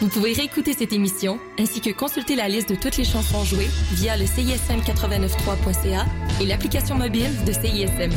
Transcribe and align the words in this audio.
Vous 0.00 0.08
pouvez 0.08 0.34
réécouter 0.34 0.74
cette 0.74 0.92
émission 0.92 1.38
ainsi 1.58 1.80
que 1.80 1.90
consulter 1.90 2.36
la 2.36 2.48
liste 2.48 2.68
de 2.68 2.74
toutes 2.74 2.98
les 2.98 3.04
chansons 3.04 3.44
jouées 3.44 3.70
via 3.92 4.16
le 4.18 4.24
CISM893.ca 4.24 6.04
et 6.40 6.44
l'application 6.44 6.96
mobile 6.96 7.30
de 7.46 7.52
CISM. 7.52 8.10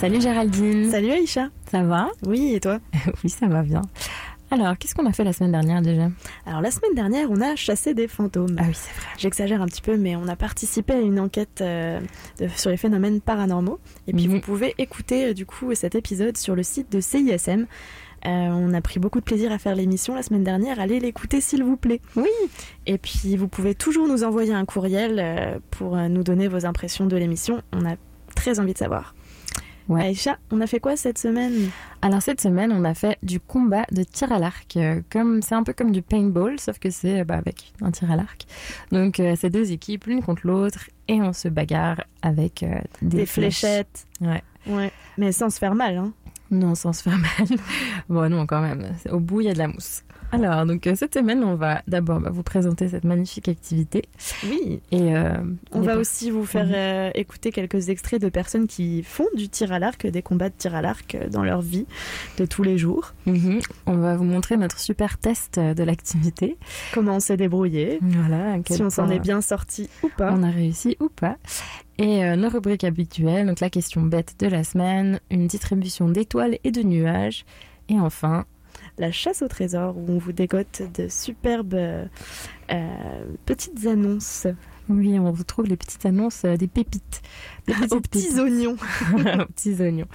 Salut 0.00 0.22
Géraldine. 0.22 0.90
Salut 0.90 1.10
Aïcha. 1.10 1.50
Ça 1.70 1.82
va 1.82 2.08
Oui, 2.26 2.54
et 2.54 2.60
toi 2.60 2.78
Oui, 3.22 3.28
ça 3.28 3.46
va 3.48 3.62
bien. 3.62 3.82
Alors, 4.50 4.78
qu'est-ce 4.78 4.94
qu'on 4.94 5.04
a 5.04 5.12
fait 5.12 5.24
la 5.24 5.34
semaine 5.34 5.52
dernière 5.52 5.82
déjà? 5.82 6.08
Alors, 6.46 6.62
la 6.62 6.70
semaine 6.70 6.94
dernière, 6.94 7.30
on 7.30 7.38
a 7.42 7.54
chassé 7.54 7.92
des 7.92 8.08
fantômes. 8.08 8.56
Ah 8.58 8.62
oui, 8.66 8.72
c'est 8.72 8.98
vrai. 8.98 9.10
J'exagère 9.18 9.60
un 9.60 9.66
petit 9.66 9.82
peu, 9.82 9.98
mais 9.98 10.16
on 10.16 10.26
a 10.26 10.36
participé 10.36 10.94
à 10.94 11.00
une 11.00 11.20
enquête 11.20 11.60
euh, 11.60 12.00
sur 12.56 12.70
les 12.70 12.78
phénomènes 12.78 13.20
paranormaux. 13.20 13.78
Et 14.06 14.14
puis, 14.14 14.26
mhm. 14.26 14.36
vous 14.36 14.40
pouvez 14.40 14.74
écouter 14.78 15.26
euh, 15.26 15.34
du 15.34 15.44
coup 15.44 15.74
cet 15.74 15.94
épisode 15.94 16.38
sur 16.38 16.56
le 16.56 16.62
site 16.62 16.90
de 16.90 17.02
CISM. 17.02 17.66
Euh, 18.24 18.26
on 18.26 18.72
a 18.72 18.80
pris 18.80 19.00
beaucoup 19.00 19.20
de 19.20 19.24
plaisir 19.24 19.52
à 19.52 19.58
faire 19.58 19.74
l'émission 19.74 20.14
la 20.14 20.22
semaine 20.22 20.44
dernière. 20.44 20.80
Allez 20.80 20.98
l'écouter 20.98 21.42
s'il 21.42 21.62
vous 21.62 21.76
plaît. 21.76 22.00
Oui. 22.16 22.30
Et 22.86 22.96
puis 22.96 23.36
vous 23.36 23.48
pouvez 23.48 23.74
toujours 23.74 24.08
nous 24.08 24.24
envoyer 24.24 24.54
un 24.54 24.64
courriel 24.64 25.60
pour 25.70 25.96
nous 25.96 26.22
donner 26.22 26.48
vos 26.48 26.64
impressions 26.64 27.04
de 27.04 27.16
l'émission. 27.18 27.60
On 27.74 27.84
a 27.84 27.96
très 28.34 28.60
envie 28.60 28.72
de 28.72 28.78
savoir. 28.78 29.14
Ouais. 29.90 30.02
Aïcha, 30.02 30.38
on 30.52 30.60
a 30.60 30.68
fait 30.68 30.78
quoi 30.78 30.96
cette 30.96 31.18
semaine? 31.18 31.68
Alors 32.00 32.22
cette 32.22 32.40
semaine, 32.40 32.70
on 32.70 32.84
a 32.84 32.94
fait 32.94 33.18
du 33.24 33.40
combat 33.40 33.84
de 33.90 34.04
tir 34.04 34.30
à 34.30 34.38
l'arc. 34.38 34.76
Euh, 34.76 35.00
comme 35.10 35.42
c'est 35.42 35.56
un 35.56 35.64
peu 35.64 35.72
comme 35.72 35.90
du 35.90 36.00
paintball, 36.00 36.60
sauf 36.60 36.78
que 36.78 36.90
c'est 36.90 37.24
bah, 37.24 37.34
avec 37.34 37.72
un 37.82 37.90
tir 37.90 38.08
à 38.08 38.14
l'arc. 38.14 38.46
Donc 38.92 39.18
euh, 39.18 39.34
c'est 39.36 39.50
deux 39.50 39.72
équipes, 39.72 40.04
l'une 40.04 40.22
contre 40.22 40.46
l'autre, 40.46 40.88
et 41.08 41.20
on 41.20 41.32
se 41.32 41.48
bagarre 41.48 42.04
avec 42.22 42.62
euh, 42.62 42.78
des, 43.02 43.26
fléchettes. 43.26 44.06
Ouais. 44.20 44.44
Ouais. 44.68 44.92
Mais 45.18 45.32
sans 45.32 45.50
se 45.50 45.58
faire 45.58 45.74
mal, 45.74 45.96
hein 45.96 46.12
Non, 46.52 46.76
sans 46.76 46.92
se 46.92 47.02
faire 47.02 47.18
mal. 47.18 47.58
bon, 48.08 48.30
non, 48.30 48.46
quand 48.46 48.60
même. 48.60 48.94
Au 49.10 49.18
bout, 49.18 49.40
il 49.40 49.48
y 49.48 49.50
a 49.50 49.54
de 49.54 49.58
la 49.58 49.66
mousse. 49.66 50.04
Alors, 50.32 50.64
donc 50.64 50.86
euh, 50.86 50.94
cette 50.94 51.14
semaine, 51.14 51.42
on 51.42 51.54
va 51.54 51.82
d'abord 51.88 52.20
bah, 52.20 52.30
vous 52.32 52.42
présenter 52.42 52.88
cette 52.88 53.04
magnifique 53.04 53.48
activité. 53.48 54.04
Oui. 54.44 54.80
Et 54.90 55.16
euh, 55.16 55.34
on 55.72 55.80
va 55.80 55.96
aussi 55.96 56.30
vous 56.30 56.44
faire 56.44 56.66
mhm. 56.66 56.74
euh, 56.74 57.10
écouter 57.14 57.50
quelques 57.50 57.88
extraits 57.88 58.20
de 58.20 58.28
personnes 58.28 58.66
qui 58.66 59.02
font 59.02 59.26
du 59.34 59.48
tir 59.48 59.72
à 59.72 59.78
l'arc, 59.78 60.06
des 60.06 60.22
combats 60.22 60.48
de 60.48 60.54
tir 60.56 60.74
à 60.74 60.82
l'arc 60.82 61.16
dans 61.30 61.42
leur 61.42 61.60
vie 61.60 61.86
de 62.38 62.44
tous 62.44 62.62
les 62.62 62.78
jours. 62.78 63.14
Mhm. 63.26 63.60
On 63.86 63.96
va 63.96 64.16
vous 64.16 64.24
montrer 64.24 64.56
notre 64.56 64.78
super 64.78 65.18
test 65.18 65.58
de 65.58 65.82
l'activité. 65.82 66.56
Comment 66.94 67.16
on 67.16 67.20
s'est 67.20 67.36
débrouillé. 67.36 67.98
Voilà. 68.00 68.56
Si 68.68 68.82
on 68.82 68.90
s'en 68.90 69.08
est 69.10 69.18
bien 69.18 69.40
sorti 69.40 69.88
ou 70.02 70.08
pas. 70.16 70.32
On 70.32 70.42
a 70.42 70.50
réussi 70.50 70.96
ou 71.00 71.08
pas. 71.08 71.36
Et 71.98 72.24
nos 72.36 72.48
rubriques 72.48 72.84
habituelles, 72.84 73.46
donc 73.46 73.60
la 73.60 73.68
question 73.68 74.00
bête 74.00 74.36
de 74.38 74.46
la 74.46 74.64
semaine, 74.64 75.20
une 75.30 75.46
distribution 75.46 76.08
d'étoiles 76.08 76.58
et 76.64 76.70
de 76.70 76.82
nuages. 76.82 77.44
Et 77.90 77.98
enfin, 77.98 78.46
la 78.98 79.12
chasse 79.12 79.42
au 79.42 79.48
trésor 79.48 79.96
où 79.96 80.04
on 80.08 80.18
vous 80.18 80.32
dégote 80.32 80.82
de 80.94 81.08
superbes 81.08 82.08
euh, 82.72 83.24
petites 83.46 83.86
annonces. 83.86 84.46
Oui, 84.88 85.18
on 85.18 85.30
vous 85.30 85.44
trouve 85.44 85.66
les 85.66 85.76
petites 85.76 86.04
annonces 86.04 86.44
euh, 86.44 86.56
des 86.56 86.66
pépites. 86.66 87.22
Des 87.66 88.00
petits 88.00 88.40
oignons. 88.40 88.76
aux 89.14 89.44
petits 89.46 89.80
oignons. 89.80 90.08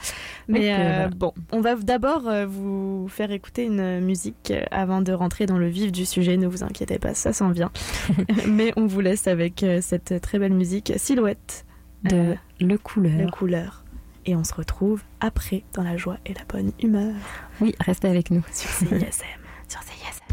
Mais 0.49 0.73
euh, 0.73 1.07
bon, 1.07 1.33
on 1.53 1.61
va 1.61 1.75
d'abord 1.75 2.29
vous 2.47 3.07
faire 3.07 3.31
écouter 3.31 3.63
une 3.63 4.01
musique 4.01 4.51
avant 4.71 5.01
de 5.01 5.13
rentrer 5.13 5.45
dans 5.45 5.57
le 5.57 5.67
vif 5.67 5.93
du 5.93 6.05
sujet. 6.05 6.35
Ne 6.35 6.47
vous 6.47 6.63
inquiétez 6.63 6.99
pas, 6.99 7.13
ça 7.13 7.31
s'en 7.31 7.51
vient. 7.51 7.71
Mais 8.47 8.73
on 8.75 8.87
vous 8.87 8.99
laisse 8.99 9.27
avec 9.27 9.65
cette 9.79 10.19
très 10.21 10.37
belle 10.37 10.53
musique 10.53 10.91
Silhouette 10.97 11.65
de 12.03 12.35
Le 12.59 12.77
Couleur. 12.77 13.17
Le 13.17 13.31
Couleur 13.31 13.84
et 14.25 14.35
on 14.35 14.43
se 14.43 14.53
retrouve 14.53 15.01
après 15.19 15.63
dans 15.73 15.83
la 15.83 15.97
joie 15.97 16.17
et 16.25 16.33
la 16.33 16.43
bonne 16.47 16.71
humeur. 16.81 17.15
Oui, 17.61 17.75
restez 17.79 18.07
avec 18.07 18.31
nous 18.31 18.43
sur 18.51 18.69
CISM. 18.69 18.97
sur 19.67 19.81
CISM. 19.81 20.24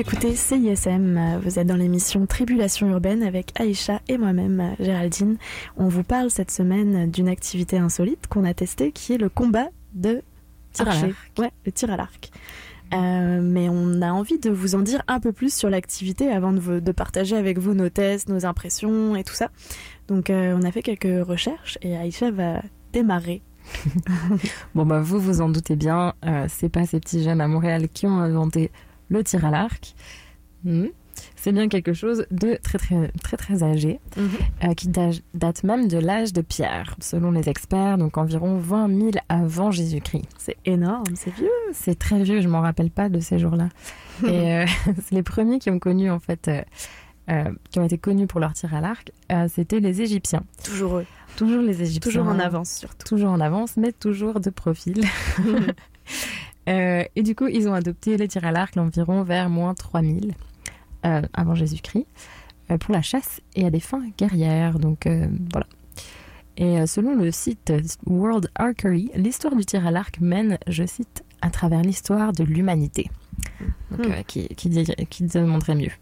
Écoutez 0.00 0.34
CISM, 0.34 1.40
vous 1.42 1.58
êtes 1.58 1.66
dans 1.66 1.76
l'émission 1.76 2.24
Tribulation 2.24 2.88
urbaine 2.88 3.22
avec 3.22 3.52
Aïcha 3.60 4.00
et 4.08 4.16
moi-même, 4.16 4.74
Géraldine. 4.80 5.36
On 5.76 5.88
vous 5.88 6.02
parle 6.02 6.30
cette 6.30 6.50
semaine 6.50 7.10
d'une 7.10 7.28
activité 7.28 7.76
insolite 7.76 8.26
qu'on 8.26 8.44
a 8.44 8.54
testée 8.54 8.92
qui 8.92 9.12
est 9.12 9.18
le 9.18 9.28
combat 9.28 9.66
de 9.92 10.22
tir 10.72 10.88
à 10.88 10.94
l'arc. 10.94 11.14
Ouais, 11.38 11.50
le 11.66 11.72
tir 11.72 11.90
à 11.90 11.98
l'arc. 11.98 12.30
Euh, 12.94 13.40
mais 13.42 13.68
on 13.68 14.00
a 14.00 14.10
envie 14.10 14.38
de 14.38 14.48
vous 14.48 14.74
en 14.74 14.80
dire 14.80 15.02
un 15.06 15.20
peu 15.20 15.32
plus 15.32 15.54
sur 15.54 15.68
l'activité 15.68 16.30
avant 16.30 16.52
de, 16.52 16.80
de, 16.80 16.92
partager 16.92 17.36
avec 17.36 17.58
vous 17.58 17.74
nos 17.74 17.90
tests, 17.90 18.30
nos 18.30 18.46
impressions 18.46 19.16
et 19.16 19.22
tout 19.22 19.34
ça. 19.34 19.50
Donc 20.08 20.30
euh, 20.30 20.58
on 20.58 20.62
a 20.62 20.72
fait 20.72 20.82
quelques 20.82 21.28
recherches 21.28 21.76
et 21.82 21.94
Aïcha 21.94 22.30
va 22.30 22.62
démarrer. 22.94 23.42
bon 24.74 24.86
bah 24.86 25.02
vous 25.02 25.20
vous 25.20 25.42
en 25.42 25.50
doutez 25.50 25.76
bien, 25.76 26.14
euh, 26.24 26.46
c'est 26.48 26.70
pas 26.70 26.86
ces 26.86 27.00
petits 27.00 27.22
jeunes 27.22 27.42
à 27.42 27.48
Montréal 27.48 27.88
qui 27.92 28.06
ont 28.06 28.18
inventé 28.18 28.70
le 29.10 29.22
tir 29.22 29.44
à 29.44 29.50
l'arc. 29.50 29.94
Mmh. 30.64 30.86
C'est 31.36 31.52
bien 31.52 31.68
quelque 31.68 31.92
chose 31.92 32.26
de 32.30 32.58
très 32.62 32.78
très 32.78 33.08
très 33.22 33.36
très 33.36 33.62
âgé, 33.62 34.00
mmh. 34.16 34.22
euh, 34.64 34.74
qui 34.74 34.88
date 34.88 35.64
même 35.64 35.88
de 35.88 35.98
l'âge 35.98 36.32
de 36.32 36.40
Pierre, 36.40 36.96
selon 37.00 37.30
les 37.30 37.48
experts, 37.48 37.98
donc 37.98 38.16
environ 38.16 38.56
20 38.56 38.88
000 38.88 39.10
avant 39.28 39.70
Jésus-Christ. 39.70 40.24
C'est 40.38 40.56
énorme, 40.64 41.04
c'est 41.14 41.34
vieux. 41.34 41.50
C'est 41.72 41.98
très 41.98 42.22
vieux, 42.22 42.40
je 42.40 42.48
m'en 42.48 42.60
rappelle 42.60 42.90
pas 42.90 43.08
de 43.08 43.20
ces 43.20 43.38
jours-là. 43.38 43.68
Et 44.26 44.54
euh, 44.54 44.66
c'est 45.04 45.14
les 45.14 45.22
premiers 45.22 45.58
qui 45.58 45.70
ont 45.70 45.78
connu 45.78 46.10
en 46.10 46.20
fait, 46.20 46.48
euh, 46.48 47.44
qui 47.70 47.78
ont 47.78 47.84
été 47.84 47.98
connus 47.98 48.26
pour 48.26 48.40
leur 48.40 48.52
tir 48.52 48.74
à 48.74 48.80
l'arc, 48.80 49.12
c'était 49.48 49.80
les 49.80 50.02
Égyptiens. 50.02 50.44
Toujours 50.64 50.98
eux. 50.98 51.06
Toujours 51.36 51.62
les 51.62 51.82
Égyptiens. 51.82 52.10
Toujours 52.10 52.26
en 52.26 52.38
avance 52.38 52.70
surtout. 52.70 53.06
Toujours 53.06 53.30
en 53.30 53.40
avance, 53.40 53.76
mais 53.76 53.92
toujours 53.92 54.40
de 54.40 54.50
profil. 54.50 55.04
Euh, 56.68 57.04
et 57.16 57.22
du 57.22 57.34
coup, 57.34 57.46
ils 57.48 57.68
ont 57.68 57.74
adopté 57.74 58.16
les 58.16 58.28
tirs 58.28 58.44
à 58.44 58.52
l'arc 58.52 58.76
environ 58.76 59.22
vers 59.22 59.48
moins 59.48 59.74
3000 59.74 60.34
euh, 61.06 61.22
avant 61.32 61.54
Jésus-Christ 61.54 62.06
euh, 62.70 62.78
pour 62.78 62.94
la 62.94 63.02
chasse 63.02 63.40
et 63.56 63.64
à 63.66 63.70
des 63.70 63.80
fins 63.80 64.02
guerrières. 64.18 64.78
Donc 64.78 65.08
voilà. 65.52 65.66
Et 66.56 66.86
selon 66.86 67.14
le 67.16 67.30
site 67.30 67.72
World 68.06 68.50
Archery, 68.54 69.10
l'histoire 69.14 69.56
du 69.56 69.64
tir 69.64 69.86
à 69.86 69.90
l'arc 69.90 70.20
mène, 70.20 70.58
je 70.66 70.84
cite, 70.84 71.24
à 71.40 71.48
travers 71.48 71.80
l'histoire 71.80 72.32
de 72.32 72.44
l'humanité. 72.44 73.10
Donc, 73.90 74.06
Hmm. 74.06 74.22
qui, 74.26 74.48
qui, 74.48 74.84
qui 75.08 75.24
demanderait 75.24 75.74
mieux. 75.74 75.92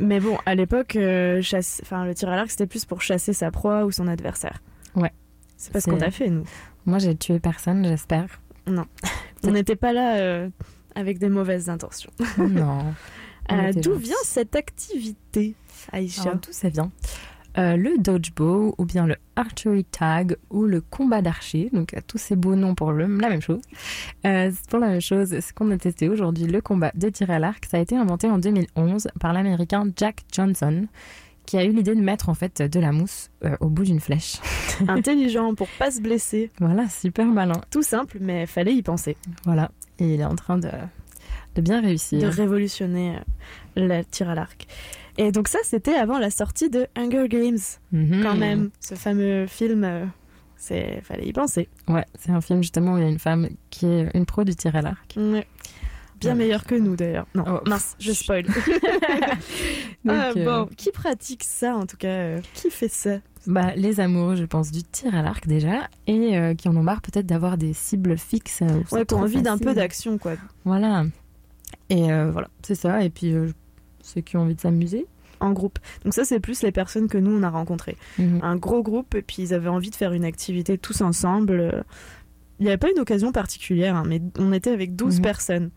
Mais 0.00 0.18
bon, 0.18 0.38
à 0.46 0.54
l'époque, 0.54 0.96
euh, 0.96 1.40
chasse... 1.42 1.80
enfin, 1.82 2.04
le 2.04 2.14
tir 2.14 2.28
à 2.28 2.36
l'arc, 2.36 2.50
c'était 2.50 2.66
plus 2.66 2.84
pour 2.84 3.02
chasser 3.02 3.32
sa 3.32 3.50
proie 3.50 3.84
ou 3.84 3.92
son 3.92 4.08
adversaire. 4.08 4.60
Ouais. 4.94 5.12
C'est 5.56 5.72
pas 5.72 5.80
ce 5.80 5.90
qu'on 5.90 6.00
a 6.00 6.10
fait, 6.10 6.30
nous. 6.30 6.44
Moi, 6.84 6.98
j'ai 6.98 7.14
tué 7.14 7.38
personne, 7.38 7.84
j'espère. 7.84 8.40
On 8.66 9.50
n'était 9.50 9.76
pas 9.76 9.92
là 9.92 10.16
euh, 10.16 10.48
avec 10.94 11.18
des 11.18 11.28
mauvaises 11.28 11.68
intentions. 11.68 12.10
non. 12.38 12.78
On 13.50 13.58
Euh, 13.58 13.72
D'où 13.74 13.94
vient 13.96 14.16
cette 14.24 14.56
activité, 14.56 15.54
Aïcha 15.92 16.34
d'où 16.34 16.50
ça 16.50 16.70
vient? 16.70 16.90
Euh, 17.58 17.76
Le 17.76 17.98
dodgeball 17.98 18.72
ou 18.78 18.84
bien 18.86 19.06
le 19.06 19.16
archery 19.36 19.84
tag 19.84 20.36
ou 20.50 20.64
le 20.64 20.80
combat 20.80 21.20
d'archer, 21.20 21.68
donc 21.74 21.94
tous 22.06 22.16
ces 22.16 22.36
beaux 22.36 22.54
noms 22.56 22.74
pour 22.74 22.92
le, 22.92 23.06
la 23.18 23.28
même 23.28 23.42
chose. 23.42 23.60
Euh, 24.24 24.50
c'est 24.50 24.70
pour 24.70 24.78
la 24.78 24.88
même 24.88 25.00
chose, 25.02 25.38
ce 25.38 25.52
qu'on 25.52 25.70
a 25.72 25.76
testé 25.76 26.08
aujourd'hui, 26.08 26.46
le 26.46 26.62
combat 26.62 26.90
de 26.94 27.08
tir 27.10 27.30
à 27.30 27.38
l'arc, 27.38 27.66
ça 27.70 27.76
a 27.76 27.80
été 27.80 27.96
inventé 27.96 28.28
en 28.28 28.38
2011 28.38 29.08
par 29.20 29.34
l'américain 29.34 29.86
Jack 29.94 30.22
Johnson, 30.32 30.86
qui 31.46 31.56
a 31.58 31.64
eu 31.64 31.72
l'idée 31.72 31.94
de 31.94 32.00
mettre 32.00 32.28
en 32.28 32.34
fait 32.34 32.62
de 32.62 32.80
la 32.80 32.92
mousse 32.92 33.30
euh, 33.44 33.56
au 33.60 33.68
bout 33.68 33.84
d'une 33.84 34.00
flèche. 34.00 34.36
Intelligent 34.88 35.54
pour 35.54 35.68
pas 35.78 35.90
se 35.90 36.00
blesser. 36.00 36.50
Voilà, 36.60 36.88
super 36.88 37.26
malin. 37.26 37.60
Tout 37.70 37.82
simple, 37.82 38.18
mais 38.20 38.46
fallait 38.46 38.74
y 38.74 38.82
penser. 38.82 39.16
Voilà, 39.44 39.70
et 39.98 40.14
il 40.14 40.20
est 40.20 40.24
en 40.24 40.36
train 40.36 40.58
de, 40.58 40.70
de 41.54 41.60
bien 41.60 41.80
réussir. 41.80 42.20
De 42.20 42.26
révolutionner 42.26 43.16
euh, 43.16 43.20
le 43.98 44.02
tir 44.04 44.28
à 44.30 44.34
l'arc. 44.34 44.66
Et 45.18 45.30
donc 45.32 45.46
ça, 45.48 45.58
c'était 45.62 45.94
avant 45.94 46.18
la 46.18 46.30
sortie 46.30 46.70
de 46.70 46.86
Hunger 46.96 47.28
Games, 47.28 47.58
Mhm. 47.92 48.22
quand 48.22 48.34
même. 48.36 48.70
Ce 48.80 48.94
fameux 48.94 49.46
film, 49.46 49.84
euh, 49.84 50.04
c'est 50.56 51.02
fallait 51.02 51.26
y 51.26 51.32
penser. 51.32 51.68
Ouais, 51.88 52.04
c'est 52.18 52.32
un 52.32 52.40
film 52.40 52.62
justement 52.62 52.94
où 52.94 52.96
il 52.96 53.02
y 53.02 53.06
a 53.06 53.10
une 53.10 53.18
femme 53.18 53.48
qui 53.70 53.86
est 53.86 54.08
une 54.14 54.26
pro 54.26 54.44
du 54.44 54.54
tir 54.56 54.74
à 54.74 54.82
l'arc. 54.82 55.14
Ouais. 55.16 55.46
Bien 56.20 56.34
meilleur 56.34 56.64
que 56.64 56.74
nous 56.74 56.96
d'ailleurs. 56.96 57.26
Non, 57.34 57.44
Oh, 57.46 57.60
mince, 57.68 57.96
je 57.98 58.12
spoil. 58.12 58.44
Donc, 60.04 60.16
ah, 60.16 60.32
euh, 60.36 60.44
bon, 60.44 60.68
qui 60.76 60.90
pratique 60.90 61.44
ça 61.44 61.74
en 61.76 61.86
tout 61.86 61.96
cas 61.96 62.08
euh, 62.08 62.40
Qui 62.54 62.70
fait 62.70 62.88
ça? 62.88 63.18
Bah, 63.46 63.74
les 63.76 64.00
amoureux, 64.00 64.36
je 64.36 64.44
pense, 64.44 64.70
du 64.70 64.82
tir 64.82 65.14
à 65.14 65.22
l'arc 65.22 65.46
déjà, 65.46 65.88
et 66.06 66.36
euh, 66.38 66.54
qui 66.54 66.68
en 66.68 66.76
ont 66.76 66.82
marre 66.82 67.02
peut-être 67.02 67.26
d'avoir 67.26 67.58
des 67.58 67.72
cibles 67.74 68.16
fixes. 68.16 68.62
euh, 68.62 68.82
Ouais, 68.92 69.04
qui 69.04 69.14
ont 69.14 69.18
envie 69.20 69.42
d'un 69.42 69.58
peu 69.58 69.74
d'action 69.74 70.16
quoi. 70.18 70.32
Voilà. 70.64 71.04
Et 71.90 72.10
euh, 72.12 72.30
voilà, 72.30 72.48
c'est 72.62 72.74
ça. 72.74 73.02
Et 73.04 73.10
puis, 73.10 73.34
ceux 74.00 74.20
qui 74.20 74.36
ont 74.36 74.40
envie 74.42 74.54
de 74.54 74.60
s'amuser. 74.60 75.06
En 75.40 75.52
groupe. 75.52 75.78
Donc 76.04 76.14
ça, 76.14 76.24
c'est 76.24 76.40
plus 76.40 76.62
les 76.62 76.72
personnes 76.72 77.08
que 77.08 77.18
nous, 77.18 77.30
on 77.36 77.42
a 77.42 77.50
rencontrées. 77.50 77.96
Mhm. 78.18 78.40
Un 78.42 78.56
gros 78.56 78.82
groupe, 78.82 79.14
et 79.14 79.20
puis 79.22 79.42
ils 79.42 79.52
avaient 79.54 79.68
envie 79.68 79.90
de 79.90 79.96
faire 79.96 80.12
une 80.12 80.24
activité 80.24 80.78
tous 80.78 81.00
ensemble. 81.02 81.84
Il 82.60 82.62
n'y 82.64 82.68
avait 82.68 82.78
pas 82.78 82.90
une 82.90 83.00
occasion 83.00 83.32
particulière, 83.32 83.96
hein, 83.96 84.04
mais 84.06 84.22
on 84.38 84.52
était 84.52 84.70
avec 84.70 84.94
12 84.96 85.16
Mhm. 85.16 85.22
personnes. 85.22 85.70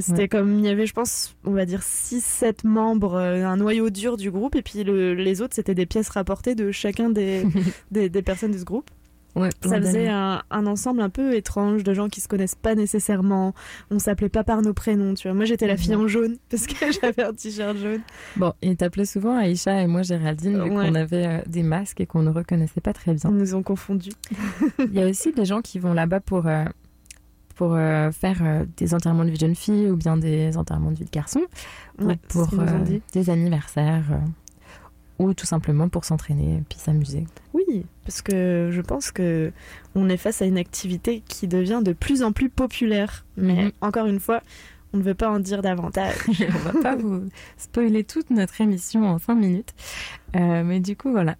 C'était 0.00 0.22
Ouais. 0.22 0.28
comme, 0.28 0.58
il 0.58 0.64
y 0.64 0.68
avait, 0.68 0.86
je 0.86 0.92
pense, 0.94 1.36
on 1.44 1.52
va 1.52 1.64
dire 1.66 1.80
6-7 1.82 2.64
membres, 2.66 3.14
euh, 3.14 3.44
un 3.46 3.56
noyau 3.56 3.90
dur 3.90 4.16
du 4.16 4.30
groupe, 4.30 4.54
et 4.56 4.62
puis 4.62 4.84
le- 4.84 5.14
les 5.14 5.42
autres, 5.42 5.54
c'était 5.54 5.74
des 5.74 5.86
pièces 5.86 6.08
rapportées 6.08 6.54
de 6.54 6.70
chacun 6.72 7.10
des, 7.10 7.44
des, 7.90 8.08
des 8.08 8.22
personnes 8.22 8.52
de 8.52 8.58
ce 8.58 8.64
groupe. 8.64 8.90
Ouais, 9.34 9.50
Ça 9.62 9.78
faisait 9.82 10.08
un, 10.08 10.42
un 10.50 10.66
ensemble 10.66 11.02
un 11.02 11.10
peu 11.10 11.34
étrange 11.34 11.84
de 11.84 11.92
gens 11.92 12.08
qui 12.08 12.22
se 12.22 12.26
connaissent 12.28 12.54
pas 12.54 12.74
nécessairement. 12.74 13.52
On 13.90 13.98
s'appelait 13.98 14.30
pas 14.30 14.44
par 14.44 14.62
nos 14.62 14.72
prénoms, 14.72 15.12
tu 15.12 15.28
vois. 15.28 15.34
Moi, 15.34 15.44
j'étais 15.44 15.66
la 15.66 15.76
fille 15.76 15.94
en 15.94 16.08
jaune 16.08 16.36
parce 16.50 16.66
que 16.66 16.90
j'avais 16.90 17.22
un 17.22 17.34
t-shirt 17.34 17.76
jaune. 17.76 18.00
Bon, 18.38 18.54
ils 18.62 18.78
t'appelaient 18.78 19.04
souvent 19.04 19.36
Aïcha 19.36 19.82
et 19.82 19.86
moi 19.86 20.00
Géraldine, 20.00 20.54
vu 20.64 20.70
Ouais. 20.70 20.88
qu'on 20.88 20.94
avait 20.94 21.26
euh, 21.26 21.38
des 21.46 21.62
masques 21.62 22.00
et 22.00 22.06
qu'on 22.06 22.22
ne 22.22 22.30
reconnaissait 22.30 22.80
pas 22.80 22.94
très 22.94 23.12
Ils 23.12 23.18
bien. 23.20 23.30
nous 23.30 23.54
ont 23.54 23.62
confondus. 23.62 24.12
Il 24.78 24.94
y 24.94 25.02
a 25.02 25.06
aussi 25.06 25.32
des 25.32 25.44
gens 25.44 25.60
qui 25.60 25.78
vont 25.80 25.92
là-bas 25.92 26.20
pour, 26.20 26.46
euh, 26.46 26.64
pour 27.56 27.74
euh, 27.74 28.10
faire 28.12 28.38
euh, 28.42 28.64
des 28.76 28.94
enterrements 28.94 29.24
de 29.24 29.30
vie 29.30 29.36
de 29.36 29.40
jeune 29.40 29.54
fille 29.56 29.90
ou 29.90 29.96
bien 29.96 30.16
des 30.16 30.56
enterrements 30.56 30.90
de 30.92 30.98
vie 30.98 31.04
de 31.06 31.10
garçon, 31.10 31.40
ou 31.98 32.04
Ouais, 32.04 32.18
ce 32.28 32.32
pour 32.38 32.48
euh, 32.60 32.64
des 33.12 33.30
anniversaires, 33.30 34.04
ou 35.18 35.32
tout 35.34 35.46
simplement 35.46 35.88
pour 35.88 36.04
s'entraîner 36.04 36.58
et 36.58 36.62
puis 36.68 36.78
s'amuser. 36.78 37.26
Oui, 37.54 37.86
parce 38.04 38.20
que 38.22 38.68
je 38.70 38.80
pense 38.82 39.10
que 39.10 39.52
on 39.94 40.08
est 40.10 40.18
face 40.18 40.42
à 40.42 40.44
une 40.44 40.58
activité 40.58 41.22
qui 41.26 41.48
devient 41.48 41.80
de 41.82 41.92
plus 41.94 42.22
en 42.22 42.32
plus 42.32 42.50
populaire. 42.50 43.24
Mais 43.38 43.64
Mhm. 43.64 43.72
encore 43.80 44.06
une 44.06 44.20
fois, 44.20 44.42
on 44.92 44.98
ne 44.98 45.02
veut 45.02 45.14
pas 45.14 45.30
en 45.30 45.40
dire 45.40 45.62
davantage. 45.62 46.14
On 46.54 46.58
va 46.72 46.80
pas 46.82 46.96
vous 46.96 47.24
spoiler 47.56 48.04
toute 48.04 48.30
notre 48.30 48.60
émission 48.60 49.04
en 49.08 49.18
5 49.18 49.34
minutes. 49.34 49.74
Mais 50.34 50.80
du 50.80 50.96
coup, 50.96 51.10
voilà. 51.10 51.36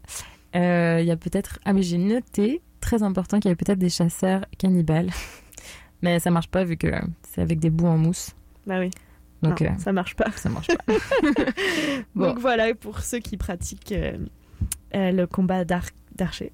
Il 0.55 1.05
y 1.07 1.11
a 1.11 1.17
peut-être. 1.17 1.59
Ah, 1.67 1.73
mais 1.75 1.83
j'ai 1.83 1.99
noté, 1.99 2.63
très 2.81 3.03
important, 3.03 3.39
qu'il 3.39 3.49
y 3.49 3.53
avait 3.53 3.57
peut-être 3.57 3.79
des 3.79 3.91
chasseurs 3.91 4.47
cannibales. 4.59 5.11
Mais 6.07 6.19
ça 6.21 6.31
marche 6.31 6.49
pas 6.49 6.65
vu 6.65 6.77
que 6.77 6.89
c'est 7.23 7.41
avec 7.43 7.59
des 7.59 7.71
bouts 7.71 7.87
en 7.87 7.99
mousse. 7.99 8.31
bah 8.67 8.79
oui, 8.81 8.91
Donc 9.43 9.61
non, 9.61 9.69
euh, 9.69 9.79
ça 9.79 9.93
marche 9.93 10.17
pas. 10.17 10.31
ça 10.33 10.49
marche 10.49 10.69
pas. 10.69 10.95
Bon. 12.15 12.29
Donc 12.29 12.39
voilà 12.39 12.75
pour 12.75 13.01
ceux 13.01 13.19
qui 13.19 13.37
pratiquent 13.37 13.93
euh, 13.93 14.17
euh, 14.95 15.11
le 15.13 15.27
combat 15.27 15.65
d'ar- 15.65 15.91
d'archer. 16.15 16.53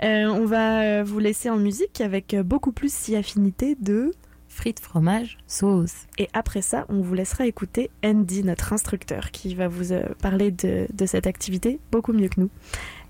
On 0.00 0.44
va 0.44 1.02
vous 1.04 1.18
laisser 1.18 1.50
en 1.50 1.56
musique 1.56 2.00
avec 2.00 2.34
beaucoup 2.44 2.72
plus 2.72 2.92
si 2.92 3.16
affinité 3.16 3.76
de. 3.80 4.12
Frites, 4.50 4.80
fromage, 4.80 5.38
sauce. 5.46 6.06
Et 6.16 6.28
après 6.32 6.62
ça, 6.62 6.86
on 6.88 7.00
vous 7.00 7.14
laissera 7.14 7.46
écouter 7.46 7.90
Andy, 8.04 8.42
notre 8.42 8.72
instructeur, 8.72 9.30
qui 9.30 9.54
va 9.54 9.68
vous 9.68 9.92
parler 10.22 10.50
de, 10.50 10.86
de 10.92 11.06
cette 11.06 11.26
activité 11.28 11.78
beaucoup 11.92 12.12
mieux 12.12 12.28
que 12.28 12.40
nous. 12.40 12.50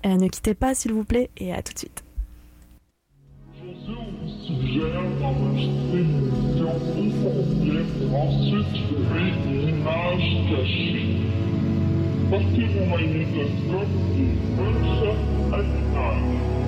Ne 0.05 0.27
quittez 0.27 0.53
pas, 0.53 0.75
s'il 0.75 0.93
vous 0.93 1.05
plaît, 1.05 1.29
et 1.37 1.53
à 1.53 1.61
tout 1.63 1.73
de 1.73 1.79
suite. 1.79 2.03
José 3.69 3.97
vous 4.21 4.29
suggère 4.45 5.03
d'enregistrer 5.19 5.99
une 5.99 6.27
émission 6.27 6.69
au 6.69 7.09
complet 7.29 7.83
pour 7.99 8.21
ensuite 8.21 8.73
trouver 8.73 9.33
une 9.45 9.69
image 9.69 10.29
cachée. 10.49 11.05
Portez 12.29 12.65
vos 12.65 12.85
magnétoscopes 12.85 13.97
et 14.17 14.31
bonne 14.57 14.83
chance 14.99 15.53
à 15.53 15.57
l'image. 15.61 16.58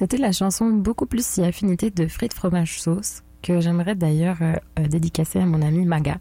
C'était 0.00 0.16
la 0.16 0.32
chanson 0.32 0.70
Beaucoup 0.70 1.04
plus 1.04 1.26
si 1.26 1.42
affinité 1.42 1.90
de 1.90 2.06
frites 2.08 2.32
fromage 2.32 2.80
sauce 2.80 3.22
que 3.42 3.60
j'aimerais 3.60 3.94
d'ailleurs 3.94 4.38
euh, 4.40 4.54
dédicacer 4.88 5.40
à 5.40 5.44
mon 5.44 5.60
amie 5.60 5.84
Maga, 5.84 6.16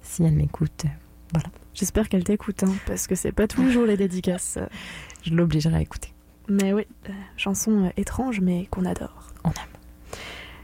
si 0.00 0.22
elle 0.22 0.32
m'écoute. 0.32 0.86
voilà, 1.34 1.48
J'espère 1.74 2.08
qu'elle 2.08 2.24
t'écoute, 2.24 2.62
hein, 2.62 2.72
parce 2.86 3.06
que 3.06 3.14
c'est 3.14 3.32
pas 3.32 3.46
tous 3.46 3.62
les 3.64 3.70
jours 3.70 3.84
les 3.84 3.98
dédicaces. 3.98 4.58
je 5.24 5.34
l'obligerai 5.34 5.76
à 5.76 5.80
écouter. 5.82 6.14
Mais 6.48 6.72
oui, 6.72 6.86
euh, 7.10 7.12
chanson 7.36 7.84
euh, 7.84 7.90
étrange, 7.98 8.40
mais 8.40 8.64
qu'on 8.70 8.86
adore. 8.86 9.28
On 9.44 9.50
aime. 9.50 10.16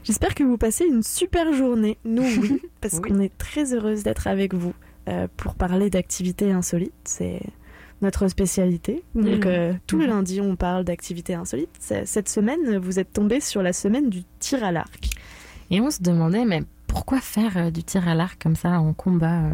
J'espère 0.03 0.33
que 0.33 0.43
vous 0.43 0.57
passez 0.57 0.85
une 0.85 1.03
super 1.03 1.53
journée. 1.53 1.99
Nous, 2.03 2.23
oui, 2.41 2.59
parce 2.81 2.95
Oui. 2.95 3.01
qu'on 3.11 3.19
est 3.19 3.37
très 3.37 3.75
heureuse 3.75 4.01
d'être 4.01 4.25
avec 4.25 4.55
vous 4.55 4.73
pour 5.37 5.53
parler 5.53 5.91
d'activités 5.91 6.51
insolites. 6.51 6.93
C'est 7.03 7.41
notre 8.05 8.27
spécialité. 8.29 9.03
Donc, 9.15 9.25
Mhm. 9.25 9.41
euh, 9.47 9.73
tous 9.87 9.97
les 9.99 10.05
Mhm. 10.07 10.11
lundis, 10.13 10.39
on 10.41 10.55
parle 10.55 10.85
d'activités 10.85 11.33
insolites. 11.33 11.69
Cette 11.79 12.29
semaine, 12.29 12.77
vous 12.77 12.99
êtes 12.99 13.11
tombés 13.11 13.41
sur 13.41 13.61
la 13.61 13.73
semaine 13.73 14.09
du 14.09 14.23
tir 14.39 14.63
à 14.63 14.71
l'arc. 14.71 15.09
Et 15.71 15.81
on 15.81 15.89
se 15.91 16.01
demandait, 16.01 16.45
mais 16.45 16.63
pourquoi 16.87 17.19
faire 17.19 17.57
euh, 17.57 17.71
du 17.71 17.83
tir 17.83 18.07
à 18.07 18.15
l'arc 18.15 18.41
comme 18.41 18.55
ça 18.55 18.79
en 18.79 18.93
combat 18.93 19.41
euh, 19.41 19.51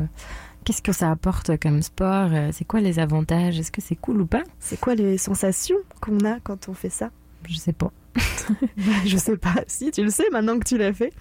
Qu'est-ce 0.63 0.83
que 0.83 0.91
ça 0.91 1.09
apporte 1.09 1.57
comme 1.59 1.81
sport 1.81 2.29
C'est 2.51 2.65
quoi 2.65 2.81
les 2.81 2.99
avantages? 2.99 3.57
Est-ce 3.59 3.71
que 3.71 3.81
c'est 3.81 3.95
cool 3.95 4.21
ou 4.21 4.25
pas? 4.27 4.43
C'est 4.59 4.79
quoi 4.79 4.93
les 4.93 5.17
sensations 5.17 5.77
qu'on 6.01 6.19
a 6.23 6.39
quand 6.43 6.69
on 6.69 6.75
fait 6.75 6.91
ça? 6.91 7.09
Je 7.49 7.55
sais 7.57 7.73
pas. 7.73 7.91
Je 9.05 9.17
sais 9.17 9.37
pas 9.37 9.55
si 9.67 9.91
tu 9.91 10.03
le 10.03 10.09
sais 10.09 10.29
maintenant 10.31 10.59
que 10.59 10.65
tu 10.65 10.77
l'as 10.77 10.93
fait. 10.93 11.13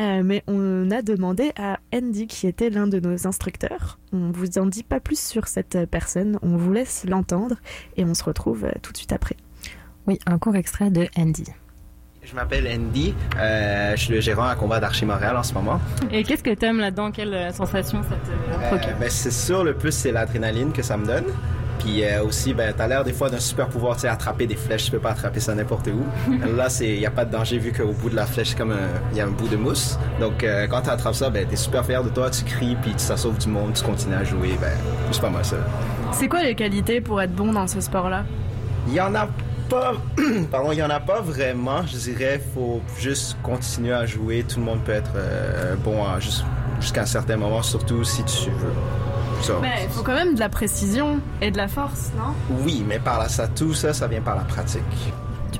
Euh, 0.00 0.22
mais 0.24 0.42
on 0.46 0.90
a 0.90 1.02
demandé 1.02 1.52
à 1.56 1.78
Andy, 1.94 2.26
qui 2.26 2.46
était 2.46 2.70
l'un 2.70 2.86
de 2.86 3.00
nos 3.00 3.26
instructeurs. 3.26 3.98
On 4.12 4.30
vous 4.30 4.58
en 4.58 4.66
dit 4.66 4.82
pas 4.82 5.00
plus 5.00 5.20
sur 5.20 5.48
cette 5.48 5.78
personne. 5.90 6.38
On 6.42 6.56
vous 6.56 6.72
laisse 6.72 7.04
l'entendre 7.08 7.56
et 7.96 8.04
on 8.04 8.14
se 8.14 8.24
retrouve 8.24 8.64
euh, 8.64 8.72
tout 8.82 8.92
de 8.92 8.96
suite 8.96 9.12
après. 9.12 9.36
Oui, 10.06 10.18
un 10.26 10.38
court 10.38 10.56
extrait 10.56 10.90
de 10.90 11.06
Andy. 11.16 11.44
Je 12.24 12.36
m'appelle 12.36 12.68
Andy, 12.68 13.14
euh, 13.36 13.96
je 13.96 14.00
suis 14.04 14.14
le 14.14 14.20
gérant 14.20 14.46
à 14.46 14.54
Combat 14.54 14.78
d'Archie 14.78 15.04
Montréal 15.04 15.36
en 15.36 15.42
ce 15.42 15.54
moment. 15.54 15.80
Et 16.12 16.22
qu'est-ce 16.22 16.44
que 16.44 16.54
t'aimes 16.54 16.78
là-dedans? 16.78 17.10
Quelle 17.10 17.52
sensation 17.52 18.00
ça 18.04 18.10
te 18.10 18.30
Euh, 18.88 18.92
ben, 19.00 19.10
c'est 19.10 19.32
sûr, 19.32 19.64
le 19.64 19.74
plus, 19.74 19.90
c'est 19.92 20.12
l'adrénaline 20.12 20.72
que 20.72 20.82
ça 20.82 20.96
me 20.96 21.04
donne. 21.04 21.24
Puis 21.82 22.04
euh, 22.04 22.24
aussi, 22.24 22.54
ben, 22.54 22.72
t'as 22.76 22.86
l'air 22.86 23.04
des 23.04 23.12
fois 23.12 23.28
d'un 23.28 23.40
super 23.40 23.68
pouvoir, 23.68 23.96
tu 23.96 24.02
sais, 24.02 24.08
attraper 24.08 24.46
des 24.46 24.56
flèches, 24.56 24.84
tu 24.84 24.90
peux 24.92 24.98
pas 24.98 25.10
attraper 25.10 25.40
ça 25.40 25.54
n'importe 25.54 25.88
où. 25.88 26.30
Là, 26.56 26.68
il 26.80 26.98
n'y 26.98 27.06
a 27.06 27.10
pas 27.10 27.24
de 27.24 27.32
danger 27.32 27.58
vu 27.58 27.72
qu'au 27.72 27.92
bout 27.92 28.10
de 28.10 28.16
la 28.16 28.26
flèche, 28.26 28.54
comme 28.54 28.74
il 29.10 29.18
y 29.18 29.20
a 29.20 29.24
un 29.24 29.30
bout 29.30 29.48
de 29.48 29.56
mousse. 29.56 29.98
Donc, 30.20 30.44
euh, 30.44 30.66
quand 30.68 30.82
tu 30.82 30.90
attrapes 30.90 31.14
ça, 31.14 31.30
ben, 31.30 31.46
t'es 31.46 31.56
super 31.56 31.84
fier 31.84 32.02
de 32.02 32.08
toi, 32.08 32.30
tu 32.30 32.44
cries, 32.44 32.76
puis 32.80 32.94
ça 32.96 33.16
sauve 33.16 33.38
du 33.38 33.48
monde, 33.48 33.72
tu 33.74 33.82
continues 33.82 34.14
à 34.14 34.24
jouer. 34.24 34.56
Ben, 34.60 34.72
c'est 35.10 35.20
pas 35.20 35.30
mal 35.30 35.44
ça. 35.44 35.56
C'est 36.12 36.28
quoi 36.28 36.42
les 36.42 36.54
qualités 36.54 37.00
pour 37.00 37.20
être 37.20 37.32
bon 37.34 37.52
dans 37.52 37.66
ce 37.66 37.80
sport-là? 37.80 38.24
Il 38.86 38.94
y 38.94 39.00
en 39.00 39.14
a 39.14 39.28
pas, 39.72 39.92
pardon, 40.50 40.72
il 40.72 40.78
y 40.78 40.82
en 40.82 40.90
a 40.90 41.00
pas 41.00 41.20
vraiment. 41.20 41.82
Je 41.86 41.96
dirais, 41.96 42.40
faut 42.54 42.80
juste 42.98 43.36
continuer 43.42 43.92
à 43.92 44.04
jouer. 44.06 44.44
Tout 44.48 44.60
le 44.60 44.66
monde 44.66 44.80
peut 44.84 44.92
être 44.92 45.12
euh, 45.16 45.74
bon 45.76 46.04
à- 46.04 46.18
jusqu'à 46.80 47.02
un 47.02 47.06
certain 47.06 47.36
moment, 47.36 47.62
surtout 47.62 48.04
si 48.04 48.22
tu 48.24 48.50
veux. 48.50 48.72
Ça, 49.42 49.54
Ben, 49.60 49.70
il 49.82 49.88
faut 49.90 50.02
quand 50.02 50.14
même 50.14 50.34
de 50.34 50.40
la 50.40 50.48
précision 50.48 51.18
et 51.40 51.50
de 51.50 51.56
la 51.56 51.66
force, 51.68 52.10
non? 52.16 52.34
Oui, 52.64 52.84
mais 52.86 52.98
par 52.98 53.18
là, 53.18 53.28
ça, 53.28 53.48
tout 53.48 53.74
ça, 53.74 53.92
ça 53.92 54.06
vient 54.06 54.20
par 54.20 54.36
la 54.36 54.42
pratique. 54.42 54.82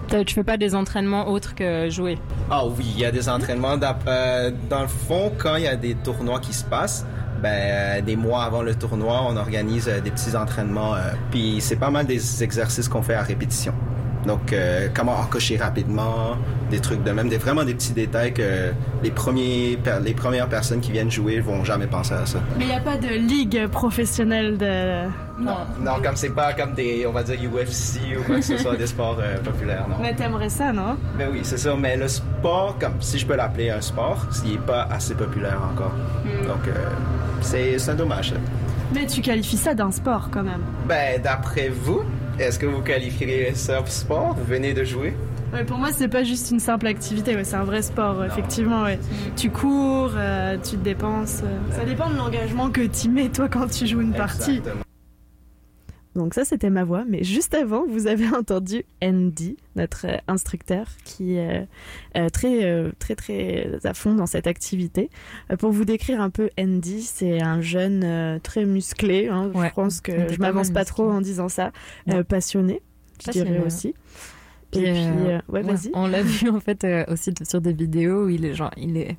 tu, 0.08 0.24
tu 0.24 0.34
fais 0.34 0.44
pas 0.44 0.56
des 0.56 0.74
entraînements 0.74 1.26
autres 1.28 1.54
que 1.54 1.88
jouer 1.90 2.16
Ah 2.50 2.64
oui, 2.66 2.84
il 2.94 3.00
y 3.00 3.04
a 3.04 3.10
des 3.10 3.28
entraînements. 3.28 3.76
euh, 4.06 4.50
dans 4.70 4.82
le 4.82 4.86
fond, 4.88 5.32
quand 5.38 5.56
il 5.56 5.64
y 5.64 5.68
a 5.68 5.74
des 5.76 5.94
tournois 5.96 6.38
qui 6.38 6.52
se 6.52 6.64
passent, 6.64 7.04
ben, 7.42 7.48
euh, 7.50 8.00
des 8.02 8.14
mois 8.14 8.44
avant 8.44 8.62
le 8.62 8.74
tournoi, 8.76 9.20
on 9.28 9.36
organise 9.36 9.88
euh, 9.88 10.00
des 10.00 10.12
petits 10.12 10.36
entraînements. 10.36 10.94
puis 11.32 11.56
c'est 11.60 11.74
pas 11.76 11.90
mal 11.90 12.06
des 12.06 12.44
exercices 12.44 12.88
qu'on 12.88 13.02
fait 13.02 13.14
à 13.14 13.22
répétition. 13.22 13.74
Donc, 14.26 14.52
euh, 14.52 14.88
comment 14.94 15.16
encocher 15.18 15.56
rapidement, 15.56 16.36
des 16.70 16.78
trucs 16.80 17.02
de 17.02 17.10
même, 17.10 17.28
des, 17.28 17.38
vraiment 17.38 17.64
des 17.64 17.74
petits 17.74 17.92
détails 17.92 18.32
que 18.32 18.70
les, 19.02 19.10
premiers, 19.10 19.76
per- 19.82 19.98
les 20.02 20.14
premières 20.14 20.48
personnes 20.48 20.80
qui 20.80 20.92
viennent 20.92 21.10
jouer 21.10 21.40
vont 21.40 21.64
jamais 21.64 21.86
penser 21.88 22.14
à 22.14 22.24
ça. 22.24 22.38
Mais 22.56 22.64
il 22.64 22.68
n'y 22.70 22.74
a 22.76 22.80
pas 22.80 22.96
de 22.96 23.08
ligue 23.08 23.66
professionnelle 23.68 24.56
de. 24.58 25.06
Non, 25.42 25.56
non, 25.80 25.92
comme 26.02 26.14
c'est 26.14 26.30
pas 26.34 26.52
comme 26.52 26.74
des, 26.74 27.04
on 27.06 27.12
va 27.12 27.22
dire 27.24 27.36
UFC 27.42 27.98
ou 28.18 28.22
quoi 28.22 28.36
que 28.36 28.42
ce 28.42 28.56
soit 28.58 28.76
des 28.76 28.86
sports 28.86 29.18
euh, 29.20 29.38
populaires, 29.38 29.86
non. 29.88 29.96
Mais 30.00 30.14
t'aimerais 30.14 30.48
ça, 30.50 30.72
non? 30.72 30.96
Ben 31.18 31.28
oui, 31.32 31.40
c'est 31.42 31.58
ça. 31.58 31.74
Mais 31.76 31.96
le 31.96 32.06
sport, 32.06 32.76
comme 32.78 32.94
si 33.00 33.18
je 33.18 33.26
peux 33.26 33.34
l'appeler 33.36 33.70
un 33.70 33.80
sport, 33.80 34.26
il 34.44 34.54
est 34.54 34.58
pas 34.58 34.86
assez 34.90 35.14
populaire 35.14 35.58
encore. 35.72 35.92
Donc, 36.46 36.68
euh, 36.68 36.72
c'est 37.40 37.78
c'est 37.78 37.90
un 37.90 37.94
dommage. 37.94 38.30
ça. 38.30 38.36
Mais 38.94 39.06
tu 39.06 39.20
qualifies 39.20 39.56
ça 39.56 39.74
d'un 39.74 39.90
sport 39.90 40.28
quand 40.30 40.42
même. 40.42 40.60
Ben, 40.86 41.20
d'après 41.20 41.70
vous, 41.70 42.02
est-ce 42.38 42.58
que 42.58 42.66
vous 42.66 42.80
qualifieriez 42.82 43.54
ça 43.54 43.78
pour 43.78 43.88
sport? 43.88 44.34
Vous 44.38 44.44
venez 44.44 44.72
de 44.74 44.84
jouer? 44.84 45.14
Ouais, 45.52 45.64
pour 45.64 45.76
moi, 45.76 45.88
c'est 45.92 46.08
pas 46.08 46.24
juste 46.24 46.50
une 46.50 46.60
simple 46.60 46.86
activité, 46.86 47.36
ouais, 47.36 47.44
c'est 47.44 47.56
un 47.56 47.64
vrai 47.64 47.82
sport, 47.82 48.24
effectivement. 48.24 48.82
Ouais. 48.84 48.98
Tu 49.36 49.50
cours, 49.50 50.12
euh, 50.16 50.56
tu 50.56 50.76
te 50.76 50.82
dépenses. 50.84 51.42
euh, 51.44 51.76
Ça 51.76 51.84
dépend 51.84 52.08
de 52.08 52.16
l'engagement 52.16 52.70
que 52.70 52.80
tu 52.86 53.10
mets, 53.10 53.28
toi, 53.28 53.48
quand 53.50 53.66
tu 53.70 53.86
joues 53.86 54.00
une 54.00 54.14
partie. 54.14 54.62
Donc 56.14 56.34
ça, 56.34 56.44
c'était 56.44 56.68
ma 56.70 56.84
voix. 56.84 57.04
Mais 57.08 57.24
juste 57.24 57.54
avant, 57.54 57.84
vous 57.86 58.06
avez 58.06 58.28
entendu 58.36 58.84
Andy, 59.02 59.56
notre 59.76 60.06
euh, 60.06 60.16
instructeur, 60.28 60.86
qui 61.04 61.36
est 61.36 61.66
euh, 62.16 62.28
très, 62.28 62.64
euh, 62.64 62.90
très, 62.98 63.14
très 63.14 63.70
à 63.84 63.94
fond 63.94 64.14
dans 64.14 64.26
cette 64.26 64.46
activité. 64.46 65.08
Pour 65.58 65.70
vous 65.72 65.84
décrire 65.84 66.20
un 66.20 66.30
peu 66.30 66.50
Andy, 66.58 67.02
c'est 67.02 67.40
un 67.40 67.60
jeune 67.60 68.38
très 68.42 68.64
musclé. 68.64 69.28
hein. 69.28 69.50
Ouais, 69.54 69.68
je 69.68 69.74
pense 69.74 70.00
que 70.00 70.12
je 70.32 70.38
m'avance 70.38 70.70
pas 70.70 70.80
musclé. 70.80 70.94
trop 70.94 71.10
en 71.10 71.20
disant 71.20 71.48
ça. 71.48 71.72
Ouais. 72.06 72.22
passionné, 72.24 72.82
je 73.20 73.26
Passionné, 73.26 73.50
dirais 73.50 73.60
ouais. 73.60 73.66
aussi. 73.66 73.88
Et 74.74 74.78
Puis, 74.78 74.80
puis, 74.82 74.90
euh, 74.92 75.38
ouais, 75.48 75.62
Ouais, 75.62 75.62
vas-y. 75.62 75.90
On 75.94 76.06
l'a 76.06 76.22
vu 76.22 76.48
en 76.48 76.60
fait 76.60 76.84
euh, 76.84 77.04
aussi 77.08 77.32
sur 77.46 77.60
des 77.60 77.72
vidéos 77.74 78.24
où 78.24 78.28
il 78.30 78.44
est 78.46 78.54
genre, 78.54 78.70
il 78.78 78.96
est, 78.96 79.16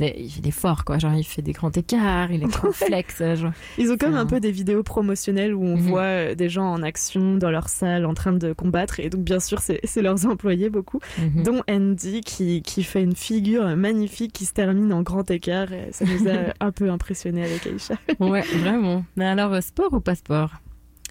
il 0.00 0.46
est 0.46 0.50
fort 0.52 0.84
quoi. 0.84 0.98
Genre 0.98 1.14
il 1.14 1.24
fait 1.24 1.42
des 1.42 1.52
grands 1.52 1.70
écarts, 1.72 2.30
il 2.30 2.42
est 2.42 2.52
trop 2.52 2.72
flex. 2.72 3.20
euh, 3.20 3.36
genre. 3.36 3.52
Ils 3.78 3.90
ont 3.90 3.96
comme 3.96 4.14
un 4.14 4.20
un- 4.20 4.26
peu 4.26 4.38
des 4.40 4.50
vidéos 4.50 4.82
promotionnelles 4.82 5.54
où 5.54 5.64
on 5.64 5.76
Mhm. 5.76 5.82
voit 5.88 6.00
euh, 6.02 6.34
des 6.34 6.48
gens 6.48 6.66
en 6.66 6.82
action 6.82 7.36
dans 7.36 7.50
leur 7.50 7.68
salle 7.68 8.06
en 8.06 8.14
train 8.14 8.32
de 8.32 8.52
combattre. 8.52 9.00
Et 9.00 9.10
donc, 9.10 9.22
bien 9.22 9.40
sûr, 9.40 9.60
c'est 9.60 10.02
leurs 10.02 10.26
employés 10.26 10.70
beaucoup. 10.70 11.00
Mhm. 11.18 11.42
dont 11.42 11.62
Andy 11.70 12.20
qui, 12.20 12.62
qui 12.62 12.82
fait 12.82 13.02
une 13.02 13.16
figure 13.16 13.64
magnifique 13.76 14.32
qui 14.32 14.44
se 14.44 14.52
termine 14.52 14.92
en 14.92 15.02
grand 15.02 15.28
écart. 15.30 15.68
Ça 15.92 16.04
nous 16.04 16.28
a 16.28 16.32
un 16.60 16.70
peu 16.72 16.90
impressionné 16.90 17.44
avec 17.44 17.66
Aïcha. 17.66 17.94
Ouais, 18.20 18.42
vraiment. 18.42 19.04
Mais 19.16 19.24
alors 19.26 19.52
euh, 19.52 19.60
sport 19.60 19.92
ou 19.92 20.00
pas 20.00 20.14
sport? 20.14 20.50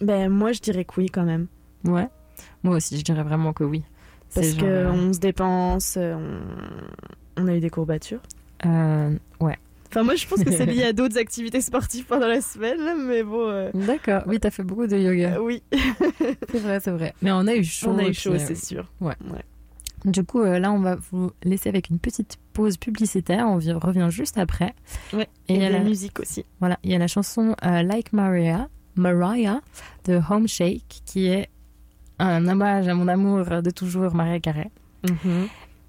Ben, 0.02 0.30
moi, 0.30 0.52
je 0.52 0.60
dirais 0.62 0.86
que 0.86 0.93
oui, 0.97 1.08
quand 1.10 1.23
même. 1.25 1.47
Ouais. 1.84 2.08
Moi 2.63 2.75
aussi, 2.75 2.97
je 2.97 3.04
dirais 3.04 3.23
vraiment 3.23 3.52
que 3.54 3.63
oui. 3.63 3.84
Parce 4.36 4.49
genre, 4.56 4.60
euh, 4.63 4.91
qu'on 4.91 5.13
se 5.13 5.19
dépense, 5.19 5.95
euh, 5.97 6.15
on, 7.38 7.43
on 7.43 7.47
a 7.47 7.56
eu 7.56 7.60
des 7.60 7.69
courbatures. 7.69 8.19
Euh, 8.65 9.12
ouais. 9.39 9.58
Enfin, 9.89 10.04
moi, 10.04 10.15
je 10.15 10.28
pense 10.28 10.43
que 10.43 10.52
c'est 10.52 10.65
lié 10.74 10.84
à 10.84 10.93
d'autres 10.93 11.17
activités 11.17 11.62
sportives 11.62 12.06
pendant 12.06 12.28
la 12.28 12.41
semaine, 12.41 13.06
mais 13.08 13.24
bon. 13.24 13.48
euh, 13.50 13.70
D'accord. 13.74 14.24
Oui, 14.28 14.39
t'as 14.39 14.50
fait 14.52 14.63
beaucoup 14.63 14.88
de 14.88 14.98
yoga. 14.98 15.36
euh, 15.36 15.39
oui, 15.41 15.63
C'est 16.52 16.60
vrai, 16.60 16.80
c'est 16.80 16.91
vrai. 16.91 17.13
Mais 17.22 17.32
on 17.32 17.48
a 17.48 17.56
eu 17.56 17.63
chaud. 17.63 17.91
on 17.91 17.98
a 18.00 18.08
eu 18.08 18.13
chaud, 18.13 18.38
c'est 18.38 18.56
sûr. 18.56 18.91
Du 20.06 20.24
coup, 20.24 20.43
là, 20.43 20.72
on 20.72 20.80
va 20.80 20.96
vous 21.12 21.32
laisser 21.43 21.70
avec 21.70 21.89
une 21.89 22.00
petite 22.00 22.38
pause 22.54 22.78
publicitaire. 22.78 23.48
On 23.48 23.58
vi- 23.58 23.72
revient 23.74 24.08
juste 24.10 24.38
après. 24.38 24.74
Ouais. 25.13 25.28
Et 25.50 25.56
il 25.56 25.62
y 25.62 25.65
a 25.65 25.70
la 25.70 25.80
musique 25.80 26.20
aussi. 26.20 26.46
Voilà, 26.60 26.78
il 26.84 26.91
y 26.91 26.96
a 26.96 27.00
la 27.00 27.08
chanson 27.08 27.56
Like 27.63 28.13
Maria, 28.13 28.70
Mariah 28.96 29.62
de 30.06 30.20
Home 30.30 30.48
Shake, 30.48 31.02
qui 31.06 31.28
est 31.28 31.50
un 32.20 32.48
hommage 32.48 32.88
à 32.88 32.93
mon 32.93 33.08
amour 33.08 33.43
de 33.62 33.70
toujours, 33.72 34.13
Maria 34.13 34.39
Carey. 34.39 34.70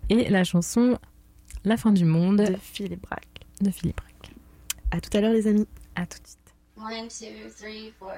Et 0.08 0.28
la 0.30 0.42
chanson 0.44 0.98
La 1.64 1.76
fin 1.76 1.92
du 1.92 2.04
monde 2.04 2.38
De 2.38 2.56
Philippe 2.60 3.02
Braque. 3.02 3.26
de 3.60 3.70
Philippe 3.70 3.96
Braque. 3.96 4.32
À 4.90 5.00
tout 5.00 5.10
à 5.16 5.20
l'heure, 5.20 5.32
les 5.32 5.46
amis. 5.46 5.66
À 5.96 6.06
tout 6.06 6.18
de 6.22 6.26
suite. 6.26 6.38
One, 6.76 7.08
two, 7.08 7.50
three, 7.58 7.92
four. 7.98 8.14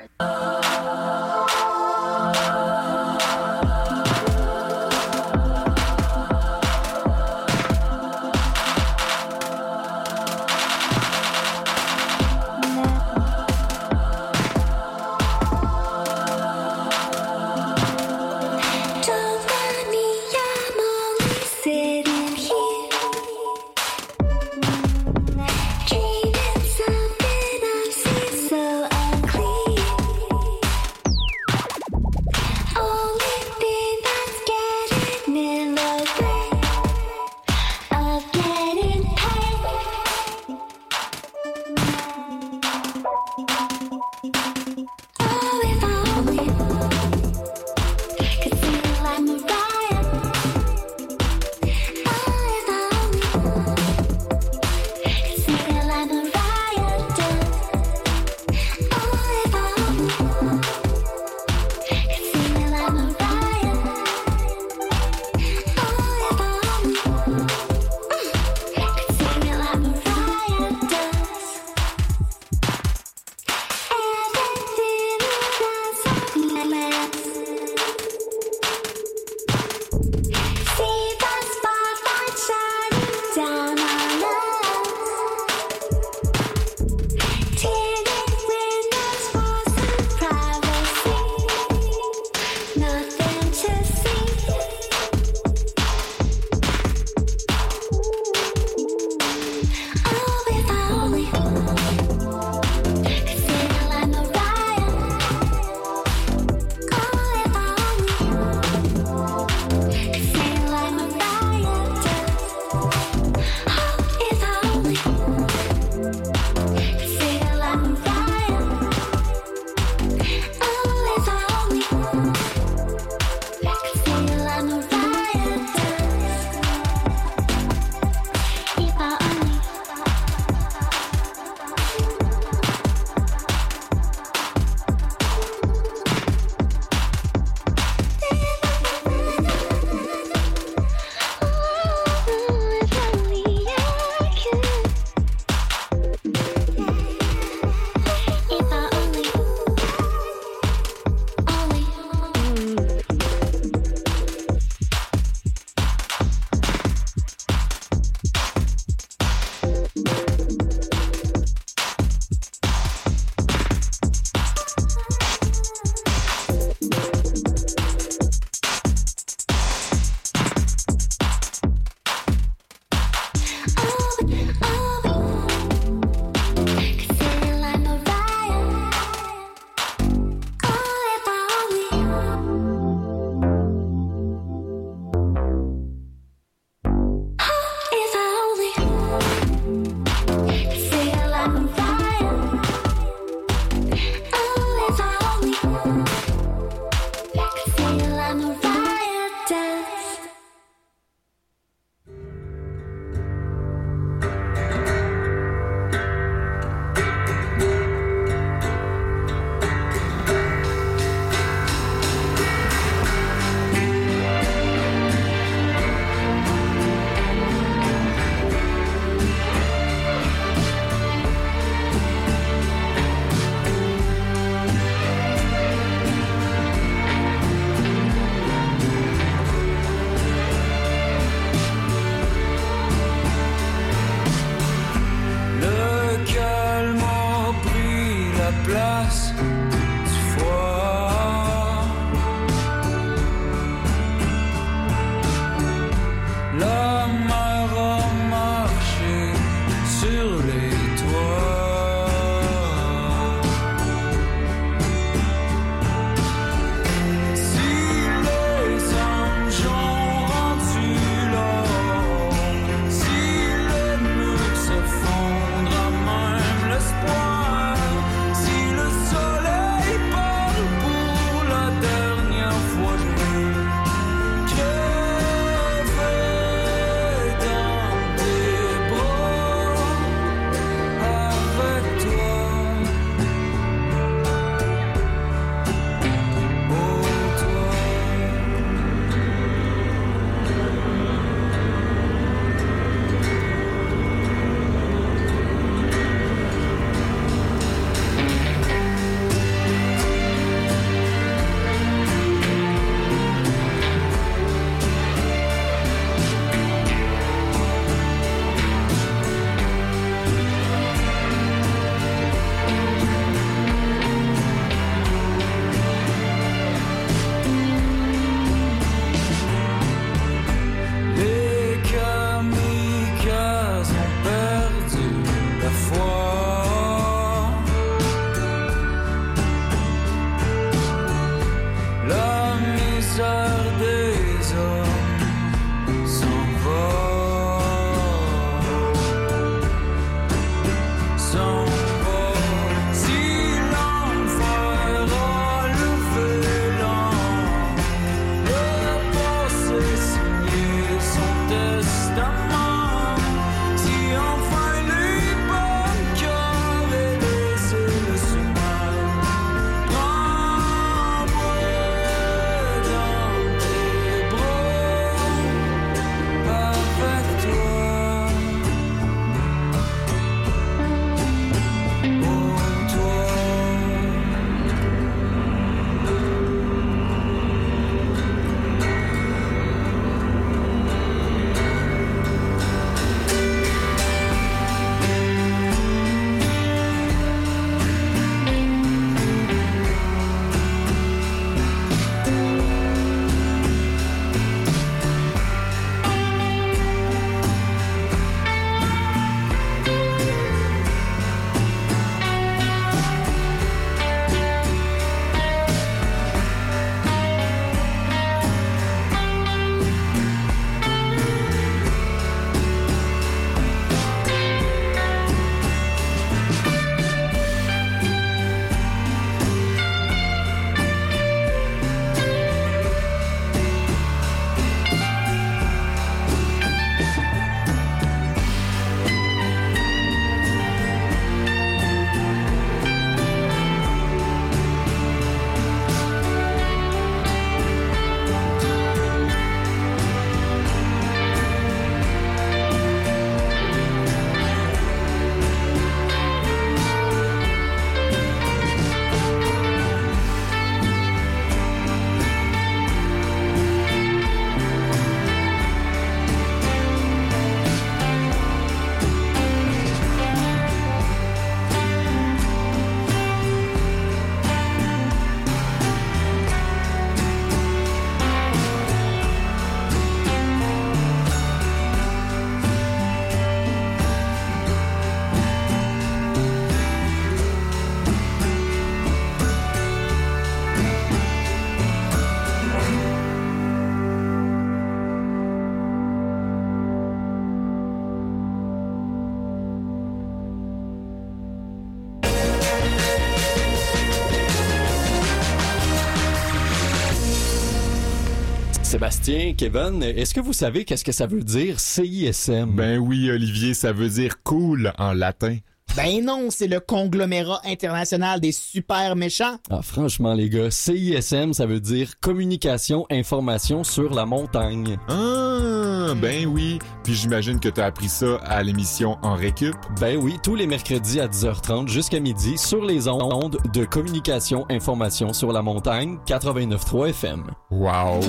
Sébastien, 499.00 499.54
Kevin, 499.56 500.02
est-ce 500.02 500.34
que 500.34 500.40
vous 500.40 500.52
savez 500.52 500.84
qu'est-ce 500.84 501.04
que 501.06 501.10
ça 501.10 501.26
veut 501.26 501.42
dire 501.42 501.80
CISM? 501.80 502.66
Ben 502.74 502.98
oui, 502.98 503.30
Olivier, 503.30 503.72
ça 503.72 503.92
veut 503.92 504.10
dire 504.10 504.42
cool 504.42 504.92
en 504.98 505.14
latin. 505.14 505.56
Ben 505.96 506.22
non, 506.22 506.48
c'est 506.50 506.66
le 506.66 506.80
conglomérat 506.80 507.62
international 507.64 508.40
des 508.40 508.52
super 508.52 509.16
méchants. 509.16 509.56
Ah, 509.70 509.80
franchement, 509.80 510.34
les 510.34 510.50
gars, 510.50 510.70
CISM, 510.70 511.54
ça 511.54 511.64
veut 511.64 511.80
dire 511.80 512.20
communication, 512.20 513.06
information 513.10 513.84
sur 513.84 514.12
la 514.12 514.26
montagne. 514.26 514.98
Ah, 515.08 516.12
ben 516.20 516.44
oui. 516.44 516.78
Puis 517.02 517.14
j'imagine 517.14 517.58
que 517.58 517.70
t'as 517.70 517.86
appris 517.86 518.10
ça 518.10 518.36
à 518.44 518.62
l'émission 518.62 519.16
En 519.22 519.34
Récup. 519.34 519.76
Ben 519.98 520.18
oui, 520.18 520.36
tous 520.42 520.56
les 520.56 520.66
mercredis 520.66 521.20
à 521.20 521.26
10h30 521.26 521.88
jusqu'à 521.88 522.20
midi 522.20 522.58
sur 522.58 522.84
les 522.84 523.08
ondes 523.08 523.56
de 523.72 523.86
communication, 523.86 524.66
information 524.68 525.32
sur 525.32 525.52
la 525.52 525.62
montagne 525.62 526.18
89.3 526.26 527.08
FM. 527.08 527.44
Wow. 527.70 528.20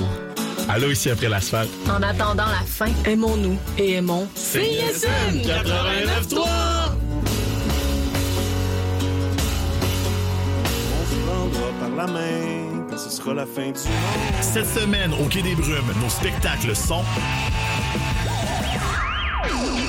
Allô, 0.74 0.90
ici 0.90 1.10
après 1.10 1.28
l'asphalte. 1.28 1.70
En 1.90 2.02
attendant 2.02 2.46
la 2.46 2.66
fin, 2.66 2.92
aimons-nous 3.04 3.58
et 3.78 3.96
aimons 3.96 4.26
CISM 4.36 5.42
89.3! 5.44 6.48
par 11.80 11.90
la 11.98 12.08
main 12.08 12.62
ce 12.98 13.10
sera 13.10 13.34
la 13.34 13.46
fin 13.46 13.64
du 13.64 13.68
monde. 13.68 14.42
Cette 14.42 14.68
semaine, 14.68 15.12
au 15.14 15.26
Quai 15.28 15.42
des 15.42 15.56
Brumes, 15.56 15.92
nos 16.02 16.10
spectacles 16.10 16.76
sont... 16.76 17.04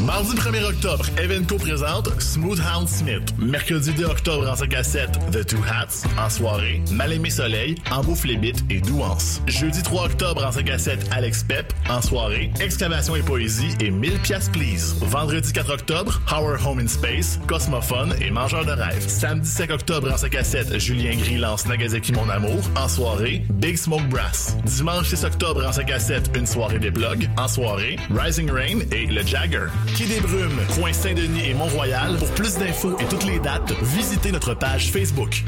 Mardi 0.06 0.34
1er 0.34 0.64
octobre, 0.64 1.04
Evenco 1.16 1.56
présente 1.58 2.20
Smooth 2.20 2.58
Hound 2.58 2.88
Smith. 2.88 3.22
Mercredi 3.38 3.92
2 3.92 4.04
octobre 4.04 4.50
en 4.50 4.56
5 4.56 4.74
à 4.74 4.82
7, 4.82 5.10
The 5.30 5.46
Two 5.46 5.60
Hats. 5.64 6.08
En 6.18 6.28
soirée, 6.28 6.82
Mal-Aimé 6.90 7.30
Soleil, 7.30 7.76
En 7.90 8.02
Bouffe 8.02 8.24
les 8.24 8.36
Bites 8.36 8.64
et 8.68 8.80
Douance. 8.80 9.40
Jeudi 9.46 9.80
3 9.80 10.06
octobre 10.06 10.44
en 10.44 10.50
5 10.50 10.70
à 10.70 10.78
7, 10.78 11.08
Alex 11.12 11.44
Pep. 11.44 11.72
En 11.88 12.02
soirée, 12.02 12.50
Excavation 12.60 13.14
et 13.14 13.22
Poésie 13.22 13.76
et 13.80 13.90
1000 13.92 14.18
piastres 14.18 14.50
please. 14.50 14.96
Vendredi 15.02 15.52
4 15.52 15.70
octobre, 15.72 16.20
Our 16.32 16.58
Home 16.66 16.80
in 16.80 16.88
Space, 16.88 17.38
Cosmophone 17.46 18.14
et 18.20 18.30
Mangeur 18.32 18.64
de 18.64 18.72
rêve. 18.72 19.06
Samedi 19.06 19.48
5 19.48 19.70
octobre 19.70 20.12
en 20.12 20.16
5 20.16 20.34
à 20.34 20.42
7, 20.42 20.78
Julien 20.80 21.14
Gris 21.14 21.38
lance 21.38 21.66
Nagasaki 21.66 22.12
Mon 22.12 22.28
Amour. 22.28 22.60
En 22.76 22.88
soirée, 22.88 23.44
Big 23.50 23.76
Smoke 23.76 24.08
Brass. 24.08 24.56
Dimanche 24.64 25.10
6 25.10 25.24
octobre 25.24 25.64
en 25.64 25.72
5 25.72 25.90
à 25.92 26.00
7, 26.00 26.30
une 26.36 26.46
soirée 26.46 26.80
des 26.80 26.90
blogs. 26.90 27.28
En 27.36 27.46
soirée, 27.46 27.96
Rising 28.10 28.50
Rain 28.50 28.80
et 28.90 29.06
Le 29.06 29.24
Jagger. 29.24 29.68
Quai 29.96 30.06
des 30.06 30.20
Brumes, 30.20 30.58
coin 30.74 30.92
Saint-Denis 30.92 31.50
et 31.50 31.54
Mont-Royal. 31.54 32.16
Pour 32.16 32.30
plus 32.30 32.56
d'infos 32.56 32.96
et 32.98 33.04
toutes 33.04 33.24
les 33.24 33.38
dates, 33.38 33.72
visitez 33.82 34.32
notre 34.32 34.54
page 34.54 34.90
Facebook. 34.90 35.44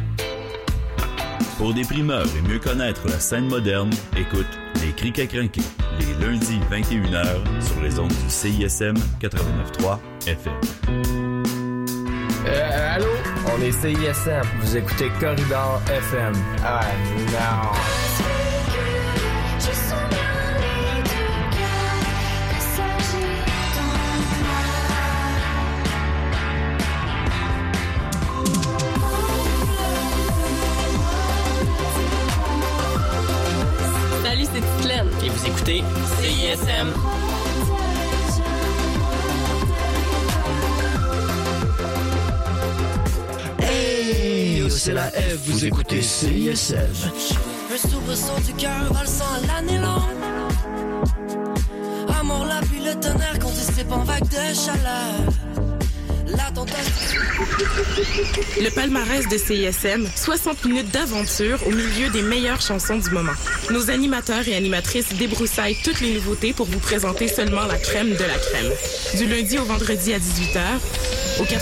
Pour 1.57 1.73
des 1.73 1.83
primeurs 1.85 2.27
et 2.37 2.49
mieux 2.49 2.59
connaître 2.59 3.07
la 3.07 3.19
scène 3.21 3.49
moderne, 3.49 3.91
écoute 4.17 4.47
Les 4.83 4.93
Criquets 4.93 5.27
Crinqués, 5.29 5.63
les 6.01 6.27
lundis 6.27 6.61
21h 6.71 7.25
sur 7.61 7.81
les 7.83 7.99
ondes 7.99 8.09
du 8.09 8.29
CISM 8.31 8.95
89.3 9.21 9.99
FM. 10.27 10.53
Euh, 12.47 12.95
allô? 12.97 13.07
On 13.57 13.63
est 13.63 13.73
CISM. 13.73 14.43
Vous 14.61 14.77
écoutez 14.77 15.09
Corridor 15.21 15.81
FM. 15.89 16.33
Ah 16.65 16.81
non. 17.33 18.14
Et 35.25 35.29
vous 35.29 35.47
écoutez 35.47 35.83
CISM. 36.21 36.93
Hey, 43.61 44.71
c'est 44.71 44.93
la 44.93 45.11
F, 45.11 45.37
vous 45.47 45.65
écoutez 45.65 46.03
CISM. 46.03 46.77
Un 47.73 47.89
soubresaut 47.89 48.41
du 48.47 48.53
cœur 48.55 48.93
valsant 48.93 49.25
l'année 49.47 49.79
longue. 49.79 50.03
Amour, 52.21 52.47
la 52.47 52.61
pluie, 52.67 52.85
le 52.85 52.95
tonnerre 53.01 53.39
qu'on 53.39 53.51
dissipe 53.51 53.91
en 53.91 54.05
vague 54.05 54.29
de 54.29 54.55
chaleur. 54.55 55.44
Le 58.61 58.71
palmarès 58.71 59.29
de 59.29 59.37
CISM, 59.37 60.07
60 60.17 60.65
minutes 60.65 60.91
d'aventure 60.91 61.59
au 61.67 61.71
milieu 61.71 62.09
des 62.11 62.23
meilleures 62.23 62.61
chansons 62.61 62.99
du 62.99 63.11
moment. 63.11 63.33
Nos 63.71 63.91
animateurs 63.91 64.47
et 64.49 64.55
animatrices 64.55 65.13
débroussaillent 65.15 65.79
toutes 65.85 66.01
les 66.01 66.15
nouveautés 66.15 66.53
pour 66.53 66.67
vous 66.67 66.79
présenter 66.79 67.29
seulement 67.29 67.67
la 67.67 67.77
crème 67.77 68.11
de 68.11 68.25
la 68.25 68.39
crème. 68.39 68.73
Du 69.17 69.27
lundi 69.27 69.59
au 69.59 69.65
vendredi 69.65 70.13
à 70.13 70.19
18h, 70.19 70.61
au 71.41 71.45
89.3 71.45 71.55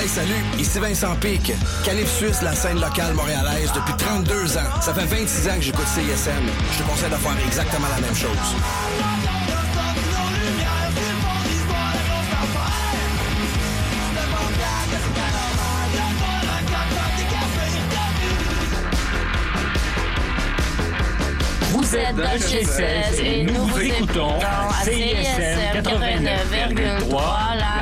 Hey, 0.00 0.08
salut, 0.08 0.32
ici 0.58 0.78
Vincent 0.80 1.14
Pic. 1.16 1.52
Canif 1.84 2.10
Suisse, 2.10 2.42
la 2.42 2.54
scène 2.54 2.80
locale 2.80 3.14
montréalaise 3.14 3.70
depuis 3.72 3.94
32 3.96 4.56
ans. 4.56 4.80
Ça 4.80 4.92
fait 4.94 5.04
26 5.06 5.48
ans 5.48 5.54
que 5.56 5.62
j'écoute 5.62 5.86
CISM. 5.86 6.32
Je 6.72 6.78
te 6.78 6.88
conseille 6.88 7.10
de 7.10 7.16
faire 7.16 7.46
exactement 7.46 7.88
la 7.88 8.00
même 8.00 8.16
chose. 8.16 9.21
Vous 21.92 21.98
êtes 21.98 22.16
dans 22.16 22.48
chez 22.48 22.64
16 22.64 23.20
et 23.20 23.42
nous 23.42 23.66
vous 23.66 23.78
écoutons 23.78 24.30
à 24.40 24.82
CISM 24.82 25.82
89,3 25.82 27.10
La 27.58 27.81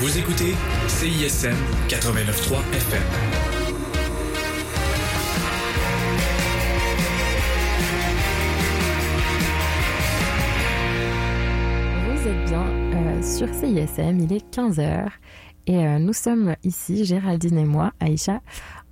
Vous 0.00 0.16
écoutez 0.16 0.54
CISM 0.86 1.56
89.3 1.88 2.58
FM. 2.72 3.02
Vous 12.06 12.28
êtes 12.28 12.44
bien 12.48 12.66
euh, 12.66 13.22
sur 13.22 13.48
CISM, 13.48 14.20
il 14.20 14.32
est 14.32 14.54
15h 14.54 15.08
et 15.66 15.86
euh, 15.86 15.98
nous 15.98 16.14
sommes 16.14 16.54
ici, 16.64 17.04
Géraldine 17.04 17.58
et 17.58 17.64
moi, 17.64 17.92
Aïcha, 18.00 18.40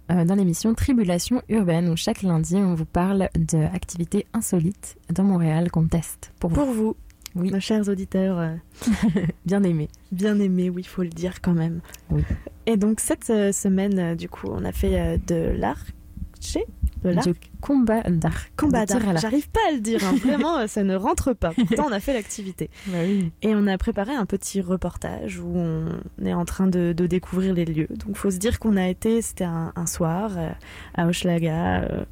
dans 0.08 0.34
l'émission 0.36 0.74
Tribulation 0.74 1.42
urbaine 1.48 1.88
où 1.88 1.96
chaque 1.96 2.22
lundi 2.22 2.56
on 2.56 2.74
vous 2.74 2.84
parle 2.84 3.28
d'activités 3.34 4.26
insolites 4.32 4.96
dans 5.12 5.24
Montréal 5.24 5.70
qu'on 5.70 5.86
teste 5.86 6.32
pour 6.38 6.50
vous. 6.50 6.56
Pour 6.56 6.66
vous, 6.72 6.96
Oui. 7.34 7.50
nos 7.50 7.60
chers 7.60 7.88
auditeurs. 7.88 8.38
euh, 8.38 8.54
Bien 9.46 9.62
aimés. 9.62 9.88
Bien 10.12 10.38
aimés, 10.38 10.70
oui, 10.70 10.82
il 10.82 10.88
faut 10.88 11.02
le 11.02 11.08
dire 11.08 11.40
quand 11.42 11.54
même. 11.54 11.80
Oui. 12.10 12.22
Et 12.66 12.76
donc 12.76 13.00
cette 13.00 13.30
euh, 13.30 13.52
semaine, 13.52 13.98
euh, 13.98 14.14
du 14.14 14.28
coup, 14.28 14.48
on 14.50 14.64
a 14.64 14.72
fait 14.72 14.98
euh, 15.00 15.18
de 15.26 15.56
l'archer 15.58 16.64
De 17.04 17.10
l'arc 17.10 17.50
combat 17.60 18.02
d'arc. 18.02 18.52
Combat 18.56 18.84
l'arc. 18.84 19.18
J'arrive 19.20 19.48
pas 19.50 19.60
à 19.68 19.72
le 19.72 19.80
dire, 19.80 20.00
hein. 20.04 20.14
vraiment, 20.24 20.58
euh, 20.58 20.66
ça 20.66 20.82
ne 20.82 20.94
rentre 20.94 21.32
pas. 21.32 21.52
Pourtant, 21.52 21.86
on 21.88 21.92
a 21.92 22.00
fait 22.00 22.12
l'activité. 22.14 22.70
Bah 22.86 22.98
oui. 23.04 23.30
Et 23.42 23.54
on 23.54 23.66
a 23.66 23.76
préparé 23.78 24.14
un 24.14 24.26
petit 24.26 24.60
reportage 24.60 25.38
où 25.38 25.56
on 25.56 25.86
est 26.24 26.32
en 26.34 26.44
train 26.44 26.66
de, 26.66 26.92
de 26.96 27.06
découvrir 27.06 27.54
les 27.54 27.64
lieux. 27.64 27.88
Donc, 27.90 28.16
faut 28.16 28.30
se 28.30 28.38
dire 28.38 28.58
qu'on 28.58 28.76
a 28.76 28.88
été, 28.88 29.22
c'était 29.22 29.44
un, 29.44 29.72
un 29.76 29.86
soir 29.86 30.32
euh, 30.36 30.50
à 30.94 31.06
Hochelaga. 31.06 31.82
euh, 31.82 32.04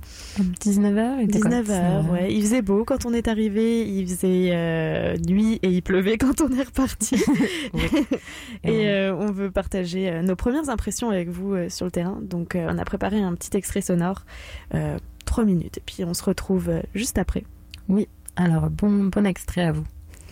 19h, 0.61 1.17
il 1.21 1.25
était 1.25 1.41
quoi 1.41 1.51
19h, 1.51 2.11
ouais. 2.11 2.33
Il 2.33 2.43
faisait 2.43 2.63
beau 2.63 2.85
quand 2.85 3.07
on 3.07 3.13
est 3.13 3.29
arrivé, 3.29 3.87
il 3.87 4.07
faisait 4.09 4.51
euh, 4.53 5.17
nuit 5.29 5.59
et 5.63 5.69
il 5.69 5.83
pleuvait 5.83 6.19
quand 6.19 6.41
on 6.41 6.49
est 6.53 6.63
reparti. 6.63 7.17
et 8.65 8.89
euh, 8.89 9.15
on 9.15 9.31
veut 9.33 9.51
partager 9.51 10.09
euh, 10.11 10.23
nos 10.23 10.37
premières 10.37 10.69
impressions 10.69 11.11
avec 11.11 11.29
vous 11.29 11.55
euh, 11.55 11.69
sur 11.69 11.85
le 11.87 11.91
terrain. 11.91 12.19
Donc, 12.23 12.55
euh, 12.57 12.67
on 12.71 12.79
a 12.79 12.85
préparé 12.85 13.21
un 13.21 13.35
petit 13.35 13.57
extrait 13.57 13.81
sonore, 13.81 14.25
trois 15.35 15.45
minutes. 15.45 15.79
Et 15.79 15.83
puis, 15.85 16.05
on 16.05 16.15
se 16.15 16.23
retrouve 16.23 16.69
euh, 16.69 16.81
juste 16.95 17.19
après. 17.19 17.43
Oui, 17.89 18.07
Alors, 18.37 18.71
bon, 18.71 19.07
bon 19.07 19.27
extrait 19.27 19.63
à 19.63 19.73
vous. 19.73 19.85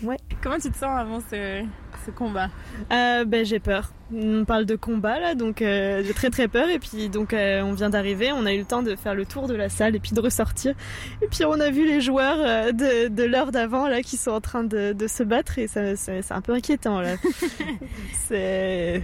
Ouais. 0.04 0.16
Comment 0.40 0.60
tu 0.60 0.70
te 0.70 0.76
sens 0.78 0.96
avant 0.96 1.18
ce, 1.18 1.64
ce 2.04 2.10
combat 2.10 2.48
Euh, 2.92 3.24
ben, 3.24 3.44
j'ai 3.44 3.58
peur. 3.60 3.92
On 4.14 4.44
parle 4.44 4.66
de 4.66 4.76
combat 4.76 5.18
là, 5.18 5.34
donc 5.34 5.62
euh, 5.62 6.02
j'ai 6.04 6.12
très 6.12 6.28
très 6.28 6.46
peur. 6.46 6.68
Et 6.68 6.78
puis 6.78 7.08
donc 7.08 7.32
euh, 7.32 7.62
on 7.62 7.72
vient 7.72 7.88
d'arriver, 7.88 8.30
on 8.32 8.44
a 8.44 8.52
eu 8.52 8.58
le 8.58 8.64
temps 8.66 8.82
de 8.82 8.94
faire 8.94 9.14
le 9.14 9.24
tour 9.24 9.48
de 9.48 9.54
la 9.54 9.70
salle 9.70 9.96
et 9.96 10.00
puis 10.00 10.12
de 10.12 10.20
ressortir. 10.20 10.74
Et 11.22 11.28
puis 11.28 11.46
on 11.46 11.58
a 11.58 11.70
vu 11.70 11.86
les 11.86 12.02
joueurs 12.02 12.72
de, 12.74 13.08
de 13.08 13.22
l'heure 13.22 13.52
d'avant 13.52 13.88
là 13.88 14.02
qui 14.02 14.18
sont 14.18 14.32
en 14.32 14.40
train 14.42 14.64
de, 14.64 14.92
de 14.92 15.06
se 15.06 15.22
battre 15.22 15.58
et 15.58 15.66
ça, 15.66 15.96
c'est 15.96 16.20
c'est 16.20 16.34
un 16.34 16.42
peu 16.42 16.52
inquiétant 16.52 17.00
là. 17.00 17.14
c'est 18.26 19.02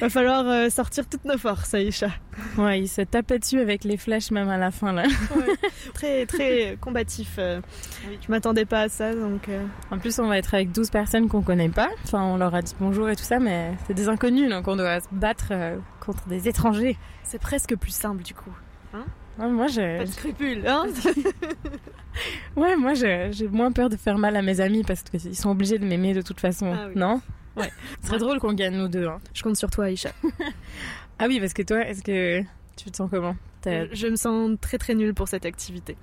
va 0.00 0.08
falloir 0.08 0.70
sortir 0.70 1.06
toutes 1.06 1.26
nos 1.26 1.36
forces, 1.36 1.74
Aïcha. 1.74 2.08
Ouais, 2.56 2.80
il 2.80 2.88
se 2.88 3.02
dessus 3.02 3.60
avec 3.60 3.84
les 3.84 3.98
flèches 3.98 4.30
même 4.30 4.48
à 4.48 4.56
la 4.56 4.70
fin 4.70 4.92
là. 4.92 5.04
Très 5.94 6.24
très 6.24 6.78
combatif. 6.80 7.38
Je 7.38 8.30
m'attendais 8.30 8.64
pas 8.64 8.82
à 8.82 8.88
ça 8.88 9.14
donc. 9.14 9.50
En 9.90 9.98
plus, 9.98 10.18
on 10.18 10.26
va 10.28 10.38
être 10.38 10.54
avec 10.54 10.72
12 10.72 10.90
personnes 10.90 11.28
qu'on 11.28 11.42
connaît 11.42 11.68
pas. 11.68 11.88
Enfin, 12.04 12.22
on 12.34 12.36
leur 12.36 12.54
a 12.54 12.62
dit 12.62 12.74
bonjour 12.80 13.08
et 13.08 13.16
tout 13.16 13.24
ça, 13.24 13.38
mais 13.38 13.72
c'est 13.86 13.94
des 13.94 14.08
inconnus, 14.08 14.48
donc 14.50 14.66
on 14.68 14.76
doit 14.76 15.00
se 15.00 15.06
battre 15.12 15.48
euh, 15.50 15.76
contre 16.00 16.26
des 16.28 16.48
étrangers. 16.48 16.96
C'est 17.22 17.40
presque 17.40 17.76
plus 17.76 17.90
simple 17.94 18.22
du 18.22 18.34
coup. 18.34 18.52
Hein 18.94 19.04
Ouais, 19.38 19.50
moi, 19.50 19.66
j'ai. 19.66 19.98
Pas 19.98 20.04
de 20.04 20.10
scrupules, 20.10 20.66
hein 20.66 20.84
Ouais, 22.56 22.76
moi, 22.76 22.94
j'ai 22.94 23.28
j'ai 23.32 23.48
moins 23.48 23.70
peur 23.72 23.90
de 23.90 23.96
faire 23.96 24.16
mal 24.16 24.34
à 24.36 24.42
mes 24.42 24.60
amis 24.60 24.82
parce 24.82 25.02
qu'ils 25.02 25.36
sont 25.36 25.50
obligés 25.50 25.78
de 25.78 25.84
m'aimer 25.84 26.14
de 26.14 26.22
toute 26.22 26.40
façon. 26.40 26.72
Ah 26.74 26.86
oui. 26.88 26.94
Non 26.96 27.20
Ouais. 27.56 27.70
Ce 28.02 28.08
serait 28.08 28.18
drôle 28.18 28.38
qu'on 28.38 28.52
gagne 28.52 28.76
nous 28.76 28.88
deux. 28.88 29.06
hein. 29.06 29.18
Je 29.34 29.42
compte 29.42 29.56
sur 29.56 29.70
toi, 29.70 29.86
Aïcha. 29.86 30.10
Ah 31.18 31.24
oui, 31.28 31.40
parce 31.40 31.54
que 31.54 31.62
toi, 31.62 31.78
est-ce 31.86 32.02
que 32.02 32.42
tu 32.76 32.90
te 32.90 32.96
sens 32.98 33.08
comment? 33.10 33.34
T'as- 33.66 33.92
Je 33.94 34.06
me 34.06 34.16
sens 34.16 34.52
très 34.60 34.78
très 34.78 34.94
nulle 34.94 35.12
pour 35.14 35.28
cette 35.28 35.44
activité. 35.44 35.96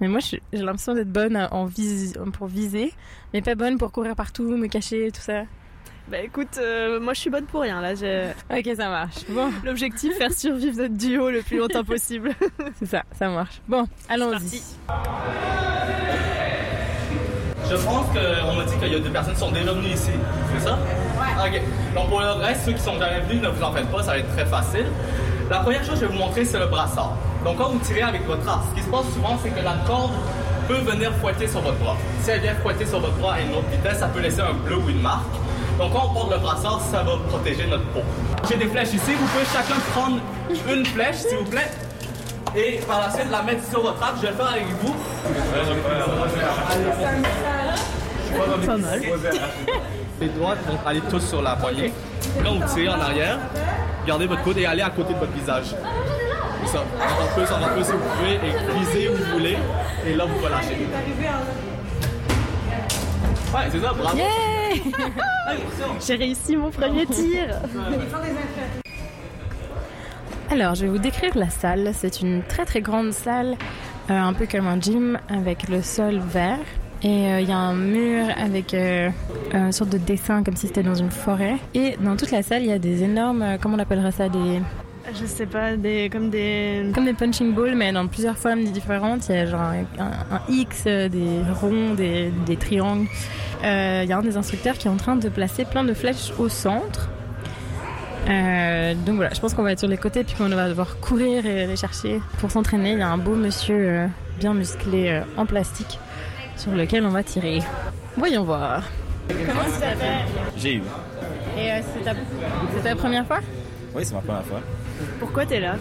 Mais 0.00 0.08
moi, 0.08 0.20
j'ai 0.20 0.40
l'impression 0.52 0.94
d'être 0.94 1.10
bonne 1.12 1.48
en 1.50 1.64
vis- 1.66 2.14
pour 2.32 2.46
viser, 2.46 2.92
mais 3.32 3.40
pas 3.42 3.54
bonne 3.54 3.78
pour 3.78 3.90
courir 3.92 4.14
partout, 4.16 4.56
me 4.56 4.66
cacher, 4.66 5.10
tout 5.12 5.20
ça. 5.20 5.42
Bah 6.08 6.18
écoute, 6.20 6.58
euh, 6.58 7.00
moi 7.00 7.14
je 7.14 7.20
suis 7.20 7.30
bonne 7.30 7.46
pour 7.46 7.62
rien 7.62 7.80
là. 7.80 7.92
Ok, 7.94 8.70
ça 8.76 8.88
marche. 8.88 9.24
Bon, 9.28 9.50
L'objectif, 9.64 10.14
faire 10.16 10.32
survivre 10.32 10.76
notre 10.78 10.94
duo 10.94 11.30
le 11.30 11.42
plus 11.42 11.58
longtemps 11.58 11.82
possible. 11.94 12.30
c'est 12.78 12.86
ça, 12.86 13.02
ça 13.18 13.28
marche. 13.28 13.60
Bon, 13.66 13.86
allons-y. 14.08 14.62
Je 17.68 17.74
pense 17.74 18.06
qu'on 18.06 18.54
m'a 18.54 18.64
dit 18.64 18.76
qu'il 18.78 18.92
y 18.92 18.94
a 18.94 19.00
des 19.00 19.10
personnes 19.10 19.34
qui 19.34 19.40
sont 19.40 19.50
déjà 19.50 19.72
venues 19.72 19.88
ici. 19.88 20.10
C'est 20.54 20.68
ça? 20.68 20.74
Ouais. 21.18 21.48
Ok. 21.58 21.60
Donc 21.94 22.08
pour 22.08 22.20
le 22.20 22.30
reste, 22.30 22.66
ceux 22.66 22.72
qui 22.72 22.80
sont 22.80 22.98
jamais 23.00 23.20
venus, 23.22 23.42
ne 23.42 23.48
vous 23.48 23.62
en 23.62 23.72
faites 23.72 23.90
pas, 23.90 24.02
ça 24.02 24.12
va 24.12 24.18
être 24.18 24.32
très 24.32 24.46
facile. 24.46 24.86
La 25.48 25.58
première 25.60 25.84
chose 25.84 25.94
que 25.94 26.06
je 26.06 26.06
vais 26.06 26.12
vous 26.12 26.18
montrer, 26.18 26.44
c'est 26.44 26.58
le 26.58 26.66
brassard. 26.66 27.12
Donc 27.44 27.58
quand 27.58 27.68
vous 27.68 27.78
tirez 27.78 28.02
avec 28.02 28.26
votre 28.26 28.48
arc, 28.48 28.62
ce 28.70 28.80
qui 28.80 28.84
se 28.84 28.90
passe 28.90 29.06
souvent, 29.14 29.38
c'est 29.42 29.50
que 29.50 29.64
la 29.64 29.74
corde 29.86 30.10
peut 30.66 30.78
venir 30.78 31.12
fouetter 31.20 31.46
sur 31.46 31.60
votre 31.60 31.78
bras. 31.78 31.96
Si 32.22 32.30
elle 32.30 32.40
vient 32.40 32.54
fouetter 32.56 32.84
sur 32.84 32.98
votre 32.98 33.14
bras 33.14 33.34
à 33.34 33.40
une 33.40 33.52
autre 33.52 33.68
vitesse, 33.70 33.98
ça 33.98 34.08
peut 34.08 34.20
laisser 34.20 34.40
un 34.40 34.54
bleu 34.54 34.76
ou 34.76 34.88
une 34.88 35.00
marque. 35.00 35.22
Donc 35.78 35.92
quand 35.92 36.08
on 36.10 36.14
porte 36.14 36.32
le 36.32 36.38
brassard, 36.38 36.80
ça 36.90 37.04
va 37.04 37.12
protéger 37.28 37.66
notre 37.68 37.84
peau. 37.90 38.00
J'ai 38.48 38.56
des 38.56 38.66
flèches 38.66 38.94
ici, 38.94 39.12
vous 39.12 39.26
pouvez 39.26 39.44
chacun 39.44 39.78
prendre 39.92 40.18
une 40.68 40.84
flèche, 40.86 41.16
s'il 41.16 41.38
vous 41.38 41.44
plaît. 41.44 41.70
Et 42.56 42.80
par 42.88 43.00
la 43.00 43.10
suite, 43.12 43.30
la 43.30 43.42
mettre 43.42 43.68
sur 43.68 43.82
votre 43.82 44.02
arc. 44.02 44.16
Je 44.16 44.22
vais 44.22 44.28
le 44.28 44.34
faire 44.34 44.48
avec 44.48 44.64
vous. 44.80 44.94
Pas 48.66 48.76
mal. 48.76 49.00
Les 50.20 50.28
doigts 50.28 50.54
vont 50.66 50.78
aller 50.86 51.02
tous 51.10 51.20
sur 51.20 51.42
la 51.42 51.54
poignée. 51.56 51.92
Quand 52.44 52.54
vous 52.54 52.74
tirez 52.74 52.88
en 52.88 53.00
arrière, 53.00 53.38
gardez 54.06 54.26
votre 54.26 54.42
coude 54.42 54.58
et 54.58 54.66
allez 54.66 54.82
à 54.82 54.90
côté 54.90 55.14
de 55.14 55.18
votre 55.18 55.32
visage. 55.32 55.74
C'est 56.64 56.72
ça. 56.72 56.80
Encore 56.80 57.34
plus, 57.34 57.54
encore 57.54 57.74
plus 57.74 57.84
si 57.84 57.92
vous 57.92 57.98
pouvez, 57.98 58.34
et 58.34 58.52
visez 58.78 59.08
où 59.08 59.14
vous 59.14 59.32
voulez. 59.32 59.58
Et 60.06 60.14
là, 60.14 60.24
vous 60.24 60.44
relâchez. 60.44 60.76
Ouais, 63.54 63.68
c'est 63.70 63.80
ça, 63.80 63.92
bravo. 63.92 64.18
J'ai 66.06 66.16
réussi 66.16 66.56
mon 66.56 66.70
premier 66.70 67.06
tir. 67.06 67.60
Alors, 70.50 70.74
je 70.74 70.82
vais 70.82 70.90
vous 70.90 70.98
décrire 70.98 71.36
la 71.36 71.50
salle. 71.50 71.92
C'est 71.94 72.20
une 72.20 72.42
très 72.42 72.64
très 72.64 72.80
grande 72.80 73.12
salle, 73.12 73.56
euh, 74.10 74.18
un 74.18 74.32
peu 74.32 74.46
comme 74.46 74.66
un 74.66 74.80
gym, 74.80 75.18
avec 75.28 75.68
le 75.68 75.82
sol 75.82 76.18
vert. 76.18 76.58
Et 77.02 77.26
euh, 77.26 77.40
il 77.40 77.48
y 77.48 77.52
a 77.52 77.58
un 77.58 77.74
mur 77.74 78.26
avec 78.36 78.72
euh, 78.74 79.10
une 79.52 79.72
sorte 79.72 79.90
de 79.90 79.98
dessin 79.98 80.42
comme 80.42 80.56
si 80.56 80.66
c'était 80.66 80.82
dans 80.82 80.94
une 80.94 81.10
forêt. 81.10 81.56
Et 81.74 81.96
dans 82.00 82.16
toute 82.16 82.30
la 82.30 82.42
salle, 82.42 82.62
il 82.62 82.68
y 82.68 82.72
a 82.72 82.78
des 82.78 83.02
énormes, 83.02 83.42
euh, 83.42 83.56
comment 83.60 83.76
on 83.76 83.80
appellera 83.80 84.10
ça, 84.10 84.28
des, 84.28 84.60
Je 85.14 85.26
sais 85.26 85.46
pas, 85.46 85.76
des 85.76 86.08
comme 86.10 86.30
des. 86.30 86.90
comme 86.94 87.04
des 87.04 87.12
punching 87.12 87.54
balls, 87.54 87.74
mais 87.76 87.92
dans 87.92 88.06
plusieurs 88.06 88.38
formes 88.38 88.64
différentes. 88.64 89.28
Il 89.28 89.34
y 89.34 89.38
a 89.38 89.46
genre 89.46 89.60
un, 89.60 90.36
un 90.36 90.40
X, 90.48 90.84
des 90.84 91.42
ronds, 91.60 91.94
des, 91.94 92.32
des 92.46 92.56
triangles. 92.56 93.08
Il 93.62 94.08
y 94.08 94.12
a 94.12 94.18
un 94.18 94.22
des 94.22 94.36
instructeurs 94.36 94.78
qui 94.78 94.86
est 94.86 94.90
en 94.90 94.96
train 94.96 95.16
de 95.16 95.28
placer 95.28 95.64
plein 95.64 95.84
de 95.84 95.94
flèches 95.94 96.32
au 96.38 96.48
centre. 96.48 97.08
Euh, 98.28 98.94
donc 99.06 99.16
voilà, 99.16 99.32
je 99.34 99.40
pense 99.40 99.54
qu'on 99.54 99.62
va 99.62 99.72
être 99.72 99.78
sur 99.78 99.88
les 99.88 99.96
côtés 99.96 100.24
puis 100.24 100.34
qu'on 100.34 100.48
va 100.48 100.68
devoir 100.68 100.98
courir 100.98 101.46
et 101.46 101.66
les 101.66 101.76
chercher 101.76 102.20
pour 102.38 102.50
s'entraîner. 102.50 102.92
Il 102.92 102.98
y 102.98 103.02
a 103.02 103.08
un 103.08 103.18
beau 103.18 103.34
monsieur 103.34 103.76
euh, 103.76 104.06
bien 104.40 104.54
musclé 104.54 105.08
euh, 105.08 105.20
en 105.36 105.46
plastique 105.46 105.98
sur 106.56 106.72
lequel 106.72 107.04
on 107.04 107.10
va 107.10 107.22
tirer. 107.22 107.60
Voyons 108.16 108.44
voir. 108.44 108.82
Comment 109.28 109.64
tu 109.64 109.80
t'appelles? 109.80 110.24
J'ai 110.56 110.74
eu. 110.76 110.82
Et 111.58 111.72
euh, 111.72 111.80
c'est 111.94 112.82
ta, 112.82 112.96
première 112.96 113.26
fois? 113.26 113.40
Oui, 113.94 114.04
c'est 114.04 114.14
ma 114.14 114.20
première 114.20 114.44
fois. 114.44 114.60
Pourquoi 115.18 115.46
t'es 115.46 115.60
là? 115.60 115.76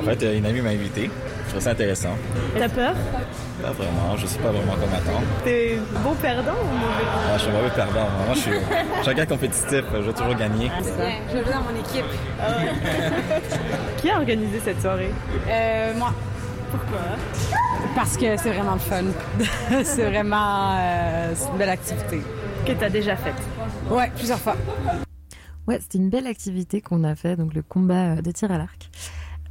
En 0.00 0.04
fait, 0.04 0.22
euh, 0.22 0.38
une 0.38 0.46
amie 0.46 0.60
m'a 0.60 0.70
invité. 0.70 1.10
Je 1.44 1.50
trouve 1.50 1.62
ça 1.62 1.70
intéressant. 1.70 2.14
T'as 2.58 2.68
peur? 2.68 2.94
Pas 3.62 3.70
vraiment, 3.70 4.16
je 4.16 4.26
suis 4.26 4.38
pas 4.38 4.50
vraiment 4.50 4.74
combattant. 4.74 5.20
T'es 5.44 5.78
bon 6.04 6.14
perdant 6.14 6.52
ou 6.52 6.76
mauvais 6.76 7.04
Ah, 7.32 7.36
je 7.36 7.42
suis 7.42 7.50
un 7.50 7.54
mauvais 7.54 7.70
perdant. 7.70 8.08
Moi, 8.26 8.34
je 8.34 8.38
suis, 8.38 8.50
je 8.50 9.02
suis 9.02 9.10
un 9.10 9.14
gars 9.14 9.26
compétitif. 9.26 9.84
Je 9.92 9.98
veux 9.98 10.12
toujours 10.12 10.34
gagner. 10.34 10.70
Je 11.32 11.38
veux 11.38 11.44
dans 11.44 11.62
mon 11.62 11.80
équipe. 11.80 12.04
Qui 13.98 14.10
a 14.10 14.18
organisé 14.18 14.60
cette 14.64 14.80
soirée? 14.80 15.10
Euh, 15.48 15.94
moi. 15.96 16.12
Pourquoi? 16.70 17.00
Parce 17.94 18.16
que 18.16 18.36
c'est 18.36 18.52
vraiment 18.52 18.74
le 18.74 18.78
fun. 18.80 19.04
c'est 19.84 20.04
vraiment 20.08 20.76
euh, 20.78 21.34
une 21.52 21.58
belle 21.58 21.68
activité. 21.70 22.20
Que 22.66 22.72
t'as 22.72 22.90
déjà 22.90 23.16
faite 23.16 23.34
Ouais, 23.90 24.10
plusieurs 24.16 24.38
fois. 24.38 24.56
Ouais, 25.66 25.78
c'était 25.80 25.98
une 25.98 26.10
belle 26.10 26.26
activité 26.26 26.80
qu'on 26.80 27.04
a 27.04 27.14
fait, 27.14 27.36
donc 27.36 27.54
le 27.54 27.62
combat 27.62 28.12
euh, 28.16 28.22
de 28.22 28.30
tir 28.30 28.50
à 28.50 28.58
l'arc. 28.58 28.88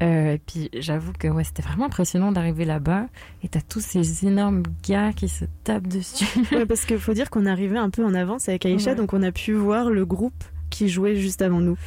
Euh, 0.03 0.34
et 0.34 0.38
puis 0.38 0.70
j'avoue 0.78 1.11
que 1.18 1.28
ouais, 1.28 1.43
c'était 1.43 1.63
vraiment 1.63 1.86
impressionnant 1.86 2.32
d'arriver 2.32 2.65
là-bas 2.65 3.07
et 3.43 3.47
t'as 3.47 3.61
tous 3.61 3.80
ces 3.80 4.28
énormes 4.28 4.61
gars 4.88 5.11
qui 5.11 5.28
se 5.28 5.45
tapent 5.63 5.88
dessus. 5.88 6.26
Ouais, 6.51 6.68
parce 6.68 6.86
qu'il 6.86 6.99
faut 6.99 7.13
dire 7.13 7.32
qu'on 7.32 7.47
arrivait 7.47 7.80
un 7.80 7.89
peu 7.89 8.05
en 8.05 8.13
avance 8.13 8.47
avec 8.47 8.65
Aïcha, 8.68 8.91
Ouais. 8.91 8.95
donc 8.95 9.13
on 9.13 9.24
a 9.24 9.32
pu 9.32 9.53
voir 9.53 9.89
le 9.89 10.05
groupe 10.05 10.43
qui 10.70 10.88
jouait 10.89 11.15
juste 11.15 11.41
avant 11.41 11.59
nous. 11.61 11.78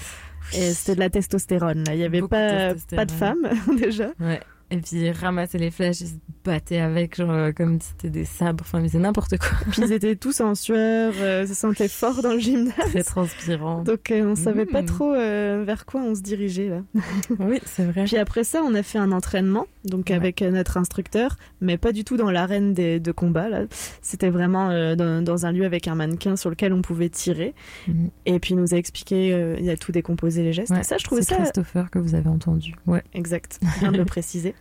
Et 0.55 0.73
c'était 0.73 0.97
de 0.97 1.01
la 1.01 1.11
testostérone. 1.11 1.85
Là. 1.85 1.95
Il 1.95 2.01
y 2.01 2.05
avait 2.05 2.21
Beaucoup 2.21 2.35
de 2.35 2.41
pas, 2.41 2.75
testostérone. 2.75 2.97
pas 2.97 3.05
de 3.05 3.13
femmes 3.13 3.77
déjà. 3.79 4.09
Ouais. 4.19 4.41
Et 4.73 4.77
puis 4.79 4.91
ils 5.01 5.11
ramassaient 5.11 5.59
les 5.59 5.71
flèches, 5.71 6.01
ils 6.01 6.07
se 6.09 6.15
battaient 6.45 6.79
avec, 6.79 7.17
genre 7.17 7.31
euh, 7.31 7.53
comme 7.53 7.81
si 7.81 7.89
c'était 7.89 8.11
des 8.11 8.25
sabres, 8.25 8.63
enfin, 8.65 8.81
mais 8.81 8.89
c'est 8.89 8.99
n'importe 8.99 9.37
quoi. 9.39 9.51
Puis 9.73 9.83
ils 9.83 9.93
étaient 9.93 10.15
tous 10.17 10.41
en 10.41 10.55
sueur, 10.55 11.13
euh, 11.19 11.47
se 11.47 11.55
sentaient 11.55 11.89
forts 11.89 12.23
dans 12.23 12.33
le 12.35 12.39
gymnase. 12.39 12.75
Très 12.91 13.03
transpirant. 13.03 13.83
Donc 13.83 14.11
euh, 14.11 14.25
on 14.31 14.37
savait 14.37 14.67
pas 14.67 14.83
Mm. 14.83 14.87
trop 14.87 15.13
euh, 15.15 15.65
vers 15.67 15.85
quoi 15.87 16.01
on 16.01 16.15
se 16.15 16.21
dirigeait 16.23 16.69
là. 16.69 16.83
Oui, 17.41 17.59
c'est 17.67 17.85
vrai. 17.85 18.05
Puis 18.05 18.17
après 18.17 18.45
ça, 18.45 18.63
on 18.65 18.75
a 18.75 18.83
fait 18.83 18.99
un 18.99 19.13
entraînement, 19.13 19.67
donc 19.85 20.11
avec 20.11 20.41
euh, 20.41 20.51
notre 20.51 20.77
instructeur, 20.77 21.37
mais 21.61 21.77
pas 21.77 21.93
du 21.93 22.05
tout 22.05 22.17
dans 22.17 22.31
l'arène 22.31 22.73
des- 22.73 23.01
de 23.01 23.13
combat 23.13 23.49
là. 23.49 23.63
C'était 24.03 24.31
vraiment 24.31 24.71
euh, 24.71 24.95
dans, 24.95 25.23
dans 25.25 25.47
un 25.47 25.53
lieu 25.53 25.65
avec 25.65 25.89
un 25.89 25.95
mannequin 25.97 26.37
sur 26.37 26.49
lequel 26.49 26.73
on 26.73 26.81
pouvait 26.83 27.09
tirer. 27.11 27.55
Mhm. 27.89 28.11
Et 28.27 28.39
puis 28.39 28.55
il 28.55 28.57
nous 28.61 28.73
a 28.73 28.77
expliqué, 28.77 29.33
euh, 29.35 29.57
il 29.61 29.69
a 29.69 29.77
tout 29.77 29.91
décomposé 29.93 30.43
les 30.45 30.53
gestes. 30.53 30.71
Ouais, 30.71 30.81
Et 30.81 30.85
ça, 30.85 30.97
je 30.97 31.05
trouvais 31.05 31.23
c'est 31.23 31.35
ça 31.35 31.41
Christopher 31.43 31.91
que 31.91 31.99
vous 31.99 32.15
avez 32.15 32.29
entendu. 32.29 32.75
Ouais. 32.87 33.03
Exact, 33.15 33.59
bien 33.81 33.91
de 33.93 33.99
le 33.99 34.05
préciser. 34.05 34.55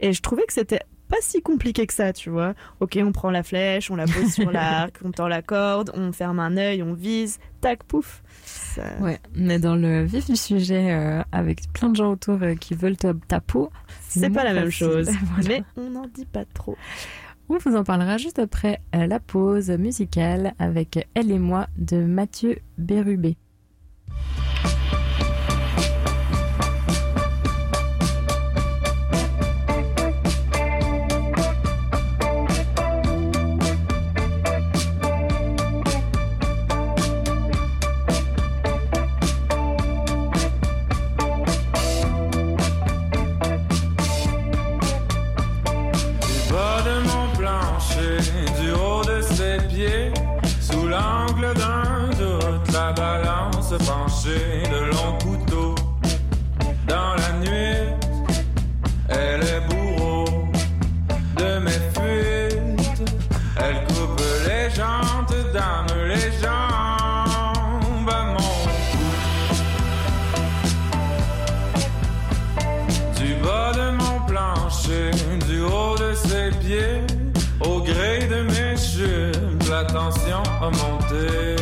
Et 0.00 0.12
je 0.12 0.20
trouvais 0.22 0.44
que 0.46 0.52
c'était 0.52 0.80
pas 1.08 1.16
si 1.20 1.40
compliqué 1.40 1.86
que 1.86 1.94
ça, 1.94 2.12
tu 2.12 2.30
vois. 2.30 2.54
Ok, 2.80 2.98
on 3.00 3.12
prend 3.12 3.30
la 3.30 3.42
flèche, 3.44 3.90
on 3.92 3.96
la 3.96 4.06
pose 4.06 4.32
sur 4.32 4.50
l'arc, 4.52 4.96
on 5.04 5.12
tend 5.12 5.28
la 5.28 5.40
corde, 5.40 5.92
on 5.94 6.10
ferme 6.12 6.40
un 6.40 6.56
œil, 6.56 6.82
on 6.82 6.94
vise, 6.94 7.38
tac, 7.60 7.84
pouf. 7.84 8.22
Ça- 8.44 8.82
Ouais, 9.00 9.20
mais 9.34 9.58
dans 9.60 9.76
le 9.76 10.02
vif 10.04 10.26
du 10.28 10.34
sujet, 10.36 10.92
euh, 10.92 11.22
avec 11.32 11.72
plein 11.72 11.90
de 11.90 11.96
gens 11.96 12.10
autour 12.12 12.42
euh, 12.42 12.54
qui 12.56 12.74
veulent 12.74 12.96
ta, 12.96 13.12
ta 13.28 13.40
peau, 13.40 13.70
C'est 14.08 14.30
pas 14.30 14.42
la 14.44 14.52
même 14.52 14.70
chose, 14.70 15.08
Voilà. 15.34 15.48
mais 15.48 15.62
on 15.76 15.90
n'en 15.90 16.06
dit 16.12 16.26
pas 16.26 16.44
trop. 16.44 16.76
On 17.48 17.58
vous 17.58 17.76
en 17.76 17.84
parlera 17.84 18.16
juste 18.18 18.40
après 18.40 18.80
euh, 18.96 19.06
la 19.06 19.20
pause 19.20 19.70
musicale 19.70 20.54
avec 20.58 21.06
Elle 21.14 21.30
et 21.30 21.38
moi 21.38 21.68
de 21.78 21.98
Mathieu 22.04 22.56
Bérubé. 22.78 23.36
De 54.26 54.90
longs 54.90 55.18
couteaux 55.22 55.74
dans 56.88 57.14
la 57.14 57.32
nuit. 57.44 57.94
Elle 59.08 59.42
est 59.42 59.60
bourreau 59.68 60.24
de 61.36 61.58
mes 61.60 61.80
fuites. 61.94 63.12
Elle 63.56 63.84
coupe 63.86 64.20
les 64.48 64.68
jantes, 64.74 65.32
donne 65.52 66.08
les 66.08 66.32
jambes 66.42 68.10
à 68.10 68.24
mon 68.32 68.64
cou. 68.90 69.08
Du 73.16 73.34
bas 73.44 73.72
de 73.74 73.90
mon 73.92 74.18
plancher, 74.26 75.10
du 75.48 75.60
haut 75.60 75.96
de 75.96 76.14
ses 76.14 76.50
pieds, 76.58 77.02
au 77.60 77.80
gré 77.80 78.26
de 78.26 78.42
mes 78.42 78.76
chutes, 78.76 79.68
la 79.70 79.84
tension 79.84 80.42
a 80.60 80.70
monté. 80.70 81.56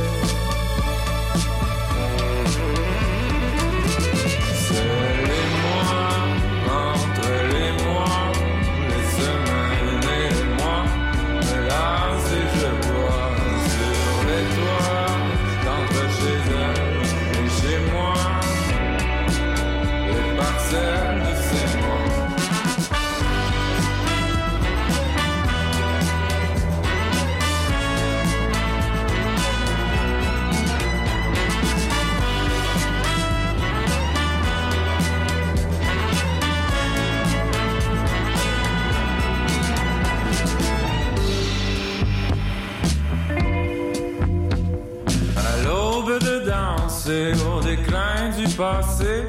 Passé, 48.65 49.29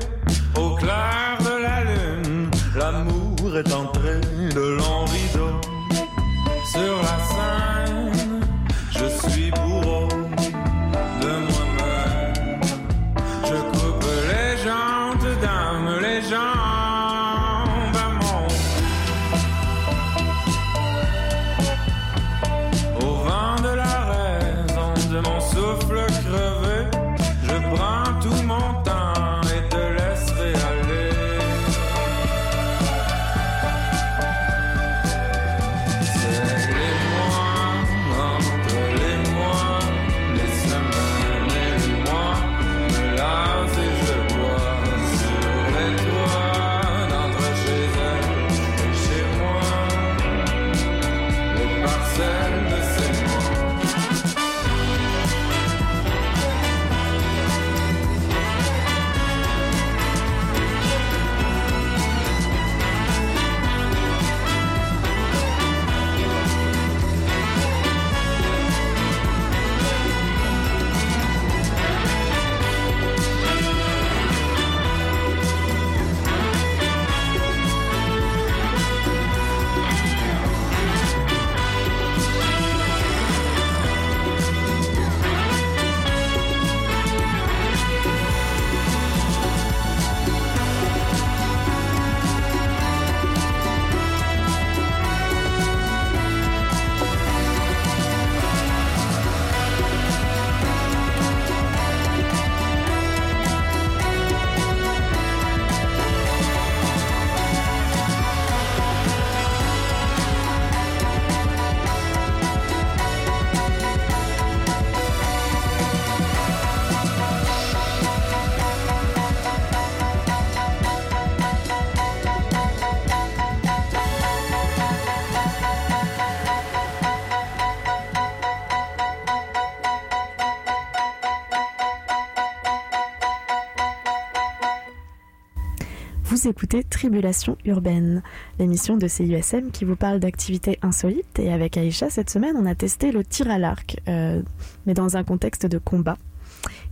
Vous 136.46 136.52
écoutez 136.52 136.84
Tribulation 136.84 137.58
urbaine, 137.66 138.22
l'émission 138.60 138.98
de 138.98 139.08
CIUSM 139.08 139.72
qui 139.72 139.84
vous 139.84 139.96
parle 139.96 140.20
d'activités 140.20 140.78
insolites. 140.84 141.39
Et 141.39 141.52
avec 141.52 141.76
Aïcha, 141.76 142.12
cette 142.12 142.30
semaine, 142.30 142.56
on 142.56 142.68
a 142.68 142.76
testé 142.76 143.12
le 143.12 143.24
tir 143.24 143.50
à 143.50 143.58
l'arc, 143.58 144.00
euh, 144.08 144.43
mais 144.86 144.93
dans 144.93 145.18
un 145.18 145.24
contexte 145.24 145.66
de 145.66 145.80
combat. 145.80 146.18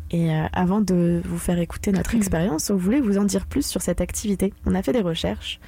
Et 0.10 0.34
euh, 0.34 0.47
avant 0.54 0.82
de 0.82 1.22
vous 1.26 1.38
faire 1.38 1.60
écouter 1.60 1.91
notre 1.91 2.16
expérience, 2.16 2.72
on 2.72 2.78
voulait 2.78 2.99
vous 2.99 3.20
en 3.20 3.26
dire 3.26 3.45
plus 3.45 3.64
sur 3.64 3.84
cette 3.84 4.01
activité? 4.01 4.56
On 4.66 4.74
a 4.74 4.82
fait 4.82 4.91
des 4.91 5.01
recherches. 5.01 5.60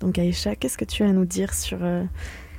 Donc 0.00 0.18
Aïcha, 0.18 0.56
qu'est-ce 0.56 0.78
que 0.78 0.86
tu 0.86 1.02
as 1.02 1.08
à 1.08 1.12
nous 1.12 1.26
dire 1.26 1.52
sur 1.52 1.80
euh, 1.82 2.02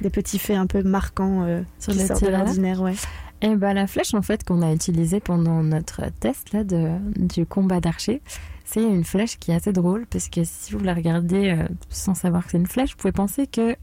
des 0.01 0.11
petits 0.11 0.37
faits 0.37 0.57
un 0.57 0.67
peu 0.67 0.83
marquants 0.83 1.63
Sur 1.79 1.93
qui 1.93 1.99
le 1.99 2.05
sortent 2.05 2.23
de 2.23 2.29
l'ordinaire 2.29 2.79
ouais. 2.83 2.93
Et 3.41 3.55
ben, 3.55 3.73
la 3.73 3.87
flèche 3.87 4.13
en 4.13 4.21
fait 4.21 4.43
qu'on 4.43 4.61
a 4.61 4.71
utilisée 4.71 5.19
pendant 5.19 5.63
notre 5.63 6.03
test 6.19 6.53
là, 6.53 6.63
de, 6.63 6.91
du 7.15 7.47
combat 7.47 7.79
d'archer, 7.79 8.21
c'est 8.65 8.83
une 8.83 9.03
flèche 9.03 9.37
qui 9.37 9.51
est 9.51 9.55
assez 9.55 9.71
drôle 9.71 10.05
parce 10.07 10.27
que 10.27 10.41
si 10.43 10.73
vous 10.73 10.79
la 10.79 10.93
regardez 10.93 11.51
euh, 11.51 11.67
sans 11.89 12.15
savoir 12.15 12.43
que 12.45 12.51
c'est 12.51 12.57
une 12.57 12.65
flèche, 12.65 12.91
vous 12.91 12.97
pouvez 12.97 13.11
penser 13.11 13.47
que 13.47 13.75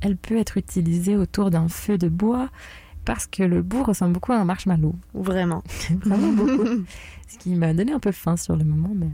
elle 0.00 0.16
peut 0.16 0.36
être 0.36 0.56
utilisée 0.56 1.16
autour 1.16 1.50
d'un 1.50 1.68
feu 1.68 1.98
de 1.98 2.08
bois 2.08 2.48
parce 3.04 3.26
que 3.26 3.42
le 3.42 3.62
bout 3.62 3.82
ressemble 3.82 4.12
beaucoup 4.12 4.32
à 4.32 4.36
un 4.36 4.44
marshmallow. 4.44 4.94
Vraiment. 5.12 5.62
Vraiment 6.04 6.32
beaucoup. 6.32 6.84
Ce 7.26 7.36
qui 7.38 7.54
m'a 7.54 7.74
donné 7.74 7.92
un 7.92 7.98
peu 7.98 8.12
faim 8.12 8.36
sur 8.36 8.56
le 8.56 8.64
moment, 8.64 8.92
mais 8.94 9.10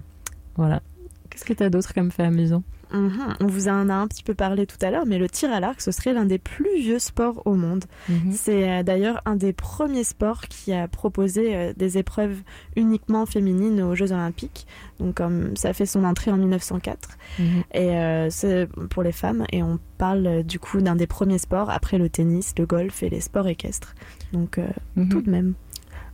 voilà. 0.57 0.83
Qu'est-ce 1.31 1.45
que 1.45 1.55
tu 1.55 1.63
as 1.63 1.71
d'autre 1.71 1.95
comme 1.95 2.11
fait 2.11 2.25
amusant? 2.25 2.63
Mhm. 2.95 3.37
On 3.41 3.47
vous 3.47 3.69
en 3.69 3.89
a 3.89 3.95
un 3.95 4.07
petit 4.07 4.23
peu 4.23 4.35
parlé 4.35 4.67
tout 4.67 4.79
à 4.81 4.91
l'heure, 4.91 5.07
mais 5.07 5.19
le 5.19 5.29
tir 5.29 5.53
à 5.53 5.61
l'arc, 5.61 5.81
ce 5.81 5.91
serait 5.91 6.13
l'un 6.13 6.25
des 6.25 6.39
plus 6.39 6.79
vieux 6.79 6.99
sports 6.99 7.43
au 7.45 7.55
monde. 7.55 7.85
Mhm. 8.09 8.33
C'est 8.33 8.71
euh, 8.71 8.83
d'ailleurs 8.83 9.21
un 9.25 9.37
des 9.37 9.53
premiers 9.53 10.05
sports 10.05 10.43
qui 10.43 10.73
a 10.73 10.89
proposé 10.89 11.57
euh, 11.57 11.73
des 11.77 11.99
épreuves 11.99 12.37
uniquement 12.77 13.27
féminines 13.27 13.83
aux 13.83 13.95
Jeux 13.95 14.13
Olympiques. 14.13 14.67
Donc, 15.01 15.17
comme 15.17 15.57
ça 15.57 15.73
fait 15.73 15.87
son 15.87 16.05
entrée 16.05 16.31
en 16.31 16.37
1904. 16.37 17.09
Mhm. 17.39 17.45
Et 17.75 17.91
euh, 17.91 18.31
c'est 18.31 18.69
pour 18.91 19.03
les 19.03 19.13
femmes. 19.13 19.45
Et 19.53 19.63
on 19.63 19.79
parle 19.99 20.43
du 20.45 20.59
coup 20.59 20.81
d'un 20.81 20.97
des 20.97 21.07
premiers 21.07 21.39
sports 21.39 21.71
après 21.71 21.99
le 21.99 22.09
tennis, 22.09 22.55
le 22.59 22.67
golf 22.67 23.03
et 23.03 23.11
les 23.11 23.21
sports 23.21 23.49
équestres. 23.49 23.95
Donc, 24.33 24.59
euh, 24.59 24.69
tout 25.11 25.21
de 25.21 25.31
même. 25.31 25.55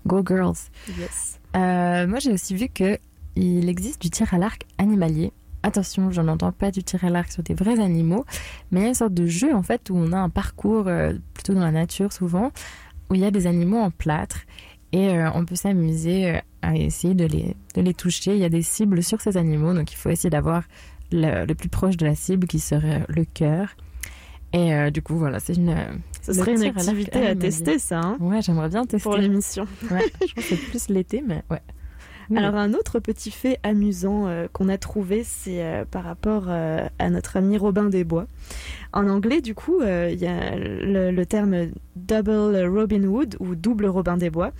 Go 0.06 0.22
Girls. 0.26 0.56
Yes. 0.98 1.38
Euh, 1.56 2.06
moi, 2.06 2.18
j'ai 2.18 2.32
aussi 2.32 2.54
vu 2.54 2.68
que 2.68 2.98
il 3.36 3.68
existe 3.68 4.02
du 4.02 4.10
tir 4.10 4.32
à 4.34 4.38
l'arc 4.38 4.66
animalier. 4.78 5.32
Attention, 5.62 6.10
j'en 6.10 6.26
entends 6.28 6.52
pas 6.52 6.70
du 6.70 6.82
tir 6.82 7.04
à 7.04 7.10
l'arc 7.10 7.30
sur 7.30 7.42
des 7.42 7.54
vrais 7.54 7.78
animaux, 7.80 8.24
mais 8.70 8.80
il 8.80 8.82
y 8.82 8.86
a 8.86 8.88
une 8.88 8.94
sorte 8.94 9.12
de 9.14 9.26
jeu 9.26 9.54
en 9.54 9.62
fait 9.62 9.90
où 9.90 9.94
on 9.96 10.12
a 10.12 10.18
un 10.18 10.30
parcours 10.30 10.88
euh, 10.88 11.12
plutôt 11.34 11.52
dans 11.54 11.60
la 11.60 11.70
nature 11.72 12.12
souvent, 12.12 12.50
où 13.10 13.14
il 13.14 13.20
y 13.20 13.24
a 13.24 13.30
des 13.30 13.46
animaux 13.46 13.78
en 13.78 13.90
plâtre 13.90 14.38
Et 14.92 15.10
euh, 15.10 15.30
on 15.34 15.44
peut 15.44 15.56
s'amuser 15.56 16.30
euh, 16.30 16.38
à 16.62 16.76
essayer 16.76 17.14
de 17.14 17.26
les, 17.26 17.56
de 17.74 17.82
les 17.82 17.92
toucher. 17.94 18.32
Il 18.34 18.40
y 18.40 18.44
a 18.44 18.48
des 18.48 18.62
cibles 18.62 19.02
sur 19.02 19.20
ces 19.20 19.36
animaux, 19.36 19.74
donc 19.74 19.92
il 19.92 19.96
faut 19.96 20.08
essayer 20.08 20.30
d'avoir 20.30 20.62
le, 21.12 21.44
le 21.44 21.54
plus 21.54 21.68
proche 21.68 21.96
de 21.96 22.06
la 22.06 22.14
cible 22.14 22.46
qui 22.46 22.58
serait 22.58 23.04
le 23.08 23.24
cœur. 23.24 23.76
Et 24.52 24.74
euh, 24.74 24.90
du 24.90 25.00
coup, 25.02 25.16
voilà, 25.16 25.38
c'est 25.40 25.54
une. 25.54 25.76
Ce 26.22 26.32
serait 26.32 26.54
une 26.54 26.62
à 26.64 26.66
activité 26.70 27.24
à 27.26 27.36
tester, 27.36 27.78
ça. 27.78 28.00
hein, 28.00 28.16
Ouais, 28.18 28.42
j'aimerais 28.42 28.68
bien 28.68 28.84
tester. 28.84 29.02
pour 29.08 29.16
l'émission. 29.16 29.64
Ouais, 29.90 30.04
je 30.26 30.32
pense 30.34 30.44
que 30.44 30.56
c'est 30.56 30.56
plus 30.56 30.88
l'été, 30.88 31.22
mais 31.24 31.42
ouais. 31.50 31.60
Alors 32.36 32.54
un 32.54 32.74
autre 32.74 33.00
petit 33.00 33.30
fait 33.30 33.58
amusant 33.62 34.28
euh, 34.28 34.46
qu'on 34.52 34.68
a 34.68 34.78
trouvé, 34.78 35.24
c'est 35.24 35.64
euh, 35.64 35.84
par 35.84 36.04
rapport 36.04 36.44
euh, 36.48 36.86
à 36.98 37.10
notre 37.10 37.36
ami 37.36 37.58
Robin 37.58 37.88
des 37.88 38.04
Bois. 38.04 38.26
En 38.92 39.08
anglais, 39.08 39.40
du 39.40 39.54
coup, 39.54 39.82
il 39.82 40.18
y 40.18 40.26
a 40.26 40.56
le, 40.56 41.10
le 41.10 41.26
terme 41.26 41.68
double 41.96 42.66
Robin 42.66 43.04
Hood 43.04 43.36
ou 43.40 43.54
double 43.54 43.86
Robin 43.86 44.16
des 44.16 44.30
Bois. 44.30 44.52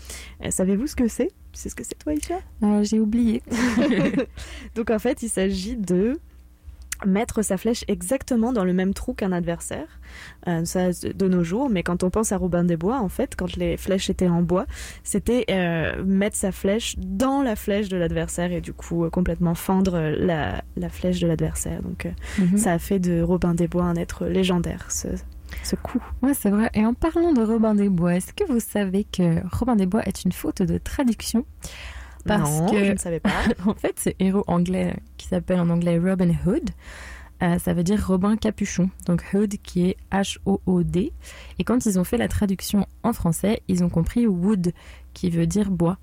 Savez-vous 0.48 0.86
ce 0.86 0.94
que 0.94 1.08
c'est? 1.08 1.30
Sais 1.52 1.68
ce 1.68 1.74
que 1.74 1.82
c'est 1.82 1.98
toi, 1.98 2.14
Isha? 2.14 2.82
J'ai 2.82 3.00
oublié. 3.00 3.42
Donc 4.76 4.90
en 4.90 4.98
fait, 5.00 5.22
il 5.22 5.28
s'agit 5.28 5.76
de 5.76 6.20
mettre 7.06 7.42
sa 7.42 7.56
flèche 7.56 7.84
exactement 7.88 8.52
dans 8.52 8.64
le 8.64 8.72
même 8.72 8.94
trou 8.94 9.14
qu'un 9.14 9.32
adversaire. 9.32 9.86
Euh, 10.48 10.64
ça 10.64 10.88
de 10.90 11.28
nos 11.28 11.44
jours, 11.44 11.70
mais 11.70 11.82
quand 11.82 12.02
on 12.02 12.10
pense 12.10 12.32
à 12.32 12.36
Robin 12.36 12.64
des 12.64 12.76
Bois, 12.76 12.98
en 13.00 13.08
fait, 13.08 13.36
quand 13.36 13.56
les 13.56 13.76
flèches 13.76 14.10
étaient 14.10 14.28
en 14.28 14.42
bois, 14.42 14.66
c'était 15.04 15.44
euh, 15.50 16.02
mettre 16.04 16.36
sa 16.36 16.52
flèche 16.52 16.96
dans 16.98 17.42
la 17.42 17.56
flèche 17.56 17.88
de 17.88 17.96
l'adversaire 17.96 18.52
et 18.52 18.60
du 18.60 18.72
coup 18.72 19.04
euh, 19.04 19.10
complètement 19.10 19.54
fendre 19.54 19.94
euh, 19.94 20.16
la, 20.18 20.62
la 20.76 20.88
flèche 20.88 21.20
de 21.20 21.26
l'adversaire. 21.26 21.82
Donc 21.82 22.06
euh, 22.06 22.10
Mhm. 22.38 22.56
ça 22.58 22.72
a 22.72 22.78
fait 22.78 22.98
de 22.98 23.22
Robin 23.22 23.54
des 23.54 23.68
Bois 23.68 23.84
un 23.84 23.94
être 23.96 24.26
légendaire, 24.26 24.90
ce, 24.90 25.08
ce 25.62 25.76
coup. 25.76 26.02
Ouais, 26.22 26.34
c'est 26.34 26.50
vrai. 26.50 26.70
Et 26.74 26.84
en 26.84 26.94
parlant 26.94 27.32
de 27.32 27.42
Robin 27.42 27.74
des 27.74 27.88
Bois, 27.88 28.14
est-ce 28.16 28.32
que 28.32 28.44
vous 28.50 28.60
savez 28.60 29.04
que 29.04 29.40
Robin 29.56 29.76
des 29.76 29.86
Bois 29.86 30.02
est 30.06 30.24
une 30.24 30.32
faute 30.32 30.62
de 30.62 30.78
traduction? 30.78 31.44
Non, 32.26 32.66
que 32.66 32.84
je 32.84 32.92
ne 32.92 32.98
savais 32.98 33.20
pas. 33.20 33.30
en 33.66 33.74
fait, 33.74 33.98
ce 33.98 34.10
héros 34.18 34.44
anglais 34.46 34.96
qui 35.16 35.26
s'appelle 35.26 35.60
en 35.60 35.70
anglais 35.70 35.98
Robin 35.98 36.30
Hood, 36.46 36.70
euh, 37.42 37.58
ça 37.58 37.72
veut 37.72 37.82
dire 37.82 38.06
Robin 38.06 38.36
Capuchon. 38.36 38.90
Donc 39.06 39.24
Hood 39.32 39.54
qui 39.62 39.86
est 39.88 39.96
H-O-O-D. 40.12 41.12
Et 41.58 41.64
quand 41.64 41.86
ils 41.86 41.98
ont 41.98 42.04
fait 42.04 42.18
la 42.18 42.28
traduction 42.28 42.86
en 43.02 43.12
français, 43.12 43.62
ils 43.68 43.82
ont 43.82 43.88
compris 43.88 44.26
Wood 44.26 44.72
qui 45.14 45.30
veut 45.30 45.46
dire 45.46 45.70
bois, 45.70 45.96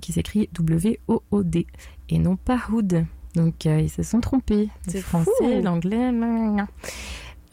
qui 0.00 0.12
s'écrit 0.12 0.48
W-O-O-D 0.52 1.66
et 2.08 2.18
non 2.18 2.36
pas 2.36 2.60
Hood. 2.70 3.04
Donc 3.34 3.66
euh, 3.66 3.80
ils 3.80 3.90
se 3.90 4.04
sont 4.04 4.20
trompés. 4.20 4.68
Le 4.86 4.92
C'est 4.92 5.00
français, 5.00 5.60
l'anglais. 5.60 6.10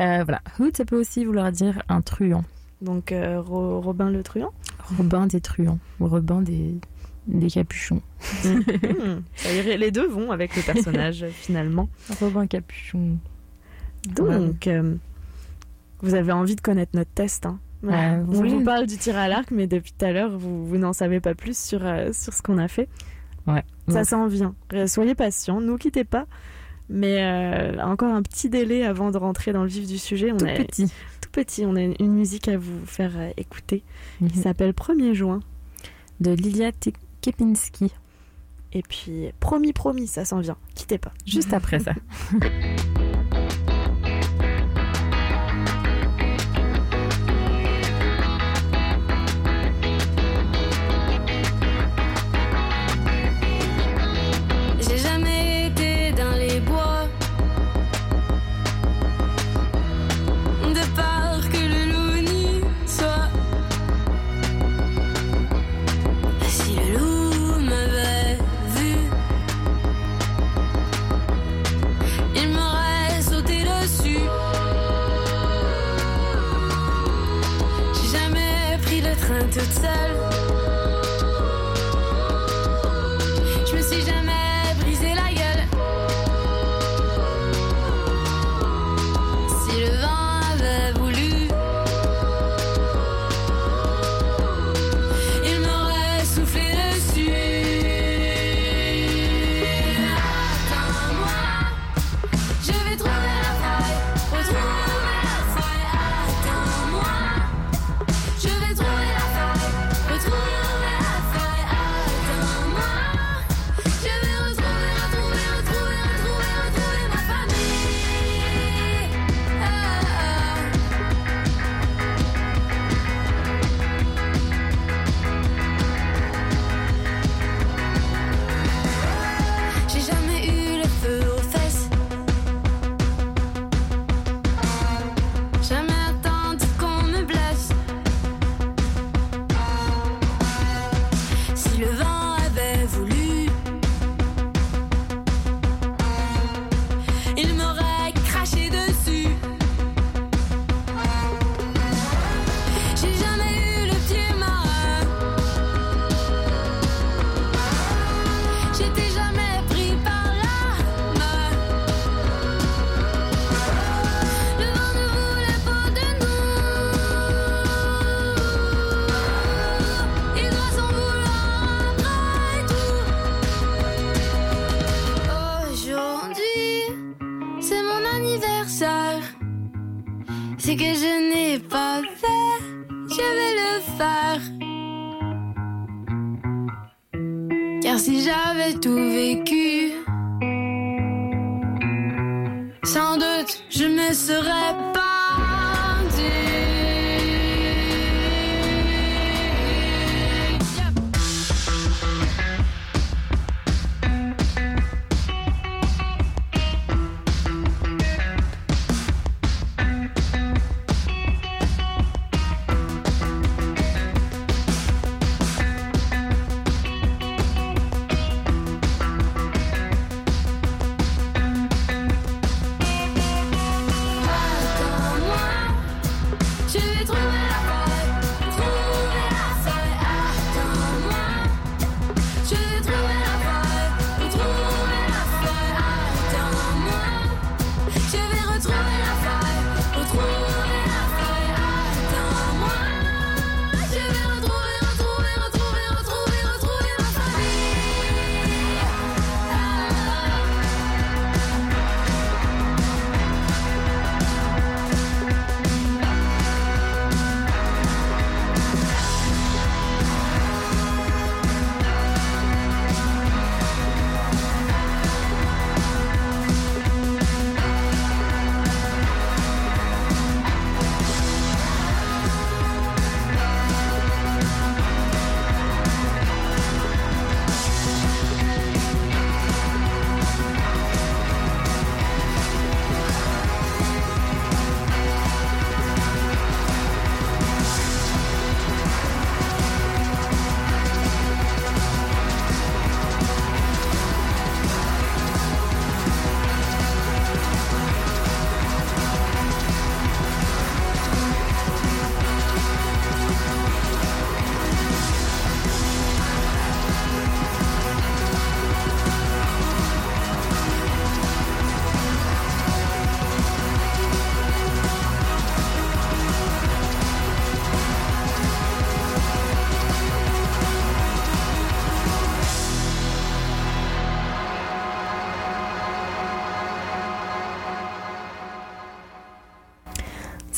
Euh, 0.02 0.24
voilà. 0.24 0.42
Hood, 0.60 0.78
ça 0.78 0.86
peut 0.86 1.00
aussi 1.00 1.26
vouloir 1.26 1.52
dire 1.52 1.82
un 1.90 2.02
truand. 2.02 2.44
Donc 2.82 3.14
Ro- 3.14 3.80
Robin 3.82 4.10
le 4.10 4.24
truand? 4.24 4.52
Robin 4.98 5.28
des 5.28 5.42
truands 5.42 5.80
ou 6.00 6.08
Robin 6.08 6.42
des, 6.42 6.76
des 7.28 7.50
capuchons. 7.50 8.02
Hmm, 8.44 9.22
ça 9.36 9.52
irait- 9.54 9.78
Les 9.78 9.92
deux 9.92 10.08
vont 10.08 10.32
avec 10.32 10.56
le 10.56 10.62
personnage 10.62 11.26
finalement. 11.32 11.90
Robin 12.20 12.48
Capuchon. 12.48 13.18
Donc, 14.16 14.68
euh, 14.68 14.96
vous 16.02 16.14
avez 16.16 16.32
envie 16.32 16.56
de 16.56 16.62
connaître 16.62 16.92
notre 16.96 17.12
test. 17.12 17.46
Hein. 17.46 17.60
Ouais, 17.84 18.20
on 18.28 18.42
oui. 18.42 18.50
vous 18.50 18.64
parle 18.64 18.86
du 18.88 18.98
tir 18.98 19.18
à 19.18 19.28
l'arc, 19.28 19.50
mais 19.52 19.66
depuis 19.68 19.94
tout 19.98 20.06
à 20.06 20.12
l'heure, 20.12 20.38
vous, 20.38 20.66
vous 20.68 20.78
n'en 20.78 20.94
savez 20.94 21.20
pas 21.20 21.34
plus 21.36 21.58
sur, 21.58 21.86
euh, 21.86 22.12
sur 22.14 22.34
ce 22.34 22.42
qu'on 22.42 22.58
a 22.60 22.68
fait. 22.68 22.88
Ouais. 23.48 23.64
Ça 23.88 24.04
s'en 24.04 24.28
vient. 24.28 24.54
Soyez 24.88 25.16
patients, 25.16 25.62
ne 25.62 25.66
nous 25.68 25.78
quittez 25.78 26.04
pas. 26.04 26.26
Mais 26.90 27.24
euh, 27.24 27.82
encore 27.84 28.14
un 28.14 28.22
petit 28.22 28.50
délai 28.50 28.84
avant 28.86 29.12
de 29.12 29.18
rentrer 29.18 29.54
dans 29.54 29.64
le 29.64 29.70
vif 29.70 29.88
du 29.88 29.98
sujet. 29.98 30.32
On 30.32 30.38
Tout 30.38 30.46
a, 30.46 30.54
petit. 30.54 30.88
Tout 31.22 31.30
petit. 31.32 31.66
On 31.66 31.76
a 31.76 31.82
une 31.82 32.14
musique 32.14 32.48
à 32.50 32.58
vous 32.58 32.86
faire 32.86 33.14
écouter 33.38 33.84
qui 34.20 34.26
Mhm. 34.26 34.44
s'appelle 34.44 34.74
1er 34.74 35.14
juin. 35.14 35.40
de 36.20 36.32
Lilia 36.34 36.72
Te- 36.72 36.92
Kepinski. 37.22 37.92
Et 38.74 38.84
puis, 38.84 39.32
promis, 39.40 39.74
promis, 39.74 40.08
ça 40.08 40.26
s'en 40.26 40.40
vient. 40.40 40.58
Quittez 40.76 40.98
pas. 40.98 41.12
Juste 41.26 41.54
après 41.54 41.80
ça. 41.80 41.94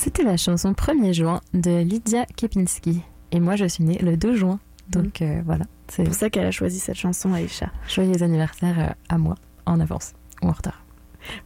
C'était 0.03 0.23
la 0.23 0.35
chanson 0.35 0.73
1er 0.73 1.13
juin 1.13 1.39
de 1.53 1.81
Lydia 1.81 2.25
Kepinski. 2.35 2.99
Et 3.31 3.39
moi, 3.39 3.55
je 3.55 3.63
suis 3.63 3.85
née 3.85 3.97
le 3.99 4.17
2 4.17 4.35
juin. 4.35 4.59
Donc 4.89 5.21
euh, 5.21 5.41
voilà. 5.45 5.63
C'est 5.87 6.03
pour 6.03 6.13
ça 6.13 6.29
qu'elle 6.29 6.45
a 6.45 6.51
choisi 6.51 6.77
cette 6.79 6.97
chanson, 6.97 7.33
Aïcha. 7.33 7.71
Joyeux 7.87 8.21
anniversaire 8.21 8.79
euh, 8.79 8.93
à 9.07 9.17
moi, 9.17 9.35
en 9.65 9.79
avance 9.79 10.11
ou 10.41 10.49
en 10.49 10.51
retard. 10.51 10.83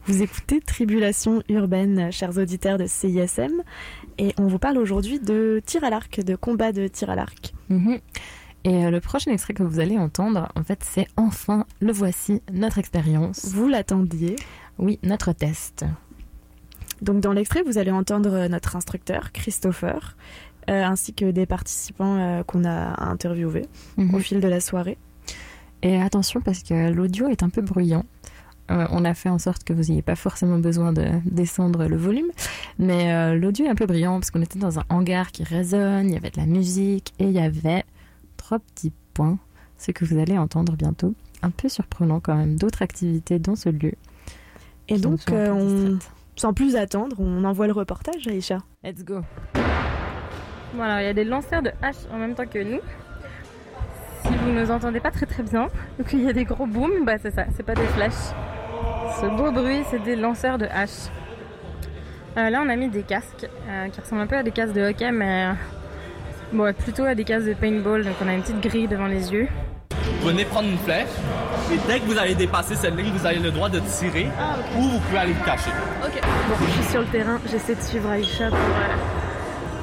Vous 0.06 0.22
écoutez 0.22 0.60
Tribulation 0.60 1.40
urbaine, 1.48 2.10
chers 2.10 2.36
auditeurs 2.36 2.78
de 2.78 2.86
CISM, 2.88 3.62
et 4.18 4.34
on 4.38 4.48
vous 4.48 4.58
parle 4.58 4.78
aujourd'hui 4.78 5.20
de 5.20 5.62
tir 5.64 5.84
à 5.84 5.90
l'arc, 5.90 6.18
de 6.18 6.34
combat 6.34 6.72
de 6.72 6.88
tir 6.88 7.10
à 7.10 7.14
l'arc. 7.14 7.54
Mhm. 7.68 8.00
Et 8.64 8.86
euh, 8.86 8.90
le 8.90 9.00
prochain 9.00 9.30
extrait 9.30 9.54
que 9.54 9.62
vous 9.62 9.78
allez 9.78 9.98
entendre, 9.98 10.48
en 10.56 10.64
fait, 10.64 10.80
c'est 10.82 11.06
enfin, 11.16 11.64
le 11.78 11.92
voici, 11.92 12.42
notre 12.52 12.78
expérience. 12.78 13.46
Vous 13.54 13.68
l'attendiez 13.68 14.34
Oui, 14.78 14.98
notre 15.04 15.30
test. 15.30 15.84
Donc 17.02 17.20
dans 17.20 17.32
l'extrait, 17.32 17.62
vous 17.62 17.78
allez 17.78 17.90
entendre 17.92 18.32
euh, 18.32 18.48
notre 18.48 18.76
instructeur, 18.76 19.32
Christopher, 19.32 20.16
euh, 20.68 20.82
ainsi 20.84 21.14
que 21.14 21.30
des 21.30 21.46
participants 21.46 22.16
euh, 22.18 22.42
qu'on 22.42 22.64
a 22.64 23.02
interviewés 23.10 23.66
Mhm. 23.96 24.14
au 24.14 24.18
fil 24.18 24.40
de 24.40 24.48
la 24.48 24.60
soirée. 24.60 24.98
Et 25.82 26.00
attention 26.00 26.40
parce 26.40 26.62
que 26.62 26.90
l'audio 26.90 27.28
est 27.28 27.42
un 27.42 27.48
peu 27.50 27.62
bruyant. 27.62 28.04
Euh, 28.70 28.86
on 28.90 29.04
a 29.04 29.14
fait 29.14 29.28
en 29.30 29.38
sorte 29.38 29.64
que 29.64 29.72
vous 29.72 29.84
n'ayez 29.84 30.02
pas 30.02 30.16
forcément 30.16 30.58
besoin 30.58 30.92
de 30.92 31.06
descendre 31.24 31.86
le 31.86 31.96
volume, 31.96 32.26
mais 32.78 33.34
l'audio 33.38 33.64
est 33.64 33.68
un 33.70 33.74
peu 33.74 33.86
brillant 33.86 34.18
parce 34.18 34.30
qu'on 34.30 34.42
était 34.42 34.58
dans 34.58 34.78
un 34.78 34.84
hangar 34.90 35.30
qui 35.32 35.42
résonne, 35.44 36.08
il 36.08 36.12
y 36.12 36.16
avait 36.16 36.30
de 36.30 36.36
la 36.36 36.44
musique 36.46 37.14
et 37.18 37.24
il 37.24 37.30
y 37.30 37.38
avait 37.38 37.84
trois 38.36 38.58
petits 38.58 38.92
points, 39.14 39.38
ce 39.78 39.92
que 39.92 40.04
vous 40.04 40.18
allez 40.18 40.36
entendre 40.36 40.74
bientôt. 40.76 41.14
Un 41.40 41.50
peu 41.50 41.68
surprenant 41.70 42.20
quand 42.20 42.34
même, 42.36 42.56
d'autres 42.56 42.82
activités 42.82 43.38
dans 43.38 43.56
ce 43.56 43.68
lieu. 43.70 43.92
Et 44.88 44.98
donc, 44.98 45.20
on. 45.30 45.96
Sans 46.38 46.54
plus 46.54 46.76
attendre, 46.76 47.16
on 47.18 47.44
envoie 47.44 47.66
le 47.66 47.72
reportage, 47.72 48.26
Aïcha. 48.28 48.58
Let's 48.84 49.04
go. 49.04 49.20
Voilà, 50.74 51.02
il 51.02 51.06
y 51.06 51.08
a 51.08 51.14
des 51.14 51.24
lanceurs 51.24 51.62
de 51.62 51.70
haches 51.82 52.06
en 52.12 52.18
même 52.18 52.34
temps 52.34 52.46
que 52.46 52.62
nous. 52.62 52.80
Si 54.22 54.28
vous 54.28 54.52
nous 54.52 54.70
entendez 54.70 55.00
pas 55.00 55.10
très 55.10 55.26
très 55.26 55.42
bien, 55.42 55.68
ou 55.98 56.04
qu'il 56.04 56.22
y 56.22 56.28
a 56.28 56.32
des 56.32 56.44
gros 56.44 56.66
booms, 56.66 57.04
bah 57.04 57.18
c'est 57.20 57.30
ça, 57.30 57.46
c'est 57.56 57.62
pas 57.62 57.74
des 57.74 57.86
flèches. 57.86 58.34
Ce 59.20 59.26
beau 59.26 59.50
bruit, 59.50 59.82
c'est 59.90 60.02
des 60.02 60.16
lanceurs 60.16 60.58
de 60.58 60.66
haches. 60.66 61.10
Euh, 62.36 62.50
là, 62.50 62.62
on 62.64 62.68
a 62.68 62.76
mis 62.76 62.88
des 62.88 63.02
casques 63.02 63.48
euh, 63.68 63.88
qui 63.88 64.00
ressemblent 64.00 64.22
un 64.22 64.26
peu 64.26 64.36
à 64.36 64.42
des 64.42 64.52
casques 64.52 64.74
de 64.74 64.82
hockey, 64.82 65.10
mais 65.10 65.46
euh, 65.46 65.52
bon, 66.52 66.72
plutôt 66.72 67.04
à 67.04 67.14
des 67.14 67.24
casques 67.24 67.46
de 67.46 67.54
paintball. 67.54 68.04
Donc, 68.04 68.14
on 68.22 68.28
a 68.28 68.34
une 68.34 68.42
petite 68.42 68.60
grille 68.60 68.86
devant 68.86 69.06
les 69.06 69.32
yeux. 69.32 69.48
Vous 70.20 70.28
venez 70.28 70.44
prendre 70.44 70.68
une 70.68 70.78
flèche 70.78 71.08
et 71.72 71.78
dès 71.86 72.00
que 72.00 72.06
vous 72.06 72.18
allez 72.18 72.34
dépasser 72.34 72.74
cette 72.74 72.96
ligne, 72.96 73.12
vous 73.16 73.26
avez 73.26 73.38
le 73.38 73.50
droit 73.50 73.68
de 73.68 73.78
tirer 73.80 74.28
ou 74.76 74.82
vous 74.82 74.98
pouvez 74.98 75.18
aller 75.18 75.32
vous 75.32 75.44
cacher. 75.44 75.70
Ok. 76.04 76.20
Bon, 76.48 76.54
je 76.66 76.72
suis 76.72 76.90
sur 76.90 77.00
le 77.00 77.06
terrain, 77.06 77.38
j'essaie 77.50 77.74
de 77.74 77.80
suivre 77.82 78.10
Aïcha 78.10 78.48
pour, 78.48 78.58
euh, 78.58 78.96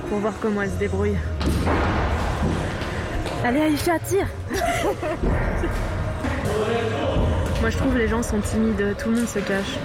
pour 0.10 0.20
voir 0.20 0.34
comment 0.41 0.62
elle 0.62 0.70
se 0.72 0.76
débrouille. 0.76 1.18
Allez 3.43 3.62
Aïcha, 3.62 3.99
tire 3.99 4.28
Moi 7.62 7.70
je 7.70 7.78
trouve 7.78 7.97
les 7.97 8.08
gens 8.08 8.22
sont 8.22 8.39
timides, 8.39 8.95
tout 9.01 9.10
le 9.10 9.16
monde 9.18 9.28
se 9.28 9.39
cache. 9.39 9.78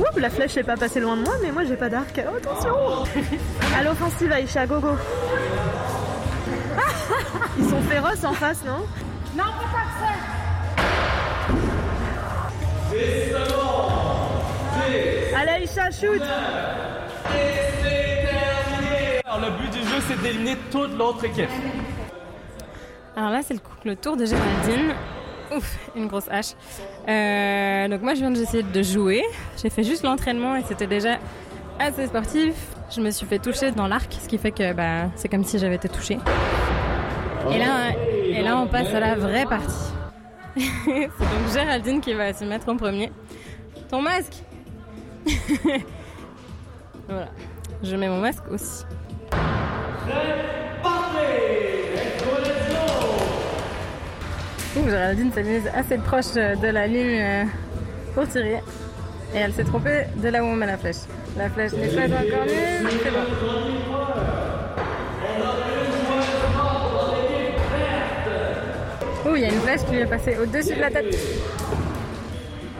Ouh, 0.00 0.18
la 0.18 0.30
flèche 0.30 0.56
n'est 0.56 0.62
pas 0.64 0.76
passée 0.76 1.00
loin 1.00 1.16
de 1.16 1.22
moi, 1.22 1.34
mais 1.42 1.52
moi 1.52 1.64
j'ai 1.64 1.76
pas 1.76 1.88
d'arc. 1.88 2.20
Oh, 2.26 2.36
attention 2.36 2.70
À 3.78 3.82
l'offensive 3.82 4.32
Aïcha, 4.32 4.66
go 4.66 4.80
go 4.80 4.96
Ils 7.58 7.68
sont 7.68 7.80
féroces 7.82 8.24
en 8.24 8.32
face, 8.32 8.64
non 8.64 8.84
Non, 9.36 9.44
pas 9.44 9.84
ça. 10.00 11.18
Allez 15.36 15.50
Aïcha, 15.50 15.90
shoot 15.90 16.22
Alors 19.24 19.40
le 19.40 19.50
but 19.62 19.70
du 19.70 19.78
jeu 19.86 19.96
c'est 20.08 20.20
d'éliminer 20.22 20.56
toute 20.70 20.96
l'autre 20.96 21.24
équipe. 21.24 21.48
Alors 23.16 23.30
là, 23.30 23.40
c'est 23.46 23.54
le, 23.54 23.60
coup- 23.60 23.72
le 23.84 23.96
tour 23.96 24.16
de 24.16 24.24
Géraldine. 24.24 24.94
Ouf, 25.56 25.76
une 25.96 26.06
grosse 26.06 26.28
hache. 26.30 26.52
Euh, 27.08 27.88
donc 27.88 28.02
moi, 28.02 28.14
je 28.14 28.20
viens 28.20 28.30
d'essayer 28.30 28.62
de 28.62 28.82
jouer. 28.82 29.24
J'ai 29.60 29.70
fait 29.70 29.82
juste 29.82 30.04
l'entraînement 30.04 30.54
et 30.56 30.62
c'était 30.62 30.86
déjà 30.86 31.16
assez 31.80 32.06
sportif. 32.06 32.54
Je 32.90 33.02
me 33.02 33.10
suis 33.10 33.26
fait 33.26 33.38
toucher 33.38 33.70
dans 33.70 33.86
l'arc, 33.86 34.10
ce 34.18 34.26
qui 34.26 34.38
fait 34.38 34.50
que 34.50 34.72
bah, 34.72 35.10
c'est 35.14 35.28
comme 35.28 35.44
si 35.44 35.58
j'avais 35.58 35.74
été 35.74 35.90
touchée. 35.90 36.18
Et 37.50 37.58
là, 37.58 37.90
et 38.24 38.42
là, 38.42 38.56
on 38.56 38.66
passe 38.66 38.92
à 38.94 39.00
la 39.00 39.14
vraie 39.14 39.44
partie. 39.44 39.92
c'est 40.56 41.06
donc 41.06 41.52
Géraldine 41.52 42.00
qui 42.00 42.14
va 42.14 42.32
se 42.32 42.44
mettre 42.44 42.68
en 42.68 42.76
premier. 42.76 43.12
Ton 43.90 44.00
masque 44.00 44.42
Voilà. 47.08 47.28
Je 47.82 47.94
mets 47.94 48.08
mon 48.08 48.20
masque 48.20 48.44
aussi. 48.50 48.84
Ouh, 54.76 54.88
Géraldine 54.88 55.32
s'est 55.32 55.42
mise 55.42 55.70
assez 55.74 55.98
proche 55.98 56.32
de 56.34 56.68
la 56.68 56.86
ligne 56.86 57.20
euh, 57.20 57.44
pour 58.14 58.26
tirer. 58.28 58.62
Et 59.34 59.38
elle 59.38 59.52
s'est 59.52 59.64
trompée 59.64 60.04
de 60.16 60.28
là 60.28 60.42
où 60.42 60.46
on 60.46 60.56
met 60.56 60.66
la 60.66 60.78
flèche. 60.78 61.04
La 61.38 61.48
flèche 61.48 61.72
n'est 61.74 61.86
pas 61.86 62.06
encore 62.16 62.44
mise, 62.46 62.98
c'est 63.00 63.12
bon. 63.12 63.20
Ouh, 69.30 69.36
il 69.36 69.42
y 69.42 69.44
a 69.44 69.48
une 69.48 69.60
flèche 69.60 69.82
qui 69.86 69.92
lui 69.92 70.00
est 70.00 70.06
passée 70.06 70.36
au-dessus 70.36 70.74
de 70.74 70.80
la 70.80 70.90
tête. 70.90 71.16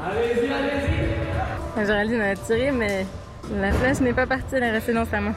Allez-y, 0.05 0.53
allez-y. 0.53 1.87
Géraldine 1.87 2.21
a 2.21 2.35
tiré, 2.35 2.73
mais 2.73 3.07
la 3.55 3.71
flèche 3.71 4.01
n'est 4.01 4.13
pas 4.13 4.27
partie, 4.27 4.57
elle 4.57 4.65
est 4.65 4.73
restée 4.73 4.93
dans 4.93 5.07
sa 5.07 5.21
main. 5.21 5.35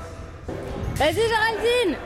Vas-y, 0.95 1.13
Géraldine 1.13 1.97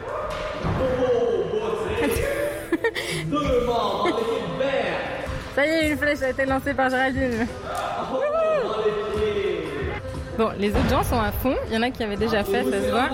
Ça 5.55 5.65
y 5.65 5.69
est, 5.69 5.91
une 5.91 5.97
flèche 5.97 6.21
a 6.23 6.29
été 6.31 6.45
lancée 6.45 6.73
par 6.73 6.89
Géraldine. 6.89 7.47
Bon, 10.37 10.49
les 10.59 10.69
autres 10.69 10.89
gens 10.89 11.03
sont 11.03 11.19
à 11.19 11.31
fond. 11.31 11.55
Il 11.69 11.75
y 11.75 11.77
en 11.77 11.81
a 11.81 11.89
qui 11.91 12.03
avaient 12.03 12.17
déjà 12.17 12.43
fait, 12.43 12.63
ça 12.63 12.81
se 12.81 12.89
voit. 12.91 13.09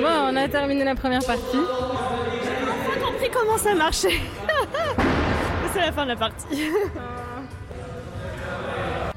Bon, 0.00 0.08
on 0.32 0.36
a 0.36 0.48
terminé 0.48 0.84
la 0.84 0.94
première 0.94 1.24
partie. 1.24 1.42
J'ai 1.52 3.00
pas 3.00 3.06
compris 3.06 3.30
comment 3.32 3.56
ça 3.58 3.74
marchait. 3.74 4.20
C'est 5.72 5.80
la 5.80 5.92
fin 5.92 6.02
de 6.04 6.08
la 6.08 6.16
partie. 6.16 6.46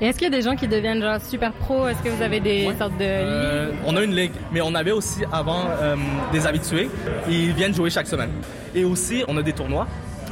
Et 0.02 0.08
est-ce 0.08 0.18
qu'il 0.18 0.26
y 0.32 0.34
a 0.34 0.38
des 0.38 0.42
gens 0.42 0.56
qui 0.56 0.68
deviennent 0.68 1.02
genre 1.02 1.20
super 1.22 1.52
pro 1.54 1.88
Est-ce 1.88 2.02
que 2.02 2.10
vous 2.10 2.22
avez 2.22 2.40
des 2.42 2.66
sortes 2.78 2.98
de 2.98 3.04
Euh, 3.04 3.66
ligues? 3.72 3.76
on 3.86 3.96
a 3.98 4.04
une 4.04 4.16
ligue, 4.16 4.32
mais 4.52 4.62
on 4.62 4.76
avait 4.76 4.92
aussi 4.92 5.24
avant 5.32 5.64
euh, 5.82 5.96
des 6.34 6.46
habitués. 6.48 6.90
Ils 7.30 7.54
viennent 7.54 7.74
jouer 7.74 7.90
chaque 7.90 8.08
semaine. 8.08 8.32
Et 8.74 8.84
aussi, 8.86 9.24
on 9.28 9.38
a 9.38 9.42
des 9.42 9.54
tournois 9.54 9.88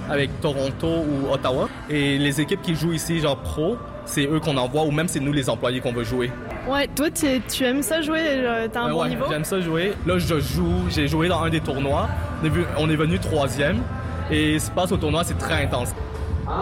avec 0.09 0.39
Toronto 0.41 0.87
ou 0.87 1.31
Ottawa. 1.31 1.69
Et 1.89 2.17
les 2.17 2.41
équipes 2.41 2.61
qui 2.61 2.75
jouent 2.75 2.93
ici, 2.93 3.19
genre 3.19 3.37
pro, 3.37 3.77
c'est 4.05 4.25
eux 4.25 4.39
qu'on 4.39 4.57
envoie 4.57 4.83
ou 4.83 4.91
même 4.91 5.07
c'est 5.07 5.19
nous 5.19 5.33
les 5.33 5.49
employés 5.49 5.79
qu'on 5.79 5.93
veut 5.93 6.03
jouer. 6.03 6.31
Ouais, 6.67 6.87
toi 6.87 7.07
tu, 7.11 7.63
aimes 7.63 7.83
ça 7.83 8.01
jouer 8.01 8.21
euh, 8.21 8.67
T'as 8.71 8.81
un 8.81 8.85
Ouais, 8.87 8.91
bon 8.91 9.01
ouais, 9.01 9.09
niveau? 9.09 9.25
J'aime 9.29 9.43
ça 9.43 9.59
jouer. 9.59 9.93
Là, 10.05 10.17
je 10.17 10.39
joue. 10.39 10.89
J'ai 10.89 11.07
joué 11.07 11.27
dans 11.27 11.41
un 11.41 11.49
des 11.49 11.61
tournois. 11.61 12.07
On 12.77 12.89
est, 12.89 12.95
venu 12.95 13.19
troisième. 13.19 13.81
Et 14.31 14.59
ce 14.59 14.65
qui 14.65 14.71
se 14.71 14.71
passe 14.71 14.91
au 14.91 14.97
tournoi, 14.97 15.23
c'est 15.23 15.37
très 15.37 15.63
intense. 15.63 15.89
Go 16.45 16.53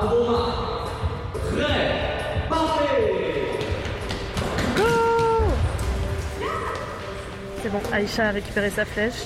C'est 7.61 7.69
bon, 7.69 7.81
Aïcha 7.93 8.29
a 8.29 8.31
récupéré 8.31 8.71
sa 8.71 8.85
flèche. 8.85 9.25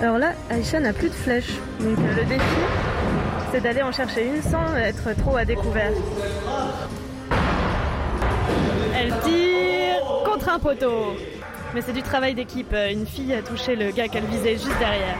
Alors 0.00 0.18
là, 0.18 0.32
Aïcha 0.50 0.80
n'a 0.80 0.92
plus 0.92 1.08
de 1.08 1.14
flèche. 1.14 1.52
Donc 1.78 1.98
euh, 1.98 2.16
le 2.16 2.24
défi, 2.24 2.42
c'est 3.52 3.60
d'aller 3.60 3.82
en 3.82 3.92
chercher 3.92 4.26
une 4.26 4.42
sans 4.42 4.74
être 4.76 5.14
trop 5.18 5.36
à 5.36 5.44
découvert. 5.44 5.92
Elle 8.96 9.12
tire 9.20 10.02
contre 10.24 10.48
un 10.48 10.58
poteau. 10.58 11.14
Mais 11.74 11.82
c'est 11.82 11.92
du 11.92 12.02
travail 12.02 12.34
d'équipe. 12.34 12.74
Une 12.90 13.06
fille 13.06 13.34
a 13.34 13.42
touché 13.42 13.76
le 13.76 13.90
gars 13.90 14.08
qu'elle 14.08 14.24
visait 14.24 14.54
juste 14.54 14.78
derrière. 14.78 15.16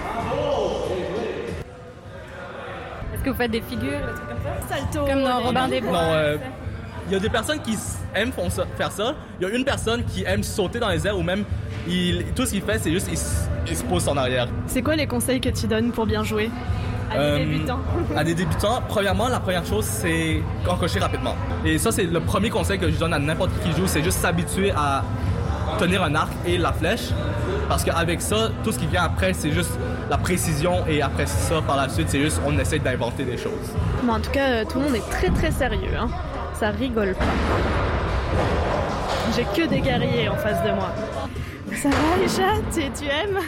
Est-ce 3.15 3.23
que 3.23 3.31
vous 3.31 3.37
faites 3.37 3.51
des 3.51 3.61
figures, 3.61 4.01
des 4.01 4.15
trucs 4.15 4.29
comme 4.29 4.69
ça? 4.69 4.77
Salto 4.77 5.07
Comme 5.07 5.25
dans 5.25 5.41
Robin 5.41 5.69
des 5.69 5.81
Bois. 5.83 5.93
Non, 5.93 6.13
euh, 6.13 6.37
il 7.09 7.13
y 7.13 7.17
a 7.17 7.21
des 7.21 7.29
personnes 7.31 7.61
qui 7.61 7.77
aiment 8.15 8.33
faire 8.77 8.93
ça. 8.93 9.15
Il 9.41 9.47
y 9.47 9.51
a 9.51 9.55
une 9.55 9.65
personne 9.65 10.05
qui 10.05 10.25
aime 10.25 10.43
sauter 10.43 10.79
dans 10.79 10.89
les 10.89 11.07
airs 11.07 11.19
ou 11.19 11.23
même 11.23 11.45
il, 11.87 12.25
tout 12.35 12.47
ce 12.47 12.53
qu'il 12.53 12.63
fait, 12.63 12.79
c'est 12.79 12.93
juste 12.93 13.09
il, 13.13 13.19
il 13.71 13.77
se 13.77 13.85
pose 13.85 14.09
en 14.09 14.17
arrière. 14.17 14.49
C'est 14.67 14.83
quoi 14.83 14.97
les 14.97 15.07
conseils 15.07 15.41
que 15.41 15.51
tu 15.51 15.67
donnes 15.67 15.93
pour 15.93 16.07
bien 16.07 16.23
jouer? 16.25 16.51
À 17.13 17.19
des 17.19 17.25
Euh, 17.25 17.39
débutants 17.39 17.81
à 18.17 18.25
des 18.25 18.35
débutants, 18.35 18.83
premièrement, 18.89 19.29
la 19.29 19.41
première 19.41 19.65
chose, 19.65 19.85
c'est 19.85 20.43
encocher 20.69 20.99
rapidement. 20.99 21.35
Et 21.65 21.79
ça, 21.79 21.93
c'est 21.93 22.05
le 22.05 22.21
premier 22.21 22.51
conseil 22.51 22.79
que 22.79 22.91
je 22.91 22.99
donne 22.99 23.13
à 23.15 23.19
n'importe 23.19 23.51
qui 23.61 23.71
qui 23.71 23.77
joue, 23.77 23.87
c'est 23.87 24.03
juste 24.03 24.19
s'habituer 24.19 24.71
à 24.73 25.03
tenir 25.79 26.03
un 26.03 26.15
arc 26.15 26.33
et 26.47 26.59
la 26.59 26.73
flèche. 26.73 27.09
Parce 27.69 27.85
qu'avec 27.85 28.21
ça, 28.21 28.51
tout 28.65 28.73
ce 28.73 28.79
qui 28.79 28.87
vient 28.87 29.05
après, 29.05 29.33
c'est 29.33 29.53
juste 29.53 29.79
la 30.11 30.19
précision 30.19 30.85
et 30.89 31.01
après 31.01 31.27
ça, 31.27 31.63
par 31.67 31.77
la 31.77 31.89
suite, 31.89 32.09
c'est 32.11 32.21
juste 32.21 32.41
on 32.47 32.59
essaie 32.59 32.79
d'inventer 32.81 33.25
des 33.25 33.39
choses. 33.39 33.69
Mais 34.05 34.13
en 34.13 34.21
tout 34.21 34.31
cas, 34.31 34.49
euh, 34.49 34.65
tout 34.71 34.79
le 34.79 34.85
monde 34.87 34.97
est 34.97 35.11
très 35.11 35.31
très 35.31 35.51
sérieux. 35.51 35.97
Hein. 35.99 36.09
Ça 36.59 36.71
rigole 36.71 37.15
pas. 37.15 37.25
J'ai 39.35 39.45
que 39.45 39.67
des 39.69 39.81
guerriers 39.81 40.29
en 40.29 40.37
face 40.37 40.63
de 40.65 40.73
moi. 40.73 40.91
Ça 41.75 41.89
va, 41.89 42.57
tu, 42.75 42.81
tu 42.99 43.05
aimes? 43.07 43.39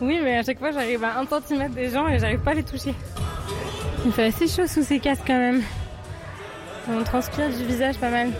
Oui, 0.00 0.20
mais 0.22 0.38
à 0.38 0.42
chaque 0.42 0.58
fois, 0.58 0.72
j'arrive 0.72 1.02
à 1.04 1.18
un 1.18 1.26
centimètre 1.26 1.74
des 1.74 1.90
gens 1.90 2.06
et 2.08 2.18
j'arrive 2.18 2.40
pas 2.40 2.50
à 2.50 2.54
les 2.54 2.62
toucher. 2.62 2.94
Il 4.04 4.12
fait 4.12 4.26
assez 4.26 4.46
chaud 4.46 4.66
sous 4.66 4.82
ces 4.82 4.98
casques 5.00 5.24
quand 5.26 5.38
même. 5.38 5.62
On 6.88 7.02
transpire 7.02 7.48
du 7.48 7.64
visage 7.64 7.96
pas 7.96 8.10
mal. 8.10 8.30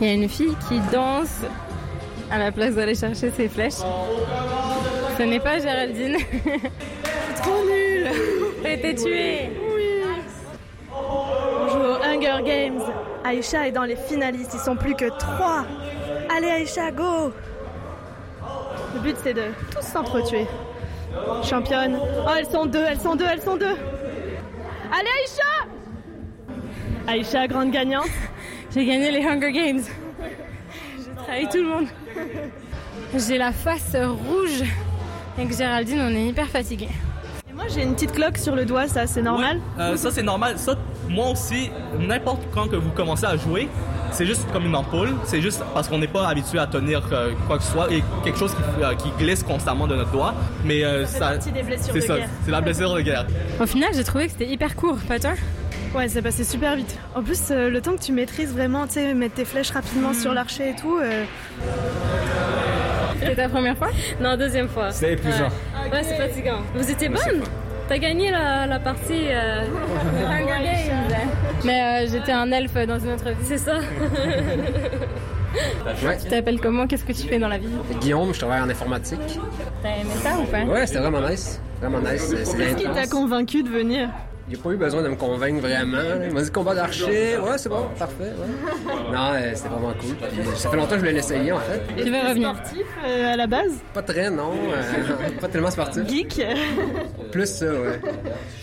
Il 0.00 0.06
y 0.06 0.10
a 0.10 0.14
une 0.14 0.28
fille 0.28 0.56
qui 0.68 0.80
danse 0.92 1.42
à 2.30 2.38
la 2.38 2.50
place 2.50 2.74
d'aller 2.74 2.94
chercher 2.94 3.30
ses 3.30 3.48
flèches. 3.48 3.82
Ce 5.18 5.22
n'est 5.22 5.40
pas 5.40 5.58
Géraldine. 5.58 6.16
Trop 7.42 7.64
nul 7.64 8.06
T'as 8.62 8.72
été 8.72 8.94
tuée 8.94 9.50
Oui 9.76 10.02
On 10.92 11.68
joue 11.68 12.02
Hunger 12.02 12.42
Games. 12.44 12.82
Aïcha 13.24 13.68
est 13.68 13.72
dans 13.72 13.84
les 13.84 13.96
finalistes, 13.96 14.52
ils 14.54 14.60
sont 14.60 14.76
plus 14.76 14.94
que 14.94 15.08
trois. 15.18 15.64
Allez 16.34 16.48
Aïcha, 16.48 16.90
go 16.90 17.32
Le 18.98 19.04
but 19.04 19.16
c'est 19.22 19.34
de 19.34 19.44
tous 19.70 19.86
s'entretuer. 19.86 20.46
Championne. 21.44 21.96
Oh, 22.00 22.30
elles 22.36 22.46
sont 22.46 22.66
deux, 22.66 22.82
elles 22.82 22.98
sont 22.98 23.14
deux, 23.14 23.26
elles 23.30 23.40
sont 23.40 23.56
deux. 23.56 23.76
Allez 24.90 25.08
Aïcha 25.22 25.68
Aïcha, 27.06 27.46
grande 27.46 27.70
gagnante. 27.70 28.08
J'ai 28.74 28.84
gagné 28.84 29.12
les 29.12 29.24
Hunger 29.24 29.52
Games. 29.52 29.82
J'ai 30.98 31.24
trahi 31.24 31.48
tout 31.48 31.58
le 31.58 31.68
monde. 31.68 31.86
J'ai 33.14 33.38
la 33.38 33.52
face 33.52 33.94
rouge. 33.94 34.64
Avec 35.36 35.56
Géraldine, 35.56 36.00
on 36.00 36.10
est 36.10 36.26
hyper 36.26 36.48
fatigués. 36.48 36.88
Et 37.48 37.52
moi 37.52 37.64
j'ai 37.68 37.84
une 37.84 37.94
petite 37.94 38.12
cloque 38.12 38.36
sur 38.36 38.56
le 38.56 38.64
doigt, 38.64 38.88
ça 38.88 39.06
c'est 39.06 39.22
normal? 39.22 39.60
Euh, 39.78 39.96
ça, 39.96 40.10
c'est 40.10 40.24
normal. 40.24 40.58
Ça, 40.58 40.74
moi 41.08 41.30
aussi, 41.30 41.70
n'importe 42.00 42.42
quand 42.52 42.68
que 42.68 42.76
vous 42.76 42.90
commencez 42.90 43.26
à 43.26 43.36
jouer, 43.36 43.68
c'est 44.12 44.26
juste 44.26 44.46
comme 44.52 44.64
une 44.66 44.74
ampoule. 44.74 45.10
C'est 45.24 45.40
juste 45.40 45.62
parce 45.74 45.88
qu'on 45.88 45.98
n'est 45.98 46.06
pas 46.08 46.28
habitué 46.28 46.58
à 46.58 46.66
tenir 46.66 47.02
euh, 47.12 47.32
quoi 47.46 47.58
que 47.58 47.64
ce 47.64 47.72
soit 47.72 47.90
et 47.92 48.02
quelque 48.24 48.38
chose 48.38 48.52
qui, 48.54 48.82
euh, 48.82 48.94
qui 48.94 49.10
glisse 49.18 49.42
constamment 49.42 49.86
de 49.86 49.94
notre 49.96 50.10
doigt. 50.10 50.34
Mais 50.64 50.84
euh, 50.84 51.04
Ça 51.06 51.12
fait 51.12 51.34
partie 51.34 51.52
des 51.52 51.62
blessures 51.62 51.92
c'est 51.92 52.00
de 52.00 52.04
ça, 52.04 52.16
guerre. 52.16 52.28
c'est 52.44 52.50
la 52.50 52.60
blessure 52.60 52.94
de 52.94 53.00
guerre. 53.00 53.26
Au 53.60 53.66
final, 53.66 53.90
j'ai 53.94 54.04
trouvé 54.04 54.26
que 54.26 54.32
c'était 54.32 54.46
hyper 54.48 54.74
court, 54.76 54.98
pas 55.06 55.18
toi 55.18 55.32
Ouais, 55.94 56.06
c'est 56.08 56.20
passé 56.20 56.44
super 56.44 56.76
vite. 56.76 56.98
En 57.14 57.22
plus, 57.22 57.40
euh, 57.50 57.70
le 57.70 57.80
temps 57.80 57.96
que 57.96 58.02
tu 58.02 58.12
maîtrises 58.12 58.52
vraiment, 58.52 58.86
tu 58.86 58.94
sais, 58.94 59.14
mettre 59.14 59.36
tes 59.36 59.44
flèches 59.46 59.70
rapidement 59.70 60.12
sur 60.12 60.34
l'archer 60.34 60.70
et 60.70 60.76
tout. 60.76 60.98
euh, 61.02 61.24
C'était 63.18 63.34
ta 63.36 63.48
première 63.48 63.76
fois 63.76 63.88
Non, 64.20 64.36
deuxième 64.36 64.68
fois. 64.68 64.90
C'est 64.90 65.14
épuisant. 65.14 65.44
Ouais, 65.84 65.90
Ouais, 65.90 66.02
c'est 66.02 66.16
fatigant. 66.16 66.58
Vous 66.74 66.90
étiez 66.90 67.08
bonne 67.08 67.42
T'as 67.88 67.98
gagné 67.98 68.30
la, 68.30 68.66
la 68.66 68.78
partie. 68.78 69.28
euh. 69.30 69.64
Mais 71.64 71.80
euh, 72.04 72.06
j'étais 72.10 72.32
un 72.32 72.50
elfe 72.52 72.74
dans 72.86 72.98
une 72.98 73.12
autre 73.12 73.30
vie. 73.30 73.44
C'est 73.44 73.58
ça. 73.58 73.78
Ouais. 76.04 76.18
Tu 76.22 76.28
t'appelles 76.28 76.60
comment? 76.60 76.86
Qu'est-ce 76.86 77.04
que 77.04 77.12
tu 77.12 77.26
fais 77.26 77.38
dans 77.38 77.48
la 77.48 77.58
vie? 77.58 77.68
Guillaume, 78.00 78.32
je 78.34 78.38
travaille 78.38 78.60
en 78.60 78.68
informatique. 78.68 79.18
T'as 79.82 79.88
aimé 79.96 80.10
ça 80.22 80.38
ou 80.38 80.44
pas? 80.44 80.64
Ouais, 80.64 80.86
c'était 80.86 81.00
vraiment 81.00 81.26
nice. 81.26 81.60
Vraiment 81.80 82.00
nice. 82.00 82.28
Qu'est-ce 82.30 82.76
qui 82.76 82.84
t'a 82.84 83.06
convaincu 83.06 83.62
de 83.62 83.68
venir? 83.70 84.08
Il 84.50 84.56
n'a 84.56 84.62
pas 84.62 84.70
eu 84.70 84.76
besoin 84.76 85.02
de 85.02 85.08
me 85.08 85.14
convaincre 85.16 85.60
vraiment. 85.60 85.98
Il 86.24 86.32
m'a 86.32 86.40
dit 86.42 86.50
combat 86.50 86.74
d'archer. 86.74 87.36
Ouais, 87.36 87.58
c'est 87.58 87.68
bon, 87.68 87.86
parfait. 87.98 88.22
ouais. 88.24 88.94
Non, 89.12 89.32
euh, 89.34 89.50
c'était 89.54 89.68
vraiment 89.68 89.92
cool. 90.00 90.14
Puis, 90.16 90.56
ça 90.56 90.70
fait 90.70 90.76
longtemps 90.76 90.88
que 90.88 90.94
je 90.94 91.00
voulais 91.00 91.12
l'essayer 91.12 91.52
en 91.52 91.58
fait. 91.60 91.82
Tu 92.02 92.10
veux 92.10 92.18
revenir 92.28 92.54
Sportif 92.56 92.86
euh, 93.06 93.32
à 93.34 93.36
la 93.36 93.46
base? 93.46 93.72
Pas 93.92 94.02
très, 94.02 94.30
non. 94.30 94.52
euh, 94.72 95.30
pas 95.40 95.48
tellement 95.48 95.70
sportif. 95.70 96.08
Geek? 96.08 96.40
Plus 97.32 97.46
ça, 97.46 97.66
ouais. 97.66 98.00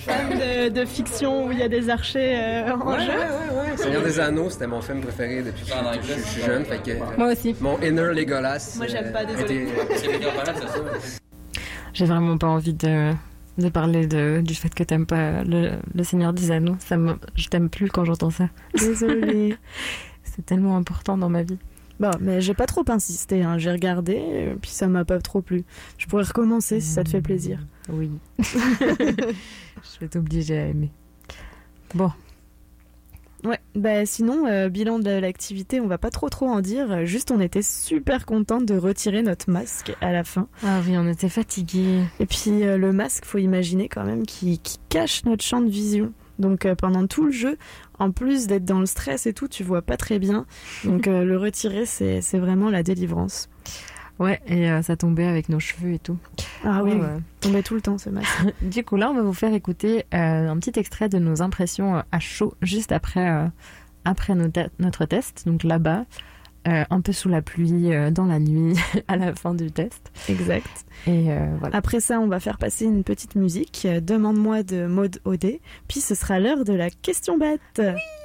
Fan 0.07 0.29
de, 0.29 0.69
de 0.69 0.85
fiction 0.85 1.45
où 1.47 1.51
il 1.51 1.59
y 1.59 1.63
a 1.63 1.69
des 1.69 1.87
archers 1.89 2.35
euh, 2.35 2.71
en 2.73 2.91
Ouais, 2.93 2.99
jeu? 3.01 3.11
ouais, 3.11 3.15
ouais, 3.15 3.71
ouais. 3.71 3.77
Seigneur 3.77 4.01
des 4.01 4.19
Anneaux, 4.19 4.49
c'était 4.49 4.65
mon 4.67 4.81
film 4.81 5.01
préféré 5.01 5.43
depuis 5.43 5.65
que 5.65 5.71
je, 5.71 6.07
je- 6.07 6.13
je 6.19 6.27
suis 6.29 6.41
jeune. 6.41 6.65
Fait 6.65 6.79
que, 6.79 7.17
Moi 7.17 7.31
aussi. 7.31 7.55
Mon 7.61 7.79
inner 7.81 8.11
Legolas. 8.13 8.73
Moi, 8.77 8.87
j'aime 8.87 9.11
pas, 9.11 9.21
euh, 9.21 9.25
désolé. 9.25 9.67
J'ai 11.93 12.05
vraiment 12.05 12.37
pas 12.37 12.47
envie 12.47 12.73
de, 12.73 13.11
de 13.57 13.69
parler 13.69 14.07
de, 14.07 14.41
du 14.41 14.53
fait 14.53 14.73
que 14.73 14.83
t'aimes 14.83 15.05
pas 15.05 15.43
le, 15.43 15.71
le 15.93 16.03
Seigneur 16.03 16.33
des 16.33 16.51
Anneaux. 16.51 16.75
Ça 16.79 16.97
me, 16.97 17.15
je 17.35 17.47
t'aime 17.47 17.69
plus 17.69 17.89
quand 17.89 18.05
j'entends 18.05 18.29
ça. 18.29 18.49
Désolée. 18.77 19.55
C'est 20.23 20.45
tellement 20.45 20.75
important 20.75 21.17
dans 21.17 21.29
ma 21.29 21.43
vie. 21.43 21.57
Bon, 21.99 22.11
mais 22.19 22.41
j'ai 22.41 22.53
pas 22.53 22.65
trop 22.65 22.83
insisté, 22.89 23.41
hein. 23.43 23.57
j'ai 23.57 23.71
regardé, 23.71 24.17
euh, 24.19 24.55
puis 24.61 24.69
ça 24.69 24.87
m'a 24.87 25.05
pas 25.05 25.19
trop 25.19 25.41
plu. 25.41 25.63
Je 25.97 26.07
pourrais 26.07 26.23
recommencer 26.23 26.81
si 26.81 26.89
ça 26.89 27.05
te 27.05 27.09
fait 27.09 27.21
plaisir. 27.21 27.65
Oui. 27.87 28.11
je 28.39 29.99
vais 30.01 30.09
t'obliger 30.09 30.57
à 30.57 30.65
aimer. 30.67 30.91
Bon. 31.93 32.11
Ouais, 33.45 33.59
bah 33.75 34.05
sinon, 34.05 34.47
euh, 34.47 34.69
bilan 34.69 34.97
de 34.97 35.11
l'activité, 35.11 35.79
on 35.79 35.87
va 35.87 35.99
pas 35.99 36.09
trop 36.09 36.29
trop 36.29 36.47
en 36.47 36.61
dire. 36.61 37.05
Juste, 37.05 37.29
on 37.29 37.39
était 37.39 37.61
super 37.61 38.25
contente 38.25 38.65
de 38.65 38.75
retirer 38.75 39.21
notre 39.21 39.51
masque 39.51 39.95
à 40.01 40.11
la 40.11 40.23
fin. 40.23 40.47
Ah 40.63 40.81
oui, 40.85 40.97
on 40.97 41.07
était 41.07 41.29
fatigués. 41.29 42.01
Et 42.19 42.25
puis 42.25 42.63
euh, 42.63 42.77
le 42.77 42.91
masque, 42.91 43.23
faut 43.25 43.37
imaginer 43.37 43.87
quand 43.87 44.03
même, 44.03 44.25
qui, 44.25 44.57
qui 44.59 44.77
cache 44.89 45.23
notre 45.25 45.43
champ 45.43 45.61
de 45.61 45.69
vision. 45.69 46.11
Donc 46.39 46.65
euh, 46.65 46.75
pendant 46.75 47.07
tout 47.07 47.25
le 47.25 47.31
jeu, 47.31 47.57
en 47.99 48.11
plus 48.11 48.47
d'être 48.47 48.65
dans 48.65 48.79
le 48.79 48.85
stress 48.85 49.25
et 49.27 49.33
tout, 49.33 49.47
tu 49.47 49.63
vois 49.63 49.81
pas 49.81 49.97
très 49.97 50.19
bien. 50.19 50.45
Donc 50.83 51.07
euh, 51.07 51.23
le 51.23 51.37
retirer, 51.37 51.85
c'est 51.85 52.21
c'est 52.21 52.39
vraiment 52.39 52.69
la 52.69 52.83
délivrance. 52.83 53.49
Ouais, 54.19 54.39
et 54.47 54.69
euh, 54.71 54.81
ça 54.81 54.95
tombait 54.95 55.25
avec 55.27 55.49
nos 55.49 55.59
cheveux 55.59 55.93
et 55.93 55.99
tout. 55.99 56.17
Ah 56.63 56.83
oui, 56.83 56.93
tombait 57.41 57.63
tout 57.63 57.75
le 57.75 57.81
temps 57.81 57.97
ce 57.97 58.09
masque. 58.09 58.29
Du 58.61 58.83
coup, 58.83 58.95
là, 58.95 59.09
on 59.11 59.13
va 59.13 59.21
vous 59.21 59.33
faire 59.33 59.53
écouter 59.53 60.05
euh, 60.13 60.49
un 60.49 60.57
petit 60.57 60.77
extrait 60.79 61.09
de 61.09 61.19
nos 61.19 61.41
impressions 61.41 61.97
euh, 61.97 62.01
à 62.11 62.19
chaud 62.19 62.53
juste 62.61 62.91
après, 62.93 63.49
après 64.05 64.33
nos 64.35 64.47
te- 64.47 64.69
notre 64.79 65.05
test. 65.05 65.43
Donc 65.45 65.63
là-bas, 65.63 66.05
un 66.67 67.01
peu 67.01 67.11
sous 67.11 67.29
la 67.29 67.41
pluie, 67.43 67.91
dans 68.11 68.25
la 68.25 68.39
nuit, 68.39 68.75
à 69.07 69.17
la 69.17 69.35
fin 69.35 69.53
du 69.53 69.69
test. 69.71 70.11
Exact. 70.29 70.85
Et 71.05 71.25
voilà. 71.59 71.75
Après 71.77 71.99
ça, 71.99 72.19
on 72.19 72.27
va 72.27 72.39
faire 72.39 72.57
passer 72.57 72.85
une 72.85 73.03
petite 73.03 73.35
musique. 73.35 73.85
Demande-moi 74.01 74.63
de 74.63 74.87
Maude 74.87 75.19
Odé. 75.25 75.61
Puis 75.87 75.99
ce 75.99 76.15
sera 76.15 76.39
l'heure 76.39 76.63
de 76.63 76.73
la 76.73 76.89
question 76.89 77.37
bête 77.37 77.59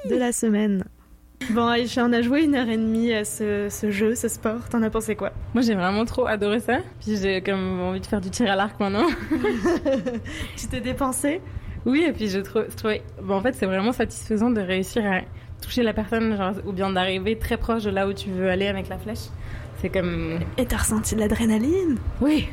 de 0.08 0.14
la 0.14 0.32
semaine. 0.32 0.84
Bon, 1.48 1.66
Aïcha, 1.66 2.04
on 2.04 2.12
a 2.12 2.22
joué 2.22 2.44
une 2.44 2.54
heure 2.54 2.68
et 2.68 2.76
demie 2.76 3.12
à 3.12 3.24
ce, 3.24 3.68
ce 3.70 3.90
jeu, 3.90 4.14
ce 4.14 4.28
sport. 4.28 4.68
T'en 4.68 4.82
as 4.82 4.90
pensé 4.90 5.16
quoi? 5.16 5.32
Moi, 5.54 5.62
j'ai 5.62 5.74
vraiment 5.74 6.04
trop 6.04 6.26
adoré 6.26 6.60
ça. 6.60 6.78
Puis 7.00 7.16
j'ai 7.20 7.40
comme 7.40 7.80
envie 7.80 7.98
de 8.00 8.06
faire 8.06 8.20
du 8.20 8.30
tir 8.30 8.48
à 8.50 8.54
l'arc 8.56 8.78
maintenant. 8.78 9.06
Tu 10.56 10.66
t'es 10.68 10.80
dépensé? 10.80 11.40
Oui, 11.86 12.04
et 12.06 12.12
puis 12.12 12.28
je 12.28 12.38
trou- 12.40 12.68
je 12.70 12.76
trouvais. 12.76 13.02
bon, 13.22 13.34
en 13.36 13.40
fait, 13.40 13.54
c'est 13.54 13.66
vraiment 13.66 13.92
satisfaisant 13.92 14.50
de 14.50 14.60
réussir 14.60 15.02
à 15.04 15.20
toucher 15.62 15.82
la 15.82 15.92
personne, 15.94 16.36
genre, 16.36 16.52
ou 16.66 16.72
bien 16.72 16.90
d'arriver 16.90 17.36
très 17.38 17.56
proche 17.56 17.82
de 17.84 17.90
là 17.90 18.06
où 18.06 18.12
tu 18.12 18.28
veux 18.30 18.48
aller 18.48 18.66
avec 18.68 18.88
la 18.88 18.98
flèche. 18.98 19.28
C'est 19.80 19.88
comme. 19.88 20.40
Et 20.58 20.66
t'as 20.66 20.76
ressenti 20.76 21.14
de 21.14 21.20
l'adrénaline 21.20 21.96
Oui. 22.20 22.48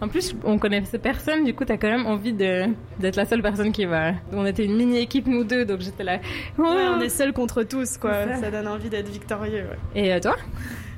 en 0.00 0.08
plus, 0.08 0.36
on 0.44 0.56
connaissait 0.58 0.98
personne, 0.98 1.44
du 1.44 1.52
coup, 1.54 1.64
t'as 1.64 1.76
quand 1.76 1.88
même 1.90 2.06
envie 2.06 2.32
de 2.32 2.66
d'être 3.00 3.16
la 3.16 3.24
seule 3.24 3.42
personne 3.42 3.72
qui 3.72 3.86
va. 3.86 4.12
On 4.32 4.46
était 4.46 4.64
une 4.64 4.76
mini 4.76 4.98
équipe 4.98 5.26
nous 5.26 5.42
deux, 5.44 5.64
donc 5.64 5.80
j'étais 5.80 6.04
là. 6.04 6.18
Ouais, 6.58 6.86
on 6.96 7.00
est 7.00 7.08
seuls 7.08 7.32
contre 7.32 7.64
tous, 7.64 7.98
quoi. 7.98 8.12
Ça. 8.26 8.36
ça. 8.36 8.50
donne 8.50 8.68
envie 8.68 8.88
d'être 8.88 9.08
victorieux. 9.08 9.64
ouais. 9.94 10.00
Et 10.02 10.12
euh, 10.12 10.20
toi? 10.20 10.36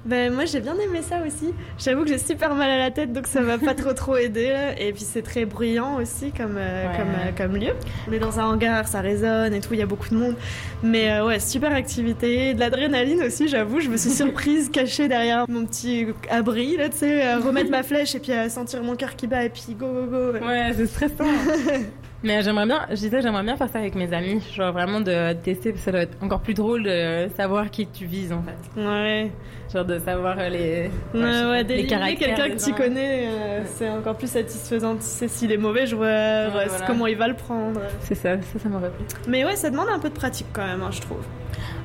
Ben, 0.05 0.33
moi, 0.35 0.45
j'ai 0.45 0.61
bien 0.61 0.75
aimé 0.75 1.01
ça 1.03 1.17
aussi. 1.27 1.55
J'avoue 1.79 2.03
que 2.03 2.09
j'ai 2.11 2.19
super 2.19 2.55
mal 2.55 2.69
à 2.71 2.77
la 2.79 2.91
tête, 2.91 3.13
donc 3.13 3.27
ça 3.27 3.41
m'a 3.41 3.57
pas 3.57 3.75
trop 3.75 3.95
trop 3.95 4.17
aidé. 4.17 4.55
Et 4.79 4.93
puis, 4.93 5.03
c'est 5.03 5.23
très 5.23 5.47
bruyant 5.47 5.97
aussi 5.97 6.31
comme, 6.31 6.57
euh, 6.59 6.87
Ouais. 6.91 6.97
comme, 6.97 7.09
euh, 7.09 7.31
comme 7.37 7.57
lieu. 7.61 7.73
On 8.09 8.13
est 8.13 8.19
dans 8.19 8.39
un 8.39 8.45
hangar, 8.45 8.87
ça 8.87 9.01
résonne 9.01 9.55
et 9.55 9.61
tout, 9.61 9.73
il 9.73 9.79
y 9.81 9.83
a 9.83 9.87
beaucoup 9.87 10.11
de 10.11 10.17
monde. 10.17 10.35
Mais 10.83 11.11
euh, 11.11 11.27
ouais, 11.27 11.41
super 11.41 11.73
activité. 11.73 12.53
De 12.53 12.61
l'adrénaline 12.61 13.23
aussi, 13.23 13.49
j'avoue. 13.49 13.81
Je 13.81 13.89
me 13.89 13.97
suis 13.97 14.11
surprise 14.11 14.69
cachée 14.71 15.09
derrière 15.09 15.47
mon 15.49 15.65
petit 15.65 16.07
abri, 16.31 16.77
là, 16.77 16.91
tu 16.91 16.99
sais, 16.99 17.35
remettre 17.37 17.71
ma 17.71 17.83
flèche 17.83 18.15
et 18.15 18.19
puis 18.21 18.33
à 18.33 18.51
sentir 18.51 18.83
mon 18.83 18.97
cœur 18.97 19.17
qui 19.17 19.27
bat 19.27 19.45
et 19.45 19.49
puis 19.49 19.75
go, 19.79 19.87
go, 19.87 20.33
go. 20.33 20.47
Ouais, 20.47 20.73
c'est 20.77 20.87
stressant. 20.87 21.25
Mais 22.25 22.43
j'aimerais 22.43 22.64
bien, 22.66 22.81
je 22.89 22.95
disais, 22.97 23.20
j'aimerais 23.20 23.43
bien 23.43 23.57
faire 23.57 23.68
ça 23.68 23.79
avec 23.79 23.95
mes 23.95 24.12
amis. 24.12 24.43
Genre 24.55 24.72
vraiment 24.72 25.01
de 25.01 25.35
tester, 25.35 25.70
parce 25.70 25.81
que 25.81 25.85
ça 25.85 25.93
doit 25.93 26.01
être 26.01 26.16
encore 26.22 26.41
plus 26.41 26.55
drôle 26.55 26.83
de 26.85 27.29
savoir 27.37 27.70
qui 27.70 27.87
tu 27.87 28.07
vises 28.07 28.33
en 28.33 28.43
fait. 28.43 28.81
Ouais. 28.81 29.31
Genre 29.72 29.85
de 29.85 29.99
savoir 29.99 30.37
euh, 30.39 30.49
les. 30.49 30.91
Ouais, 31.12 31.20
je- 31.33 31.51
ouais, 31.51 31.62
les 31.64 31.87
caractères 31.87 32.35
quelqu'un 32.37 32.49
que 32.57 32.64
tu 32.64 32.72
connais, 32.72 33.27
euh, 33.29 33.61
c'est 33.66 33.91
encore 33.91 34.16
plus 34.16 34.31
satisfaisant. 34.31 34.95
Tu 34.97 35.03
sais 35.03 35.29
s'il 35.29 35.53
est 35.53 35.57
mauvais 35.59 35.87
joueur, 35.87 36.55
Ouais, 36.55 36.66
voilà. 36.66 36.87
comment 36.87 37.07
il 37.07 37.16
va 37.16 37.29
le 37.29 37.35
prendre. 37.35 37.81
C'est 38.01 38.14
ça, 38.14 38.41
ça, 38.41 38.59
ça 38.59 38.68
m'aurait 38.70 38.91
plu. 38.91 39.05
Mais 39.29 39.45
ouais, 39.45 39.57
ça 39.57 39.68
demande 39.70 39.89
un 39.95 39.99
peu 39.99 40.09
de 40.09 40.14
pratique 40.14 40.47
quand 40.53 40.64
même, 40.66 40.81
hein, 40.83 40.91
je 40.91 41.01
trouve. 41.03 41.22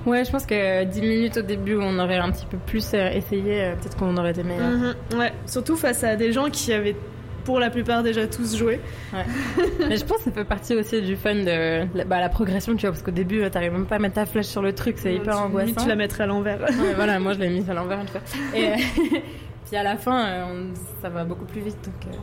Ouais, 0.05 0.23
je 0.23 0.31
pense 0.31 0.45
que 0.45 0.85
10 0.85 1.01
minutes 1.01 1.37
au 1.37 1.41
début, 1.41 1.75
on 1.77 1.99
aurait 1.99 2.17
un 2.17 2.31
petit 2.31 2.45
peu 2.45 2.57
plus 2.57 2.93
euh, 2.93 3.09
essayé, 3.09 3.73
peut-être 3.81 3.97
qu'on 3.97 4.15
aurait 4.15 4.31
été 4.31 4.43
meilleur. 4.43 4.69
Mhm, 4.69 4.95
Ouais, 5.19 5.33
surtout 5.45 5.75
face 5.75 6.03
à 6.05 6.15
des 6.15 6.31
gens 6.31 6.49
qui 6.49 6.71
avaient 6.71 6.95
pour 7.49 7.59
la 7.59 7.71
plupart 7.71 8.03
déjà 8.03 8.27
tous 8.27 8.55
joué. 8.55 8.79
Ouais. 9.11 9.25
Mais 9.87 9.97
je 9.97 10.05
pense 10.05 10.19
que 10.19 10.25
ça 10.25 10.31
fait 10.31 10.43
partie 10.45 10.75
aussi 10.75 11.01
du 11.01 11.15
fun 11.15 11.33
de 11.33 11.87
la, 11.97 12.05
bah, 12.05 12.19
la 12.19 12.29
progression, 12.29 12.75
tu 12.75 12.81
vois, 12.81 12.91
parce 12.91 13.01
qu'au 13.01 13.09
début, 13.09 13.41
euh, 13.41 13.49
t'arrives 13.49 13.71
même 13.71 13.87
pas 13.87 13.95
à 13.95 13.99
mettre 13.99 14.13
ta 14.13 14.27
flèche 14.27 14.45
sur 14.45 14.61
le 14.61 14.73
truc, 14.73 14.97
c'est 14.99 15.15
hyper 15.15 15.33
Tu- 15.35 15.39
angoissant. 15.41 15.81
tu 15.81 15.87
la 15.87 15.95
mettrais 15.95 16.25
à 16.25 16.27
l'envers. 16.27 16.59
Ouais, 16.61 16.67
voilà, 16.95 17.19
moi 17.19 17.33
je 17.33 17.39
l'ai 17.39 17.49
mise 17.49 17.67
à 17.67 17.73
l'envers 17.73 17.99
une 18.01 18.07
fois. 18.07 18.21
Et 18.55 18.73
Puis 19.67 19.75
à 19.77 19.81
la 19.83 19.97
fin, 19.97 20.25
euh, 20.27 20.43
on- 20.51 21.01
ça 21.01 21.09
va 21.09 21.23
beaucoup 21.25 21.45
plus 21.45 21.61
vite. 21.61 21.77
Donc, 21.83 22.13
euh. 22.13 22.17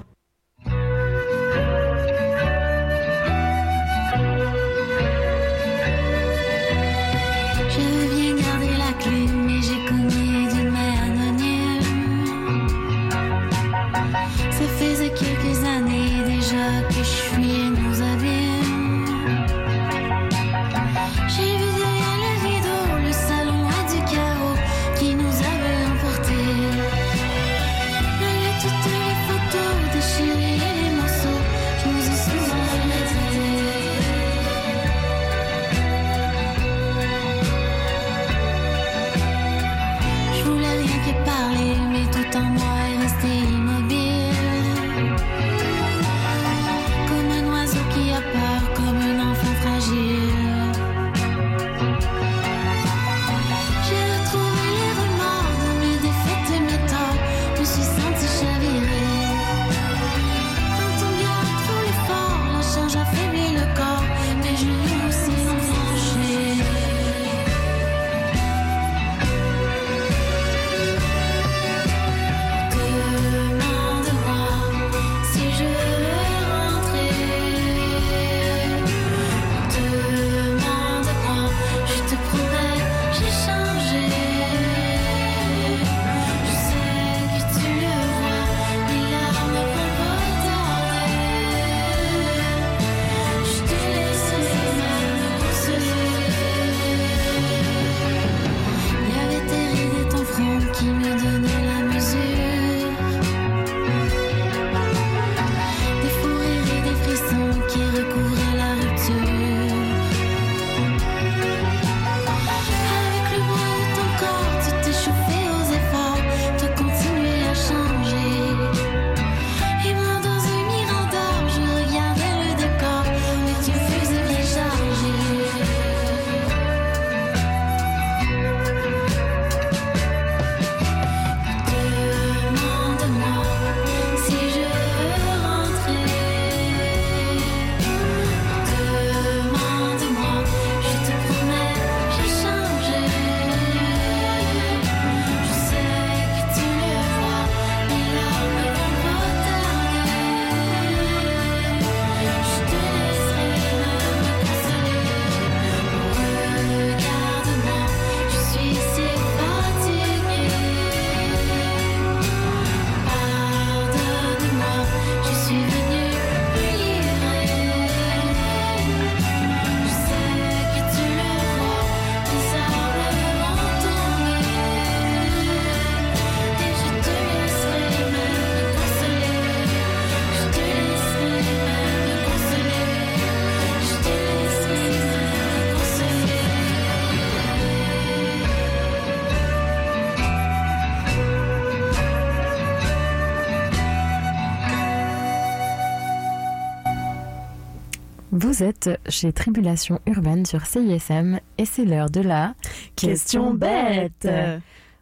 Vous 198.56 198.64
êtes 198.64 198.88
chez 199.10 199.34
Tribulation 199.34 200.00
Urbaine 200.06 200.46
sur 200.46 200.64
CISM 200.64 201.40
et 201.58 201.66
c'est 201.66 201.84
l'heure 201.84 202.08
de 202.08 202.22
la 202.22 202.54
Question 202.96 203.52
bête 203.52 204.26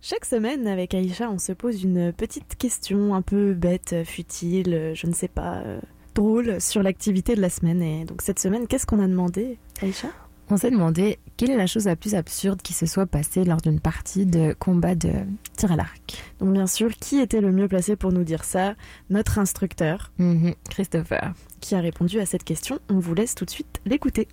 Chaque 0.03 0.25
semaine, 0.25 0.67
avec 0.67 0.93
Aïcha, 0.93 1.31
on 1.31 1.39
se 1.39 1.53
pose 1.53 1.85
une 1.85 2.13
petite 2.13 2.57
question 2.57 3.15
un 3.15 3.23
peu 3.23 3.55
bête, 3.55 3.95
futile, 4.05 4.91
je 4.97 5.07
ne 5.07 5.13
sais 5.13 5.29
pas, 5.29 5.59
euh, 5.59 5.79
drôle 6.17 6.61
sur 6.61 6.83
l'activité 6.83 7.37
de 7.37 7.41
la 7.41 7.49
semaine. 7.49 7.81
Et 7.81 8.05
donc 8.05 8.23
cette 8.23 8.41
semaine, 8.41 8.67
qu'est-ce 8.67 8.87
qu'on 8.87 8.99
a 8.99 9.07
demandé, 9.07 9.59
Aïcha? 9.83 10.09
On 10.51 10.57
s'est 10.59 10.71
demandé 10.73 11.19
quelle 11.39 11.51
est 11.53 11.57
la 11.57 11.67
chose 11.67 11.87
la 11.87 11.97
plus 11.97 12.15
absurde 12.17 12.61
qui 12.61 12.75
se 12.75 12.85
soit 12.87 13.07
passée 13.07 13.45
lors 13.45 13.63
d'une 13.63 13.81
partie 13.81 14.27
de 14.27 14.55
combat 14.59 14.95
de 14.95 15.11
tir 15.57 15.73
à 15.73 15.77
l'arc. 15.77 16.23
Donc 16.41 16.53
bien 16.53 16.67
sûr, 16.67 16.91
qui 16.91 17.19
était 17.21 17.41
le 17.41 17.51
mieux 17.53 17.69
placé 17.69 17.95
pour 17.97 18.13
nous 18.13 18.25
dire 18.25 18.43
ça? 18.45 18.75
Notre 19.11 19.39
instructeur, 19.39 20.11
Mhm, 20.19 20.55
Christopher. 20.69 21.33
Qui 21.65 21.75
a 21.75 21.81
répondu 21.81 22.21
à 22.21 22.27
cette 22.27 22.45
question. 22.45 22.79
On 22.91 22.99
vous 22.99 23.15
laisse 23.15 23.35
tout 23.35 23.47
de 23.47 23.51
suite 23.51 23.81
l'écouter. 23.87 24.29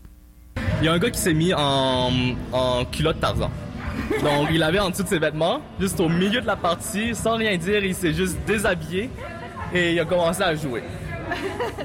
Il 0.82 0.86
y 0.86 0.88
a 0.90 0.94
un 0.94 1.00
gars 1.00 1.10
qui 1.10 1.20
s'est 1.20 1.34
mis 1.34 1.54
en, 1.54 2.12
en 2.52 2.84
culotte 2.86 3.22
Tarzan. 3.22 3.50
Donc, 4.22 4.50
il 4.52 4.62
avait 4.62 4.80
en 4.80 4.90
dessous 4.90 5.04
de 5.04 5.08
ses 5.08 5.20
vêtements, 5.20 5.62
juste 5.80 6.00
au 6.02 6.10
milieu 6.10 6.42
de 6.42 6.48
la 6.48 6.58
partie, 6.58 7.16
sans 7.16 7.38
rien 7.38 7.56
dire, 7.56 7.86
il 7.86 7.96
s'est 7.96 8.14
juste 8.14 8.38
déshabillé 8.46 9.10
et 9.74 9.94
il 9.94 10.00
a 10.00 10.04
commencé 10.06 10.42
à 10.42 10.54
jouer. 10.56 10.84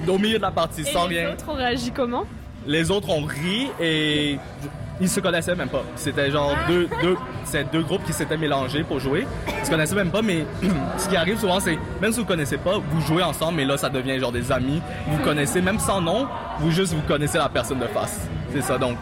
Au 0.08 0.18
milieu 0.18 0.38
de 0.38 0.42
la 0.42 0.50
partie, 0.50 0.84
sans 0.84 1.06
les 1.06 1.20
rien. 1.20 1.32
autres 1.34 1.48
ont 1.48 1.54
réagi 1.54 1.92
comment? 1.92 2.24
Les 2.66 2.90
autres 2.90 3.10
ont 3.10 3.22
ri 3.22 3.68
et 3.80 4.38
ils 5.00 5.08
se 5.08 5.20
connaissaient 5.20 5.54
même 5.54 5.68
pas. 5.68 5.82
C'était 5.94 6.30
genre 6.30 6.54
deux, 6.68 6.88
deux, 7.02 7.16
c'est 7.44 7.70
deux 7.70 7.82
groupes 7.82 8.04
qui 8.04 8.12
s'étaient 8.12 8.36
mélangés 8.36 8.82
pour 8.82 9.00
jouer. 9.00 9.26
Ils 9.60 9.64
se 9.66 9.70
connaissaient 9.70 9.94
même 9.94 10.10
pas, 10.10 10.22
mais 10.22 10.46
ce 10.98 11.08
qui 11.08 11.16
arrive 11.16 11.38
souvent, 11.38 11.60
c'est 11.60 11.78
même 12.00 12.12
si 12.12 12.20
vous 12.20 12.26
connaissez 12.26 12.58
pas, 12.58 12.78
vous 12.78 13.00
jouez 13.02 13.22
ensemble, 13.22 13.56
mais 13.56 13.64
là, 13.64 13.76
ça 13.76 13.88
devient 13.88 14.18
genre 14.18 14.32
des 14.32 14.50
amis. 14.50 14.80
Vous 15.08 15.18
connaissez, 15.22 15.60
même 15.60 15.78
sans 15.78 16.00
nom, 16.00 16.26
vous 16.60 16.70
juste 16.70 16.94
vous 16.94 17.02
connaissez 17.02 17.38
la 17.38 17.48
personne 17.48 17.78
de 17.78 17.86
face. 17.86 18.28
C'est 18.52 18.62
ça. 18.62 18.78
Donc, 18.78 18.96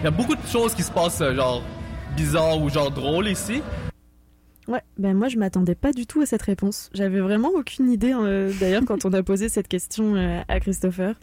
il 0.00 0.04
y 0.04 0.08
a 0.08 0.10
beaucoup 0.10 0.36
de 0.36 0.46
choses 0.46 0.74
qui 0.74 0.82
se 0.82 0.92
passent 0.92 1.20
euh, 1.20 1.34
genre 1.34 1.62
bizarres 2.16 2.60
ou 2.60 2.68
genre 2.68 2.90
drôles 2.90 3.28
ici. 3.28 3.62
Ouais, 4.68 4.82
ben 4.98 5.16
moi 5.16 5.28
je 5.28 5.38
m'attendais 5.38 5.74
pas 5.74 5.92
du 5.92 6.06
tout 6.06 6.20
à 6.20 6.26
cette 6.26 6.42
réponse. 6.42 6.90
J'avais 6.92 7.20
vraiment 7.20 7.48
aucune 7.48 7.90
idée 7.90 8.12
euh, 8.14 8.52
d'ailleurs 8.60 8.82
quand 8.86 9.06
on 9.06 9.12
a 9.14 9.22
posé 9.22 9.48
cette 9.48 9.66
question 9.66 10.14
euh, 10.14 10.42
à 10.46 10.60
Christopher, 10.60 11.14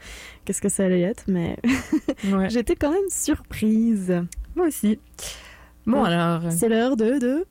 qu'est-ce 0.45 0.61
que 0.61 0.69
ça 0.69 0.85
allait 0.85 1.01
être, 1.01 1.25
mais 1.27 1.55
j'étais 2.49 2.75
quand 2.75 2.91
même 2.91 3.07
surprise. 3.09 4.23
Moi 4.55 4.67
aussi. 4.67 4.99
Bon 5.85 6.01
Ouais. 6.01 6.09
alors. 6.09 6.51
C'est 6.51 6.69
l'heure 6.69 6.97
de, 6.97 7.19
de 7.19 7.45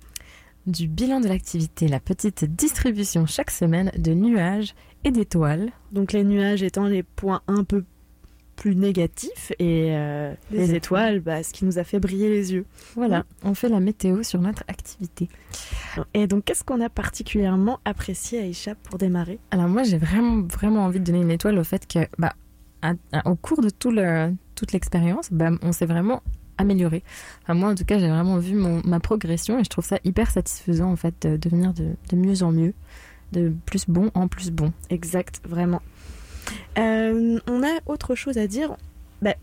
Du 0.66 0.88
bilan 0.88 1.20
de 1.20 1.28
l'activité, 1.28 1.86
la 1.86 2.00
petite 2.00 2.44
distribution 2.44 3.26
chaque 3.26 3.52
semaine 3.52 3.92
de 3.96 4.14
nuages 4.14 4.74
et 5.04 5.12
d'étoiles. 5.12 5.70
Donc 5.92 6.12
les 6.12 6.24
nuages 6.24 6.64
étant 6.64 6.86
les 6.86 7.04
points 7.04 7.42
un 7.46 7.62
peu 7.62 7.84
plus 8.56 8.74
négatif 8.76 9.52
et 9.58 9.88
euh, 9.96 10.32
Les 10.50 10.66
les, 10.68 10.74
étoiles. 10.74 11.20
bah, 11.20 11.42
ce 11.42 11.52
qui 11.52 11.64
nous 11.64 11.78
a 11.78 11.84
fait 11.84 11.98
briller 12.00 12.28
les 12.28 12.52
yeux. 12.52 12.64
Voilà, 12.94 13.24
on 13.42 13.54
fait 13.54 13.68
la 13.68 13.80
météo 13.80 14.22
sur 14.22 14.40
notre 14.40 14.62
activité. 14.68 15.28
Et 16.14 16.26
donc, 16.26 16.44
qu'est-ce 16.44 16.64
qu'on 16.64 16.80
a 16.80 16.88
particulièrement 16.88 17.80
apprécié, 17.84 18.40
Aïcha, 18.40 18.74
pour 18.74 18.98
démarrer? 18.98 19.38
Alors 19.50 19.68
moi, 19.68 19.82
j'ai 19.82 19.98
vraiment, 19.98 20.42
vraiment 20.42 20.84
envie 20.84 21.00
de 21.00 21.04
donner 21.04 21.20
une 21.22 21.30
étoile 21.30 21.58
au 21.58 21.64
fait 21.64 21.86
que, 21.86 22.00
bah, 22.18 22.32
à- 22.82 22.94
à- 23.12 23.28
au 23.30 23.34
cours 23.36 23.60
de 23.60 23.70
tout 23.70 23.90
le, 23.90 24.32
toute 24.54 24.72
l'expérience, 24.72 25.28
bah, 25.32 25.50
on 25.62 25.72
s'est 25.72 25.86
vraiment 25.86 26.22
amélioré. 26.58 27.02
Enfin, 27.42 27.54
moi, 27.54 27.70
en 27.70 27.74
tout 27.74 27.84
cas, 27.84 27.98
j'ai 27.98 28.08
vraiment 28.08 28.38
vu 28.38 28.54
mon, 28.54 28.80
ma 28.84 29.00
progression 29.00 29.58
et 29.58 29.64
je 29.64 29.68
trouve 29.70 29.84
ça 29.84 29.98
hyper 30.04 30.30
satisfaisant, 30.30 30.90
en 30.92 30.96
fait, 30.96 31.14
de 31.26 31.36
devenir 31.36 31.72
de, 31.74 31.90
de 32.10 32.16
mieux 32.16 32.42
en 32.44 32.52
mieux, 32.52 32.74
de 33.32 33.52
plus 33.66 33.86
bon 33.88 34.10
en 34.14 34.28
plus 34.28 34.50
bon. 34.52 34.72
Exact, 34.90 35.40
vraiment. 35.48 35.82
Euh, 36.78 37.38
on 37.46 37.62
a 37.62 37.78
autre 37.86 38.14
chose 38.14 38.38
à 38.38 38.46
dire. 38.46 38.76
Bah, 39.22 39.34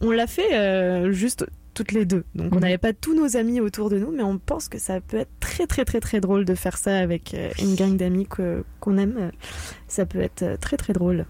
on 0.00 0.10
l'a 0.10 0.26
fait 0.26 0.54
euh, 0.54 1.12
juste 1.12 1.46
toutes 1.74 1.92
les 1.92 2.04
deux. 2.04 2.24
Donc 2.34 2.52
on 2.52 2.56
Mhm. 2.56 2.62
n'avait 2.62 2.78
pas 2.78 2.92
tous 2.92 3.14
nos 3.14 3.36
amis 3.36 3.60
autour 3.60 3.88
de 3.90 3.98
nous, 3.98 4.10
mais 4.10 4.22
on 4.24 4.38
pense 4.38 4.68
que 4.68 4.78
ça 4.78 5.00
peut 5.00 5.18
être 5.18 5.30
très 5.38 5.66
très 5.66 5.84
très 5.84 6.00
très 6.00 6.20
drôle 6.20 6.44
de 6.44 6.54
faire 6.54 6.76
ça 6.76 6.98
avec 6.98 7.34
euh, 7.34 7.50
une 7.60 7.74
gang 7.76 7.96
d'amis 7.96 8.26
qu'on 8.80 8.98
aime. 8.98 9.30
Ça 9.86 10.04
peut 10.06 10.20
être 10.20 10.58
très 10.60 10.76
très 10.76 10.92
drôle. 10.92 11.24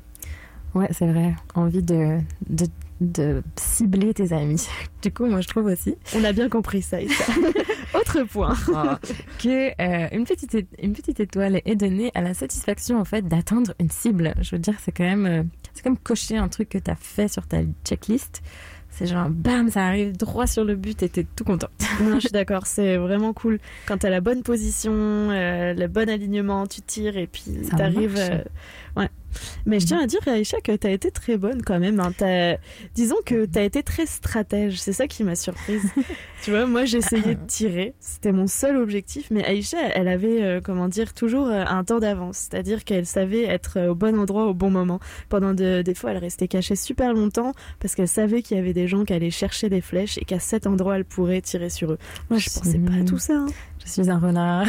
Ouais, 0.75 0.89
c'est 0.93 1.07
vrai. 1.11 1.35
Envie 1.55 1.83
de, 1.83 2.19
de, 2.49 2.67
de 3.01 3.43
cibler 3.57 4.15
tes 4.15 4.33
amis. 4.33 4.67
Du 5.01 5.13
coup, 5.13 5.27
moi, 5.27 5.41
je 5.41 5.47
trouve 5.47 5.67
aussi. 5.67 5.95
On 6.17 6.25
a 6.25 6.33
bien 6.33 6.49
compris 6.49 6.83
ça. 6.83 6.97
Aïcha. 6.97 7.33
Autre 7.95 8.25
point. 8.25 8.57
que 9.39 9.71
euh, 9.81 10.09
une, 10.11 10.25
petite, 10.25 10.67
une 10.83 10.93
petite 10.93 11.21
étoile 11.21 11.61
est 11.65 11.77
donnée 11.77 12.11
à 12.17 12.21
la 12.21 12.35
satisfaction 12.35 12.99
en 12.99 13.05
fait 13.05 13.23
d'atteindre 13.23 13.75
une 13.79 13.91
cible. 13.91 14.35
Je 14.41 14.57
veux 14.57 14.61
dire, 14.61 14.75
c'est 14.81 14.91
quand 14.91 15.05
même 15.05 15.27
euh, 15.27 15.43
c'est 15.73 15.85
comme 15.85 15.97
cocher 15.97 16.37
un 16.37 16.49
truc 16.49 16.71
que 16.71 16.79
tu 16.79 16.91
as 16.91 16.97
fait 16.97 17.29
sur 17.29 17.47
ta 17.47 17.59
checklist. 17.85 18.43
C'est 18.91 19.07
genre 19.07 19.29
bam, 19.31 19.71
ça 19.71 19.87
arrive 19.87 20.17
droit 20.17 20.49
sur 20.49 20.65
le 20.65 20.75
but 20.75 21.01
et 21.05 21.09
t'es 21.09 21.25
tout 21.37 21.45
content. 21.45 21.69
Non, 22.03 22.15
je 22.17 22.21
suis 22.21 22.31
d'accord, 22.31 22.67
c'est 22.67 22.97
vraiment 22.97 23.33
cool. 23.33 23.61
Quand 23.87 23.99
t'as 23.99 24.11
la 24.11 24.21
bonne 24.21 24.43
position, 24.43 24.93
euh, 24.93 25.75
le 25.75 25.87
bon 25.87 26.09
alignement, 26.09 26.67
tu 26.67 26.81
tires 26.81 27.17
et 27.17 27.29
puis 27.29 27.45
Ça 27.71 27.77
t'arrives. 27.77 28.19
Ouais. 28.97 29.09
Mais 29.67 29.79
je 29.79 29.87
tiens 29.87 30.01
à 30.03 30.07
dire, 30.07 30.21
Aïcha, 30.27 30.61
que 30.63 30.75
t'as 30.75 30.91
été 30.91 31.11
très 31.11 31.37
bonne 31.37 31.63
quand 31.63 31.79
même. 31.79 32.01
hein. 32.01 32.57
Disons 32.95 33.17
que 33.27 33.45
t'as 33.45 33.63
été 33.63 33.83
très 33.83 34.07
stratège. 34.07 34.81
C'est 34.81 34.95
ça 34.95 35.07
qui 35.07 35.23
m'a 35.23 35.37
surprise. 35.37 35.83
tu 36.43 36.51
vois, 36.51 36.67
moi 36.67 36.87
j'essayais 36.87 37.35
de 37.35 37.41
tirer. 37.47 37.95
C'était 38.01 38.33
mon 38.33 38.47
seul 38.47 38.77
objectif. 38.79 39.29
Mais 39.31 39.45
Aïcha, 39.45 39.77
elle 39.95 40.09
avait, 40.09 40.43
euh, 40.43 40.61
comment 40.65 40.89
dire, 40.89 41.13
toujours 41.13 41.47
euh, 41.49 41.63
un 41.67 41.85
temps 41.85 41.99
d'avance. 41.99 42.49
C'est-à-dire 42.51 42.85
qu'elle 42.85 43.05
savait 43.07 43.45
être 43.45 43.79
euh, 43.79 43.91
au 43.91 43.95
bon 43.95 44.19
endroit 44.19 44.47
au 44.47 44.55
bon 44.55 44.71
moment. 44.71 44.99
Pendant 45.29 45.53
de- 45.53 45.83
des 45.83 45.95
fois, 45.95 46.13
elle 46.13 46.19
restait 46.19 46.49
cachée 46.49 46.75
super 46.77 47.13
longtemps 47.13 47.53
parce 47.81 47.95
qu'elle 47.95 48.09
savait 48.09 48.41
qu'il 48.43 48.57
y 48.57 48.61
avait 48.61 48.73
des 48.73 48.89
gens 48.89 49.05
qui 49.05 49.13
allaient 49.13 49.31
chercher 49.31 49.69
des 49.69 49.83
flèches 49.83 50.17
et 50.19 50.25
qu'à 50.25 50.39
cet 50.41 50.67
endroit, 50.67 50.97
elle 50.97 51.05
pourrait 51.05 51.43
tirer 51.43 51.69
sur 51.71 51.93
eux. 51.93 51.99
Moi, 52.31 52.39
je 52.39 52.49
pensais 52.49 52.79
pas 52.79 52.95
à 52.95 53.05
tout 53.05 53.19
ça. 53.19 53.35
hein. 53.35 53.47
Je 53.89 54.03
suis 54.03 54.11
un 54.11 54.19
renard. 54.19 54.67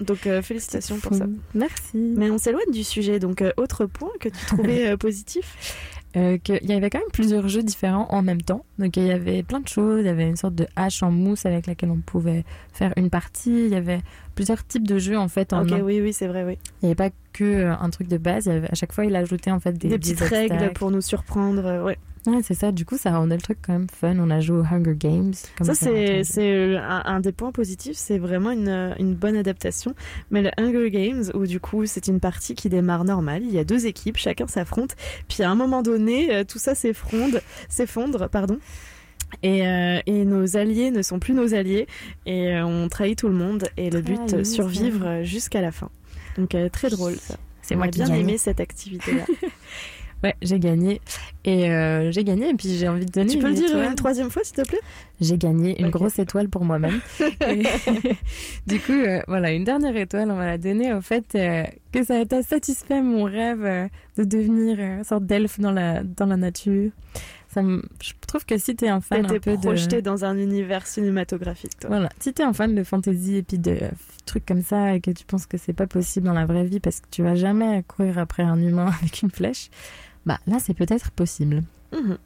donc 0.00 0.26
euh, 0.26 0.42
félicitations 0.42 0.98
pour 0.98 1.14
ça. 1.14 1.24
Merci. 1.54 1.96
Mais 1.96 2.30
on 2.30 2.36
s'éloigne 2.36 2.70
du 2.70 2.84
sujet, 2.84 3.18
donc 3.18 3.40
euh, 3.40 3.50
autre 3.56 3.86
point 3.86 4.10
que 4.20 4.28
tu 4.28 4.44
trouvais 4.46 4.88
euh, 4.88 4.96
positif 4.98 5.96
qu'il 6.12 6.66
y 6.66 6.74
avait 6.74 6.90
quand 6.90 6.98
même 6.98 7.08
plusieurs 7.14 7.48
jeux 7.48 7.62
différents 7.62 8.06
en 8.10 8.20
même 8.20 8.42
temps. 8.42 8.66
Donc 8.78 8.98
il 8.98 9.04
y 9.04 9.10
avait 9.10 9.42
plein 9.42 9.60
de 9.60 9.68
choses. 9.68 10.00
Il 10.00 10.06
y 10.06 10.10
avait 10.10 10.28
une 10.28 10.36
sorte 10.36 10.54
de 10.54 10.66
hache 10.76 11.02
en 11.02 11.10
mousse 11.10 11.46
avec 11.46 11.66
laquelle 11.66 11.90
on 11.90 12.00
pouvait 12.00 12.44
faire 12.74 12.92
une 12.98 13.08
partie. 13.08 13.64
Il 13.64 13.70
y 13.70 13.74
avait 13.74 14.02
plusieurs 14.34 14.66
types 14.66 14.86
de 14.86 14.98
jeux 14.98 15.16
en 15.16 15.28
fait. 15.28 15.54
En 15.54 15.62
Ok, 15.62 15.72
un. 15.72 15.80
oui, 15.80 16.02
oui, 16.02 16.12
c'est 16.12 16.26
vrai, 16.26 16.44
oui. 16.44 16.58
Il 16.82 16.86
n'y 16.86 16.88
avait 16.88 17.10
pas 17.10 17.16
que 17.32 17.70
un 17.70 17.88
truc 17.88 18.08
de 18.08 18.18
base. 18.18 18.44
Il 18.44 18.52
y 18.52 18.56
avait, 18.56 18.70
à 18.70 18.74
chaque 18.74 18.92
fois, 18.92 19.06
il 19.06 19.16
ajoutait 19.16 19.50
en 19.50 19.60
fait 19.60 19.72
des, 19.72 19.88
Des, 19.88 19.98
petites 19.98 20.20
règles 20.20 20.74
pour 20.74 20.90
nous 20.90 21.00
surprendre, 21.00 21.82
ouais. 21.82 21.96
Ouais, 22.26 22.40
c'est 22.42 22.54
ça. 22.54 22.70
Du 22.70 22.84
coup, 22.84 22.96
ça 22.96 23.10
rendait 23.10 23.34
le 23.34 23.42
truc 23.42 23.58
quand 23.66 23.72
même 23.72 23.88
fun. 23.90 24.16
On 24.18 24.30
a 24.30 24.40
joué 24.40 24.58
aux 24.58 24.64
Hunger 24.64 24.94
Games. 24.96 25.32
comme 25.58 25.66
Ça, 25.66 25.74
ça, 25.74 25.90
c'est 26.22 26.76
un, 26.76 27.02
un 27.04 27.20
des 27.20 27.32
points 27.32 27.50
positifs, 27.52 27.96
c'est 27.96 28.18
vraiment 28.18 28.52
une, 28.52 28.68
euh, 28.68 28.94
une 28.98 29.14
bonne 29.14 29.36
adaptation. 29.36 29.94
Mais 30.30 30.42
le 30.42 30.50
Hunger 30.56 30.90
Games, 30.90 31.24
où 31.34 31.46
du 31.46 31.58
coup, 31.58 31.84
c'est 31.86 32.06
une 32.06 32.20
partie 32.20 32.54
qui 32.54 32.68
démarre 32.68 33.04
normale, 33.04 33.42
il 33.42 33.52
y 33.52 33.58
a 33.58 33.64
deux 33.64 33.86
équipes, 33.86 34.16
chacun 34.16 34.46
s'affronte, 34.46 34.94
puis 35.28 35.42
à 35.42 35.50
un 35.50 35.56
moment 35.56 35.82
donné, 35.82 36.32
euh, 36.32 36.44
tout 36.44 36.58
ça 36.58 36.74
s'effondre, 36.74 37.38
s'effondre, 37.68 38.28
pardon. 38.28 38.58
Et, 39.42 39.66
euh, 39.66 39.98
et 40.06 40.24
nos 40.24 40.56
alliés 40.56 40.90
ne 40.90 41.00
sont 41.02 41.18
plus 41.18 41.32
nos 41.34 41.54
alliés, 41.54 41.86
et 42.26 42.60
on 42.60 42.88
trahit 42.88 43.18
tout 43.18 43.28
le 43.28 43.34
monde, 43.34 43.64
et 43.78 43.88
le 43.90 44.00
but, 44.02 44.44
survivre 44.44 45.22
jusqu'à 45.24 45.60
la 45.62 45.72
fin. 45.72 45.88
Donc, 46.36 46.54
euh, 46.54 46.68
très 46.68 46.88
drôle, 46.90 47.16
ça. 47.16 47.36
C'est 47.62 47.76
moi 47.76 47.88
qui 47.88 47.98
bien 47.98 48.08
gagne. 48.08 48.20
aimé 48.20 48.38
cette 48.38 48.60
activité-là. 48.60 49.24
Ouais, 50.22 50.34
j'ai 50.42 50.58
gagné. 50.60 51.00
Et 51.44 51.70
euh, 51.70 52.12
j'ai 52.12 52.22
gagné. 52.22 52.50
Et 52.50 52.54
puis 52.54 52.76
j'ai 52.76 52.88
envie 52.88 53.06
de 53.06 53.10
donner. 53.10 53.32
tu 53.32 53.38
peux 53.38 53.48
une 53.48 53.54
le 53.54 53.58
dire 53.58 53.68
étoile. 53.70 53.88
une 53.90 53.94
troisième 53.96 54.30
fois, 54.30 54.42
s'il 54.44 54.56
te 54.56 54.62
plaît? 54.68 54.80
J'ai 55.20 55.36
gagné 55.36 55.80
une 55.80 55.90
grosse 55.90 56.18
étoile 56.18 56.48
pour 56.48 56.64
moi-même. 56.64 57.00
Du 58.66 58.80
coup, 58.80 58.92
euh, 58.92 59.20
voilà, 59.28 59.52
une 59.52 59.64
dernière 59.64 59.96
étoile, 59.96 60.30
on 60.30 60.36
va 60.36 60.46
la 60.46 60.58
donner 60.58 60.92
au 60.92 61.00
fait 61.00 61.24
euh, 61.34 61.64
que 61.92 62.04
ça 62.04 62.22
a 62.30 62.42
satisfait 62.42 63.02
mon 63.02 63.24
rêve 63.24 63.88
de 64.16 64.24
devenir 64.24 64.78
une 64.78 65.04
sorte 65.04 65.24
d'elfe 65.26 65.58
dans 65.60 65.72
la, 65.72 66.02
dans 66.02 66.26
la 66.26 66.36
nature. 66.36 66.90
Ça 67.48 67.62
me- 67.62 67.82
je 68.02 68.12
trouve 68.26 68.46
que 68.46 68.56
si 68.56 68.74
t'es 68.74 68.88
un 68.88 69.00
fan 69.00 69.26
un 69.26 69.38
peu 69.38 69.56
projeté 69.58 69.96
de... 69.96 70.00
dans 70.00 70.24
un 70.24 70.38
univers 70.38 70.86
cinématographique, 70.86 71.78
toi. 71.80 71.90
Voilà, 71.90 72.08
si 72.18 72.32
t'es 72.32 72.42
un 72.42 72.52
fan 72.54 72.74
de 72.74 72.82
fantasy 72.82 73.36
et 73.36 73.42
puis 73.42 73.58
de 73.58 73.76
trucs 74.24 74.46
comme 74.46 74.62
ça 74.62 74.94
et 74.94 75.00
que 75.00 75.10
tu 75.10 75.24
penses 75.26 75.46
que 75.46 75.58
c'est 75.58 75.72
pas 75.74 75.86
possible 75.86 76.26
dans 76.26 76.32
la 76.32 76.46
vraie 76.46 76.64
vie 76.64 76.80
parce 76.80 77.00
que 77.00 77.06
tu 77.10 77.22
vas 77.22 77.34
jamais 77.34 77.82
courir 77.88 78.18
après 78.18 78.42
un 78.42 78.58
humain 78.62 78.86
avec 79.02 79.20
une 79.22 79.30
flèche, 79.30 79.68
bah 80.26 80.38
là 80.46 80.58
c'est 80.60 80.74
peut-être 80.74 81.10
possible. 81.10 81.62
Mhm. 81.92 82.18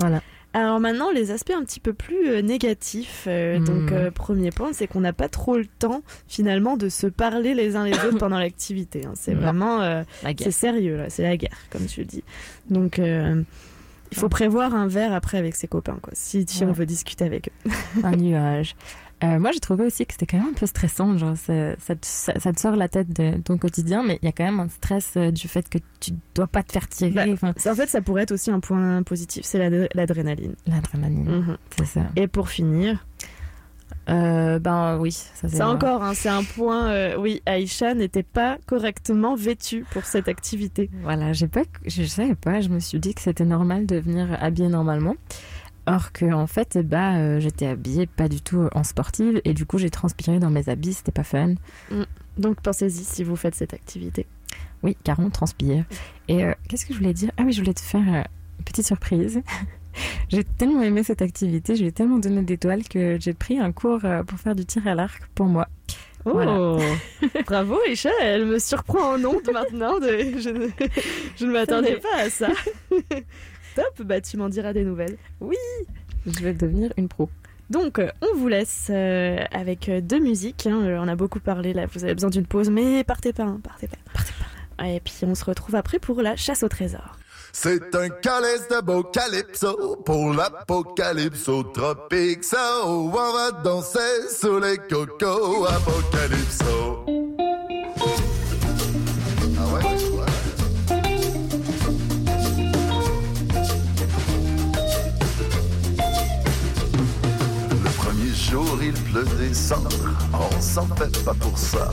Voilà. 0.00 0.22
Alors 0.54 0.80
maintenant, 0.80 1.10
les 1.10 1.30
aspects 1.30 1.52
un 1.54 1.62
petit 1.62 1.78
peu 1.78 1.92
plus 1.92 2.28
euh, 2.30 2.40
négatifs. 2.40 3.24
euh. 3.26 3.58
Donc, 3.58 3.92
euh, 3.92 4.10
premier 4.10 4.50
point, 4.50 4.72
c'est 4.72 4.86
qu'on 4.86 5.00
n'a 5.02 5.12
pas 5.12 5.28
trop 5.28 5.56
le 5.58 5.66
temps 5.66 6.02
finalement 6.26 6.76
de 6.78 6.88
se 6.88 7.06
parler 7.06 7.52
les 7.54 7.76
uns 7.76 7.84
les 7.84 7.92
autres 8.06 8.18
pendant 8.18 8.38
l'activité. 8.38 9.04
hein. 9.04 9.12
C'est 9.14 9.34
Non. 9.34 9.40
vraiment, 9.42 9.82
euh, 9.82 10.02
c'est 10.38 10.50
sérieux 10.50 10.96
là, 10.96 11.10
c'est 11.10 11.22
la 11.22 11.36
guerre, 11.36 11.58
comme 11.70 11.84
tu 11.84 12.00
le 12.00 12.06
dis. 12.06 12.24
Donc, 12.70 12.98
il 12.98 14.16
faut 14.16 14.30
prévoir 14.30 14.74
un 14.74 14.86
verre 14.88 15.12
après 15.12 15.36
avec 15.36 15.54
ses 15.54 15.68
copains, 15.68 15.98
quoi, 16.00 16.12
si, 16.14 16.46
si 16.48 16.64
on 16.64 16.72
veut 16.72 16.86
discuter 16.86 17.24
avec 17.24 17.48
eux. 17.50 17.70
un 18.02 18.16
nuage. 18.16 18.74
Euh, 19.24 19.38
moi, 19.40 19.50
j'ai 19.52 19.58
trouvé 19.60 19.84
aussi 19.84 20.06
que 20.06 20.12
c'était 20.12 20.26
quand 20.26 20.38
même 20.38 20.50
un 20.50 20.58
peu 20.58 20.66
stressant. 20.66 21.18
Genre, 21.18 21.36
ça, 21.36 21.76
ça, 21.78 21.94
te, 21.96 22.06
ça- 22.06 22.38
ça 22.38 22.52
te 22.52 22.60
sort 22.60 22.76
la 22.76 22.88
tête 22.88 23.12
de 23.12 23.36
ton 23.38 23.58
quotidien, 23.58 24.04
mais 24.04 24.18
il 24.22 24.26
y 24.26 24.28
a 24.28 24.32
quand 24.32 24.44
même 24.44 24.60
un 24.60 24.68
stress 24.68 25.14
euh, 25.16 25.30
du 25.32 25.48
fait 25.48 25.68
que 25.68 25.78
tu 26.00 26.12
dois 26.34 26.46
pas 26.46 26.62
te 26.62 26.70
faire 26.72 26.88
tirer. 26.88 27.34
Bah, 27.40 27.48
En 27.50 27.74
fait, 27.74 27.88
ça 27.88 28.00
pourrait 28.00 28.22
être 28.22 28.32
aussi 28.32 28.50
un 28.50 28.60
point 28.60 29.02
positif, 29.02 29.44
c'est 29.44 29.58
l'ad- 29.58 29.88
l'adrénaline. 29.94 30.54
L'adrénaline, 30.66 31.28
Mhm. 31.28 31.56
c'est 31.76 31.86
ça. 31.86 32.02
Et 32.16 32.28
pour 32.28 32.48
finir, 32.48 33.04
Euh, 34.10 34.58
ben 34.58 34.98
oui, 34.98 35.12
ça 35.12 35.48
c'est 35.48 35.62
encore, 35.62 36.02
hein, 36.02 36.12
c'est 36.14 36.28
un 36.30 36.42
point. 36.42 36.88
euh, 36.90 37.16
oui, 37.18 37.42
Aïcha 37.44 37.92
n'était 37.94 38.22
pas 38.22 38.56
correctement 38.66 39.34
vêtue 39.34 39.84
pour 39.92 40.04
cette 40.06 40.28
activité. 40.28 40.88
Voilà, 41.02 41.34
j'ai 41.34 41.46
pas, 41.48 41.62
je 41.86 42.04
savais 42.04 42.34
pas. 42.34 42.60
Je 42.62 42.68
me 42.70 42.80
suis 42.80 42.98
dit 43.00 43.12
que 43.14 43.20
c'était 43.20 43.44
normal 43.44 43.84
de 43.86 43.96
venir 43.96 44.28
habillée 44.40 44.68
normalement. 44.68 45.14
Or 45.88 46.12
que 46.12 46.30
en 46.32 46.46
fait, 46.46 46.78
bah, 46.78 47.16
euh, 47.16 47.40
j'étais 47.40 47.66
habillée 47.66 48.06
pas 48.06 48.28
du 48.28 48.40
tout 48.40 48.68
en 48.74 48.84
sportive 48.84 49.40
et 49.44 49.54
du 49.54 49.64
coup 49.66 49.78
j'ai 49.78 49.90
transpiré 49.90 50.38
dans 50.38 50.50
mes 50.50 50.68
habits, 50.68 50.92
c'était 50.94 51.12
pas 51.12 51.24
fun. 51.24 51.54
Mm. 51.90 52.02
Donc 52.36 52.60
pensez-y 52.60 53.04
si 53.04 53.24
vous 53.24 53.36
faites 53.36 53.54
cette 53.54 53.74
activité. 53.74 54.26
Oui, 54.82 54.96
car 55.02 55.18
on 55.18 55.30
transpire. 55.30 55.84
Et 56.28 56.44
euh, 56.44 56.52
qu'est-ce 56.68 56.86
que 56.86 56.92
je 56.92 56.98
voulais 56.98 57.14
dire? 57.14 57.30
Ah 57.36 57.42
oui, 57.44 57.52
je 57.52 57.60
voulais 57.60 57.74
te 57.74 57.80
faire 57.80 58.02
euh, 58.06 58.22
une 58.58 58.64
petite 58.64 58.86
surprise. 58.86 59.40
j'ai 60.28 60.44
tellement 60.44 60.82
aimé 60.82 61.02
cette 61.02 61.22
activité, 61.22 61.74
je 61.74 61.80
lui 61.80 61.88
ai 61.88 61.92
tellement 61.92 62.18
donné 62.18 62.42
d'étoiles 62.42 62.84
que 62.86 63.18
j'ai 63.20 63.34
pris 63.34 63.58
un 63.58 63.72
cours 63.72 64.04
euh, 64.04 64.22
pour 64.22 64.38
faire 64.38 64.54
du 64.54 64.64
tir 64.66 64.86
à 64.86 64.94
l'arc 64.94 65.22
pour 65.34 65.46
moi. 65.46 65.66
Oh 66.24 66.32
Voilà. 66.32 66.76
Bravo 67.46 67.78
Aïcha, 67.86 68.10
elle 68.20 68.44
me 68.46 68.58
surprend 68.58 69.14
en 69.14 69.24
ondes 69.24 69.50
maintenant. 69.52 69.98
de- 69.98 70.38
Je 70.38 70.50
ne, 70.50 70.68
je 71.36 71.46
ne 71.46 71.52
m'attendais 71.52 71.96
pas 71.96 72.18
à 72.24 72.30
ça. 72.30 72.48
Top, 73.78 74.04
bah 74.04 74.20
tu 74.20 74.36
m'en 74.36 74.48
diras 74.48 74.72
des 74.72 74.82
nouvelles. 74.82 75.16
Oui, 75.40 75.56
je 76.26 76.40
vais 76.40 76.52
devenir 76.52 76.92
une 76.96 77.06
pro. 77.06 77.30
Donc, 77.70 78.00
euh, 78.00 78.08
on 78.22 78.36
vous 78.36 78.48
laisse 78.48 78.88
euh, 78.90 79.38
avec 79.52 79.88
euh, 79.88 80.00
deux 80.00 80.18
musiques. 80.18 80.66
hein. 80.66 80.98
On 81.00 81.06
a 81.06 81.14
beaucoup 81.14 81.38
parlé 81.38 81.72
là, 81.72 81.86
vous 81.86 82.02
avez 82.02 82.14
besoin 82.14 82.30
d'une 82.30 82.44
pause, 82.44 82.70
mais 82.70 83.04
partez 83.04 83.32
pas, 83.32 83.44
hein, 83.44 83.60
partez 83.62 83.86
pas. 83.86 83.98
Partez 84.12 84.32
pas. 84.76 84.88
Et 84.88 84.98
puis 84.98 85.14
on 85.22 85.36
se 85.36 85.44
retrouve 85.44 85.76
après 85.76 86.00
pour 86.00 86.22
la 86.22 86.34
chasse 86.34 86.64
au 86.64 86.68
trésor. 86.68 87.16
C'est 87.52 87.94
un 87.94 88.08
calice 88.08 88.66
de 88.68 88.80
beau 88.80 89.04
calypso 89.04 89.96
pour 90.04 90.34
l'apocalypso 90.34 91.62
tropique. 91.62 92.42
Ça, 92.42 92.82
on 92.84 93.10
va 93.10 93.52
danser 93.62 94.28
sous 94.28 94.58
les 94.58 94.78
cocos 94.78 95.66
apocalypso. 95.66 97.17
Jour, 108.50 108.78
il 108.82 108.92
pleut 108.92 109.26
des 109.38 109.52
cendres, 109.52 109.88
on 110.32 110.60
s'en 110.60 110.86
fait 110.96 111.24
pas 111.24 111.34
pour 111.34 111.58
ça. 111.58 111.90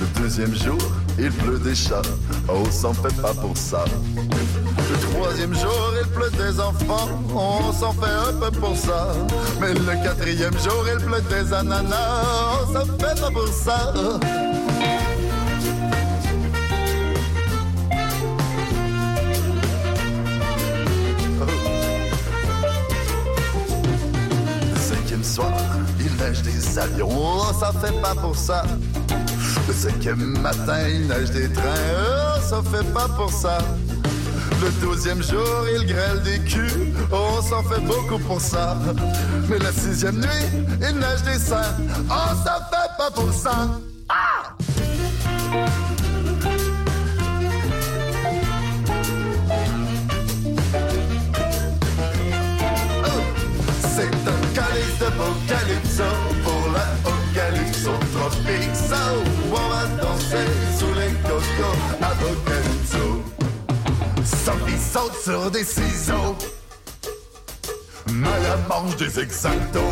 Le 0.00 0.20
deuxième 0.20 0.54
jour, 0.54 0.78
il 1.18 1.30
pleut 1.30 1.58
des 1.58 1.74
chats, 1.74 2.02
on 2.48 2.64
s'en 2.70 2.94
fait 2.94 3.14
pas 3.20 3.34
pour 3.34 3.56
ça. 3.56 3.84
Le 4.16 5.14
troisième 5.14 5.54
jour, 5.54 5.92
il 6.00 6.08
pleut 6.08 6.30
des 6.30 6.58
enfants, 6.60 7.08
on 7.34 7.72
s'en 7.72 7.92
fait 7.92 8.28
un 8.28 8.32
peu 8.32 8.50
pour 8.58 8.76
ça. 8.76 9.08
Mais 9.60 9.74
le 9.74 10.02
quatrième 10.02 10.58
jour, 10.58 10.84
il 10.90 11.04
pleut 11.04 11.22
des 11.28 11.52
ananas, 11.52 12.62
on 12.62 12.72
s'en 12.72 12.86
fait 12.86 13.20
pas 13.20 13.30
pour 13.30 13.48
ça. 13.48 13.92
Avions, 26.76 27.08
oh, 27.10 27.52
ça 27.58 27.72
fait 27.80 27.98
pas 28.00 28.14
pour 28.14 28.34
ça. 28.34 28.64
Le 29.68 29.72
cinquième 29.72 30.38
matin, 30.40 30.88
il 30.88 31.06
neige 31.06 31.30
des 31.30 31.52
trains, 31.52 31.62
oh, 31.96 32.40
ça 32.42 32.62
fait 32.70 32.92
pas 32.92 33.08
pour 33.08 33.30
ça. 33.32 33.58
Le 34.60 34.70
douzième 34.84 35.22
jour, 35.22 35.66
il 35.72 35.86
grêle 35.86 36.20
des 36.24 36.40
culs, 36.40 36.92
oh, 37.12 37.38
on 37.38 37.42
s'en 37.42 37.62
fait 37.62 37.80
beaucoup 37.80 38.18
pour 38.26 38.40
ça. 38.40 38.76
Mais 39.48 39.58
la 39.58 39.70
sixième 39.72 40.16
nuit, 40.16 40.66
il 40.80 40.98
neige 40.98 41.22
des 41.24 41.38
seins, 41.38 41.76
oh, 42.10 42.34
ça 42.44 42.68
fait 42.70 42.90
pas 42.98 43.10
pour 43.12 43.32
ça. 43.32 43.68
Ça, 58.72 58.96
où 59.14 59.54
on 59.54 59.68
va 59.68 59.86
danser 60.02 60.46
sous 60.78 60.94
les 60.94 61.12
cocos 61.22 61.78
apocalypso. 62.00 63.22
Sophie 64.24 64.78
saute 64.78 65.20
sur 65.22 65.50
des 65.50 65.64
ciseaux. 65.64 66.36
Maya 68.10 68.56
mange 68.68 68.96
des 68.96 69.20
exactos. 69.20 69.82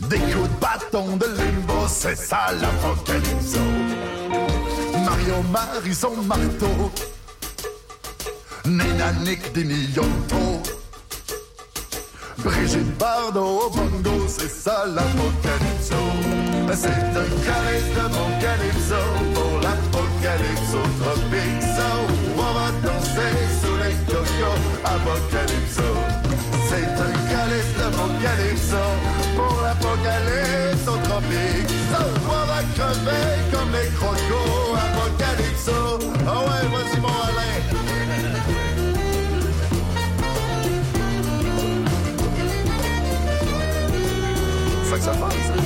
Des 0.00 0.18
coups 0.18 0.48
de 0.48 0.60
bâton 0.60 1.16
de 1.16 1.26
limbo, 1.26 1.86
c'est 1.88 2.16
ça 2.16 2.52
l'apocalypso. 2.60 3.60
Mario 5.04 5.42
marie 5.50 5.94
son 5.94 6.16
marteau. 6.22 6.92
Nina 8.66 9.12
des 9.54 9.64
millions 9.64 10.04
Brigitte 12.44 12.96
Bardot 12.98 13.66
au 13.66 13.70
bongo, 13.70 14.26
c'est 14.28 14.48
ça 14.48 14.84
l'apocalypso. 14.86 15.96
C'est 16.74 16.88
un 16.88 17.26
de 17.26 18.04
mon 18.14 18.28
calypso 18.40 19.02
pour 19.34 19.60
l'apocalypso 19.60 20.78
tropique. 21.00 21.62
So, 21.62 21.88
on 22.36 22.52
va 22.54 22.70
danser 22.84 23.34
sous 23.60 23.76
les 23.82 23.96
cocos 24.06 24.60
apocalypso. 24.84 25.88
C'est 26.68 26.86
un 26.86 27.12
de 27.78 27.96
mon 27.96 28.08
calypso 28.22 28.84
pour 29.34 29.60
l'apocalypso 29.62 30.92
tropique. 31.08 31.70
So, 31.90 32.04
on 32.26 32.46
va 32.46 32.60
crever 32.76 33.28
comme 33.50 33.72
les 33.72 33.88
crocos 33.96 34.67
C'est 45.00 45.04
ça 45.04 45.12
que 45.12 45.16
ça 45.16 45.26
passe. 45.26 45.57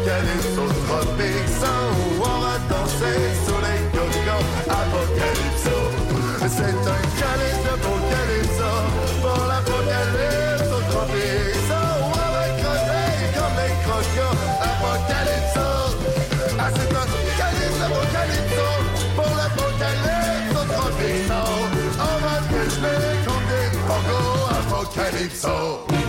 L'apocalypse 0.00 0.56
au 0.56 0.68
on 2.20 2.40
va 2.40 2.58
danser 2.68 3.20
sous 3.44 3.60
les 3.60 3.80
cocos 3.92 4.46
apocalypso. 4.68 5.76
C'est 6.48 6.82
un 6.88 7.02
calice 7.20 7.62
de 7.64 7.74
Calypso 8.10 8.72
pour 9.20 9.40
l'apocalypse 9.46 10.70
au 10.72 10.80
tropique. 10.90 11.60
Ça, 11.68 11.80
où 12.00 12.06
on 12.06 12.28
va 12.32 12.46
crever 12.60 13.12
comme 13.34 13.56
les 13.60 13.74
crocos 13.84 14.40
apocalypso. 14.68 15.68
C'est 16.48 16.92
un 16.92 17.08
calice 17.38 17.78
de 17.80 17.88
Calypso 18.12 18.68
pour 19.16 19.32
l'apocalypse 19.36 20.54
au 20.54 20.66
on 22.00 22.16
va 22.24 22.36
dégeler 22.48 23.00
comme 23.26 23.46
des 23.50 23.68
crocos 23.86 24.40
apocalypso. 24.60 25.99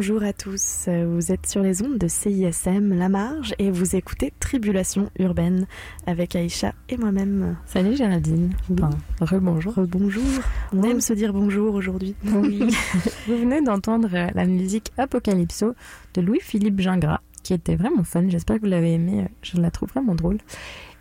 Rebonjour 0.00 0.22
à 0.22 0.32
tous, 0.32 0.88
vous 0.88 1.30
êtes 1.30 1.46
sur 1.46 1.62
les 1.62 1.82
ondes 1.82 1.98
de 1.98 2.08
CISM 2.08 2.94
La 2.94 3.10
Marge 3.10 3.54
et 3.58 3.70
vous 3.70 3.96
écoutez 3.96 4.32
Tribulation 4.40 5.10
Urbaine 5.18 5.66
avec 6.06 6.34
Aïcha 6.34 6.72
et 6.88 6.96
moi-même. 6.96 7.58
Salut 7.66 7.94
Géraldine. 7.94 8.48
Enfin, 8.72 8.88
rebonjour. 9.20 9.74
Rebonjour. 9.74 10.24
On 10.72 10.82
aime 10.84 11.02
se 11.02 11.12
dire 11.12 11.34
bonjour 11.34 11.74
aujourd'hui. 11.74 12.14
Oui. 12.24 12.60
Vous 13.26 13.36
venez 13.36 13.60
d'entendre 13.60 14.08
la 14.34 14.46
musique 14.46 14.90
Apocalypso 14.96 15.74
de 16.14 16.22
Louis-Philippe 16.22 16.80
Gingras, 16.80 17.20
qui 17.42 17.52
était 17.52 17.76
vraiment 17.76 18.02
fun. 18.02 18.26
J'espère 18.26 18.56
que 18.56 18.62
vous 18.62 18.70
l'avez 18.70 18.94
aimé. 18.94 19.28
Je 19.42 19.60
la 19.60 19.70
trouve 19.70 19.90
vraiment 19.90 20.14
drôle. 20.14 20.38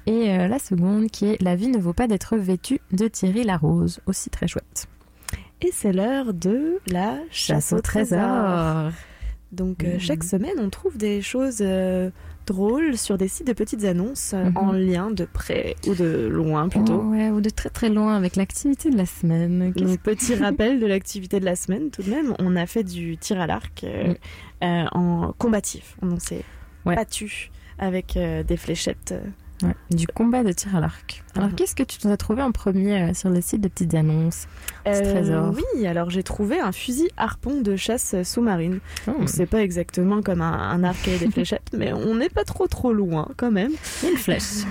Et 0.07 0.29
euh, 0.31 0.49
la 0.49 0.59
seconde, 0.59 1.09
qui 1.09 1.27
est 1.27 1.41
La 1.41 1.55
vie 1.55 1.69
ne 1.69 1.79
vaut 1.79 1.93
pas 1.93 2.07
d'être 2.07 2.35
vêtue 2.35 2.81
de 2.91 3.07
Thierry 3.07 3.45
Larose, 3.45 4.01
aussi 4.07 4.29
très 4.29 4.49
chouette. 4.49 4.89
Et 5.61 5.71
c'est 5.73 5.91
l'heure 5.91 6.33
de 6.33 6.79
la 6.87 7.17
chasse 7.31 7.73
au 7.73 7.81
trésor. 7.81 8.91
Donc 9.51 9.83
euh, 9.83 9.93
Mhm. 9.93 9.99
chaque 9.99 10.23
semaine, 10.23 10.53
on 10.59 10.69
trouve 10.69 10.95
des 10.97 11.21
choses 11.23 11.57
euh, 11.61 12.11
drôles 12.45 12.97
sur 12.97 13.17
des 13.17 13.27
sites 13.27 13.47
de 13.47 13.53
petites 13.53 13.83
annonces 13.83 14.33
euh, 14.35 14.45
Mhm. 14.45 14.57
en 14.57 14.71
lien 14.71 15.11
de 15.11 15.25
près 15.25 15.75
ou 15.87 15.95
de 15.95 16.27
loin 16.27 16.69
plutôt. 16.69 17.01
Oh, 17.03 17.09
ouais, 17.09 17.29
ou 17.31 17.41
de 17.41 17.49
très 17.49 17.69
très 17.69 17.89
loin 17.89 18.15
avec 18.15 18.35
l'activité 18.35 18.91
de 18.91 18.97
la 18.97 19.07
semaine. 19.07 19.71
Donc, 19.71 19.99
petit 20.01 20.35
rappel 20.35 20.79
de 20.79 20.85
l'activité 20.85 21.39
de 21.39 21.45
la 21.45 21.55
semaine 21.55 21.89
tout 21.89 22.03
de 22.03 22.09
même, 22.11 22.35
on 22.37 22.55
a 22.55 22.65
fait 22.67 22.83
du 22.83 23.17
tir 23.17 23.41
à 23.41 23.47
l'arc 23.47 23.83
euh, 23.83 24.09
Mm. 24.13 24.15
euh, 24.65 24.85
en 24.91 25.33
combatif. 25.37 25.97
On 26.03 26.19
s'est 26.19 26.43
Ouais. 26.85 26.95
battu 26.95 27.49
avec 27.79 28.17
des 28.47 28.57
fléchettes. 28.57 29.13
Ouais, 29.61 29.75
du 29.91 30.07
combat 30.07 30.43
de 30.43 30.51
tir 30.53 30.73
à 30.75 30.79
l'arc. 30.79 31.21
Alors, 31.35 31.49
Mhm. 31.49 31.55
qu'est-ce 31.55 31.75
que 31.75 31.83
tu 31.83 31.97
nous 32.05 32.11
as 32.13 32.17
trouvé 32.17 32.41
en 32.41 32.51
premier 32.53 33.01
euh, 33.09 33.13
sur 33.13 33.29
le 33.29 33.41
site 33.41 33.59
de 33.61 33.67
petites 33.67 33.93
annonces 33.93 34.47
Euh, 34.87 34.93
trésor. 35.01 35.53
oui, 35.75 35.85
alors 35.85 36.09
j'ai 36.09 36.23
trouvé 36.23 36.59
un 36.61 36.71
fusil 36.71 37.09
harpon 37.17 37.59
de 37.61 37.75
chasse 37.75 38.15
sous-marine. 38.23 38.79
Oh. 39.07 39.11
C'est 39.25 39.45
pas 39.45 39.61
exactement 39.61 40.21
comme 40.21 40.41
un, 40.41 40.53
un 40.53 40.83
arc 40.85 41.05
et 41.09 41.17
des 41.17 41.29
fléchettes, 41.31 41.69
mais 41.77 41.91
on 41.91 42.15
n'est 42.15 42.29
pas 42.29 42.45
trop 42.45 42.67
trop 42.67 42.93
loin 42.93 43.27
quand 43.37 43.51
même. 43.51 43.71
Une 44.09 44.17
flèche. 44.17 44.63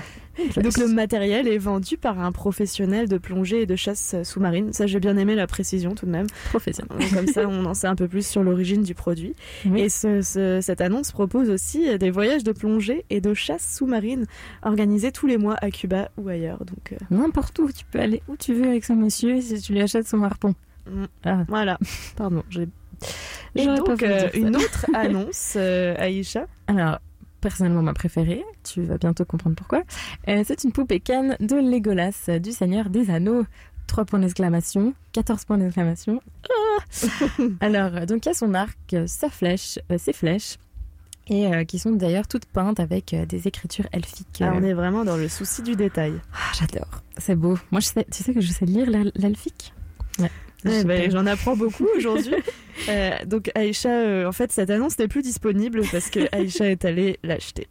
Donc 0.63 0.77
le 0.79 0.87
matériel 0.89 1.49
est 1.49 1.59
vendu 1.59 1.97
par 1.97 2.21
un 2.21 2.33
professionnel 2.33 3.09
de 3.09 3.19
plongée 3.19 3.63
et 3.63 3.67
de 3.67 3.77
chasse 3.77 4.15
sous-marine. 4.23 4.73
Ça, 4.73 4.87
j'ai 4.87 5.01
bien 5.01 5.17
aimé 5.17 5.35
la 5.35 5.47
précision 5.47 5.95
tout 5.95 6.07
de 6.07 6.11
même. 6.11 6.27
Professionnel. 6.51 6.99
Comme 7.13 7.27
ça, 7.27 7.47
on 7.49 7.65
en 7.65 7.75
sait 7.75 7.87
un 7.87 7.97
peu 7.97 8.09
plus 8.09 8.27
sur 8.27 8.43
l'origine 8.43 8.83
du 8.83 8.95
produit. 8.95 9.35
Oui. 9.67 9.81
Et 9.83 9.89
ce- 9.89 10.23
ce- 10.23 10.61
cette 10.63 10.81
annonce 10.81 11.13
propose 11.13 11.51
aussi 11.51 11.99
des 11.99 12.11
voyages 12.11 12.45
de 12.45 12.53
plongée 12.53 13.05
et 13.11 13.21
de 13.21 13.35
chasse 13.35 13.75
sous-marine 13.77 14.27
organisés 14.63 15.13
tous 15.13 15.27
les 15.27 15.39
mois 15.39 15.57
à 15.61 15.71
Cuba 15.71 16.11
ou 16.17 16.29
ailleurs. 16.29 16.65
Donc 16.65 16.93
euh, 16.93 16.97
N'importe 17.11 17.59
où, 17.59 17.71
tu 17.73 17.85
peux 17.91 18.01
aller 18.01 18.23
où 18.29 18.37
tu 18.37 18.55
veux 18.55 18.69
avec 18.69 18.85
ce 18.85 18.93
monsieur 18.93 19.41
si 19.41 19.61
tu 19.61 19.73
lui 19.73 19.81
achètes 19.81 20.07
son 20.09 20.23
harpon. 20.23 20.55
Mm. 20.91 21.05
Ah, 21.25 21.45
voilà. 21.49 21.79
pardon, 22.17 22.43
j'ai. 22.51 22.69
Et 23.55 23.65
donc 23.67 24.03
euh, 24.03 24.29
une 24.35 24.57
autre 24.57 24.87
annonce, 24.95 25.55
euh, 25.57 25.95
Aïcha? 25.99 26.47
Alors, 26.67 26.99
personnellement, 27.41 27.83
ma 27.83 27.95
préférée, 27.95 28.45
tu 28.65 28.83
vas 28.83 28.99
bientôt 28.99 29.25
comprendre 29.25 29.57
pourquoi. 29.57 29.83
Euh, 30.29 30.43
c'est 30.47 30.65
une 30.65 30.73
poupée 30.73 31.01
canne 31.01 31.37
de 31.41 31.57
Legolas 31.57 32.25
euh, 32.29 32.39
du 32.39 32.53
Seigneur 32.53 32.91
des 32.91 33.11
Anneaux. 33.11 33.45
3 33.87 34.05
points 34.05 34.19
d'exclamation, 34.19 34.93
14 35.13 35.47
points 35.47 35.57
d'exclamation. 35.57 36.21
Ah 36.51 37.07
Alors, 37.61 37.97
euh, 37.97 38.05
donc 38.07 38.27
il 38.27 38.29
y 38.29 38.33
a 38.33 38.35
son 38.35 38.53
arc, 38.53 38.77
sa 39.07 39.31
flèche, 39.31 39.79
euh, 39.91 39.97
ses 39.97 40.13
flèches, 40.13 40.57
et 41.27 41.47
euh, 41.47 41.65
qui 41.65 41.79
sont 41.79 41.93
d'ailleurs 41.93 42.29
toutes 42.29 42.45
peintes 42.45 42.81
avec 42.81 43.15
euh, 43.15 43.25
des 43.25 43.49
écritures 43.49 43.87
elfiques. 43.93 44.43
Ah, 44.43 44.53
on 44.55 44.63
est 44.63 44.75
vraiment 44.75 45.05
dans 45.07 45.17
le 45.17 45.27
souci 45.29 45.63
du 45.63 45.75
détail. 45.75 46.21
Ah, 46.35 46.53
j'adore, 46.59 47.03
c'est 47.17 47.35
beau. 47.35 47.57
Moi, 47.71 47.81
je 47.81 47.87
sais, 47.87 48.07
tu 48.13 48.23
sais 48.23 48.35
que 48.35 48.43
je 48.43 48.53
sais 48.53 48.67
lire 48.67 48.91
l'el- 48.91 49.13
l'elfique? 49.15 49.73
Ouais. 50.19 50.31
Eh 50.65 50.85
ben, 50.85 51.05
pas. 51.05 51.11
J'en 51.11 51.27
apprends 51.27 51.57
beaucoup 51.57 51.87
aujourd'hui. 51.97 52.35
Euh, 52.89 53.11
donc 53.27 53.51
Aïcha, 53.55 53.91
euh, 53.91 54.27
en 54.27 54.33
fait, 54.33 54.53
cette 54.53 54.71
annonce 54.71 54.99
n'est 54.99 55.09
plus 55.09 55.23
disponible 55.23 55.83
parce 55.91 56.11
que 56.11 56.21
Aïcha 56.33 56.69
est 56.69 56.85
allée 56.85 57.19
l'acheter. 57.23 57.69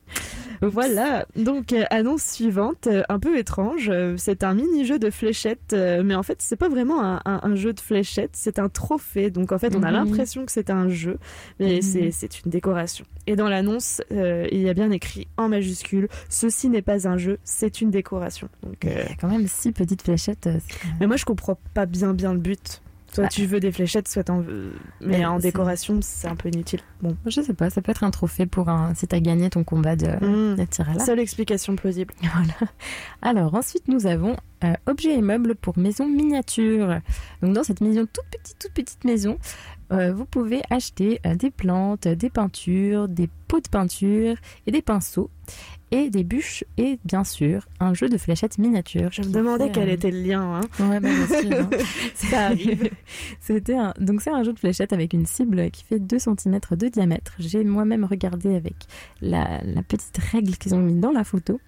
Voilà, 0.61 1.25
donc 1.35 1.73
euh, 1.73 1.83
annonce 1.89 2.23
suivante, 2.23 2.87
euh, 2.87 3.03
un 3.09 3.19
peu 3.19 3.37
étrange. 3.37 3.89
euh, 3.89 4.15
c'est 4.17 4.43
un 4.43 4.53
mini-jeu 4.53 4.99
de 4.99 5.09
fléchettes, 5.09 5.73
mais 6.03 6.15
en 6.15 6.23
fait, 6.23 6.37
c'est 6.41 6.55
pas 6.55 6.69
vraiment 6.69 7.01
un, 7.03 7.21
un- 7.25 7.39
un 7.43 7.55
jeu 7.55 7.73
de 7.73 7.79
fléchettes, 7.79 8.31
c'est 8.33 8.59
un 8.59 8.69
trophée. 8.69 9.29
Donc 9.29 9.51
en 9.51 9.57
fait, 9.59 9.75
on 9.75 9.83
a 9.83 9.87
Mhm. 9.91 9.93
l'impression 9.93 10.45
que 10.45 10.51
c'est 10.51 10.69
un 10.69 10.89
jeu, 10.89 11.17
mais 11.59 11.75
Mhm. 11.75 12.11
c'est- 12.11 12.43
une 12.45 12.51
décoration. 12.51 13.05
Et 13.27 13.35
dans 13.35 13.49
l'annonce, 13.49 14.01
il 14.11 14.59
y 14.61 14.69
a 14.69 14.73
bien 14.73 14.91
écrit 14.91 15.27
en 15.37 15.49
majuscule 15.49 16.07
Ceci 16.29 16.69
n'est 16.69 16.81
pas 16.81 17.07
un 17.07 17.17
jeu, 17.17 17.39
c'est 17.43 17.81
une 17.81 17.91
décoration. 17.91 18.49
Donc, 18.63 18.75
Il 18.83 18.89
y 18.89 18.93
a 18.93 19.15
quand 19.19 19.27
même 19.29 19.47
six 19.47 19.71
petites 19.71 20.01
fléchettes. 20.01 20.49
mais 20.99 21.07
moi, 21.07 21.15
je 21.17 21.25
comprends 21.25 21.57
pas 21.73 21.85
bien 21.85 22.13
bien 22.13 22.33
le 22.33 22.39
but. 22.39 22.81
Soit 23.17 23.25
Ah. 23.25 23.29
tu 23.29 23.45
veux 23.47 23.59
des 23.59 23.71
fléchettes, 23.71 24.07
soit 24.07 24.23
t'en 24.25 24.39
veux. 24.41 24.73
Mais 25.01 25.17
Mais 25.19 25.25
en 25.25 25.39
décoration, 25.39 25.97
c'est 26.01 26.27
un 26.27 26.35
peu 26.35 26.49
inutile. 26.49 26.81
Bon. 27.01 27.17
Je 27.25 27.41
sais 27.41 27.53
pas, 27.53 27.69
ça 27.71 27.81
peut 27.81 27.91
être 27.91 28.03
un 28.03 28.11
trophée 28.11 28.45
pour 28.45 28.69
un 28.69 28.93
si 28.93 29.07
t'as 29.07 29.19
gagné 29.19 29.49
ton 29.49 29.63
combat 29.63 29.95
de, 29.95 30.05
Mmh. 30.07 30.55
de. 30.55 30.99
Seule 31.03 31.19
explication 31.19 31.75
plausible. 31.75 32.13
Voilà. 32.21 32.71
Alors 33.21 33.55
ensuite 33.55 33.87
nous 33.87 34.05
avons 34.05 34.35
euh, 34.63 34.73
objets 34.87 35.13
et 35.13 35.21
meubles 35.21 35.55
pour 35.55 35.77
maison 35.77 36.07
miniature. 36.07 36.99
Donc 37.41 37.53
dans 37.53 37.63
cette 37.63 37.81
maison 37.81 38.07
toute 38.11 38.25
petite 38.31 38.57
toute 38.59 38.71
petite 38.73 39.03
maison, 39.03 39.37
euh, 39.91 40.11
vous 40.11 40.25
pouvez 40.25 40.61
acheter 40.69 41.19
euh, 41.25 41.35
des 41.35 41.51
plantes, 41.51 42.07
des 42.07 42.29
peintures, 42.29 43.07
des 43.07 43.29
pots 43.47 43.61
de 43.61 43.69
peinture 43.69 44.35
et 44.65 44.71
des 44.71 44.81
pinceaux 44.81 45.29
et 45.91 46.09
des 46.09 46.25
bûches 46.25 46.65
et 46.77 46.99
bien 47.05 47.23
sûr 47.23 47.65
un 47.79 47.93
jeu 47.93 48.09
de 48.09 48.17
fléchettes 48.17 48.57
miniatures. 48.57 49.11
Je 49.11 49.21
me 49.21 49.29
demandais 49.29 49.71
quel 49.71 49.89
était 49.89 50.11
le 50.11 50.21
lien. 50.21 50.59
Hein. 50.59 50.85
Ouais, 50.89 50.99
bah, 50.99 51.09
sûr, 51.27 51.53
hein. 51.53 51.69
Ça 52.15 52.47
arrive. 52.47 52.89
C'était 53.39 53.77
un... 53.77 53.93
donc 53.99 54.21
c'est 54.21 54.31
un 54.31 54.43
jeu 54.43 54.51
de 54.53 54.59
fléchettes 54.59 54.91
avec 54.91 55.13
une 55.13 55.25
cible 55.25 55.71
qui 55.71 55.83
fait 55.83 55.99
2 55.99 56.19
cm 56.19 56.59
de 56.71 56.87
diamètre. 56.87 57.33
J'ai 57.39 57.63
moi-même 57.63 58.03
regardé 58.03 58.55
avec 58.55 58.75
la, 59.21 59.61
la 59.63 59.83
petite 59.83 60.17
règle 60.17 60.57
qu'ils 60.57 60.75
ont 60.75 60.81
mis 60.81 60.95
dans 60.95 61.11
la 61.11 61.23
photo. 61.23 61.61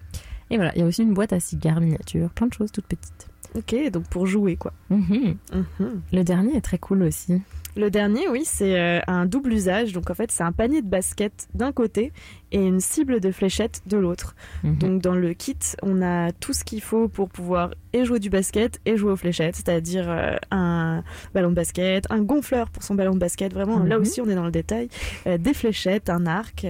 Et 0.49 0.55
voilà, 0.55 0.71
il 0.75 0.81
y 0.81 0.83
a 0.83 0.87
aussi 0.87 1.03
une 1.03 1.13
boîte 1.13 1.33
à 1.33 1.39
cigares 1.39 1.79
miniature, 1.81 2.29
plein 2.31 2.47
de 2.47 2.53
choses 2.53 2.71
toutes 2.71 2.87
petites. 2.87 3.27
Ok, 3.55 3.75
donc 3.91 4.07
pour 4.09 4.27
jouer 4.27 4.55
quoi. 4.55 4.73
Mhm. 4.89 5.35
Mhm. 5.53 6.01
Le 6.11 6.23
dernier 6.23 6.55
est 6.57 6.61
très 6.61 6.77
cool 6.77 7.03
aussi. 7.03 7.41
Le 7.75 7.89
dernier, 7.89 8.27
oui, 8.27 8.43
c'est 8.45 8.79
euh, 8.79 8.99
un 9.07 9.25
double 9.25 9.53
usage. 9.53 9.93
Donc 9.93 10.09
en 10.09 10.13
fait, 10.13 10.31
c'est 10.31 10.43
un 10.43 10.51
panier 10.51 10.81
de 10.81 10.87
basket 10.87 11.47
d'un 11.53 11.71
côté 11.71 12.11
et 12.51 12.63
une 12.65 12.79
cible 12.79 13.19
de 13.19 13.31
fléchettes 13.31 13.81
de 13.85 13.97
l'autre. 13.97 14.35
Mhm. 14.63 14.77
Donc 14.77 15.01
dans 15.01 15.15
le 15.15 15.33
kit, 15.33 15.57
on 15.81 16.01
a 16.01 16.31
tout 16.31 16.53
ce 16.53 16.63
qu'il 16.63 16.81
faut 16.81 17.07
pour 17.07 17.29
pouvoir 17.29 17.71
et 17.93 18.05
jouer 18.05 18.19
du 18.19 18.29
basket 18.29 18.81
et 18.85 18.97
jouer 18.97 19.11
aux 19.11 19.15
fléchettes, 19.15 19.55
c'est-à-dire 19.55 20.09
euh, 20.09 20.35
un 20.51 21.03
ballon 21.33 21.49
de 21.49 21.55
basket, 21.55 22.05
un 22.09 22.21
gonfleur 22.21 22.69
pour 22.69 22.83
son 22.83 22.95
ballon 22.95 23.13
de 23.13 23.19
basket. 23.19 23.53
Vraiment, 23.53 23.79
là 23.83 23.97
aussi, 23.97 24.19
on 24.19 24.27
est 24.27 24.35
dans 24.35 24.45
le 24.45 24.51
détail. 24.51 24.89
Euh, 25.27 25.37
des 25.37 25.53
fléchettes, 25.53 26.09
un 26.09 26.25
arc, 26.25 26.65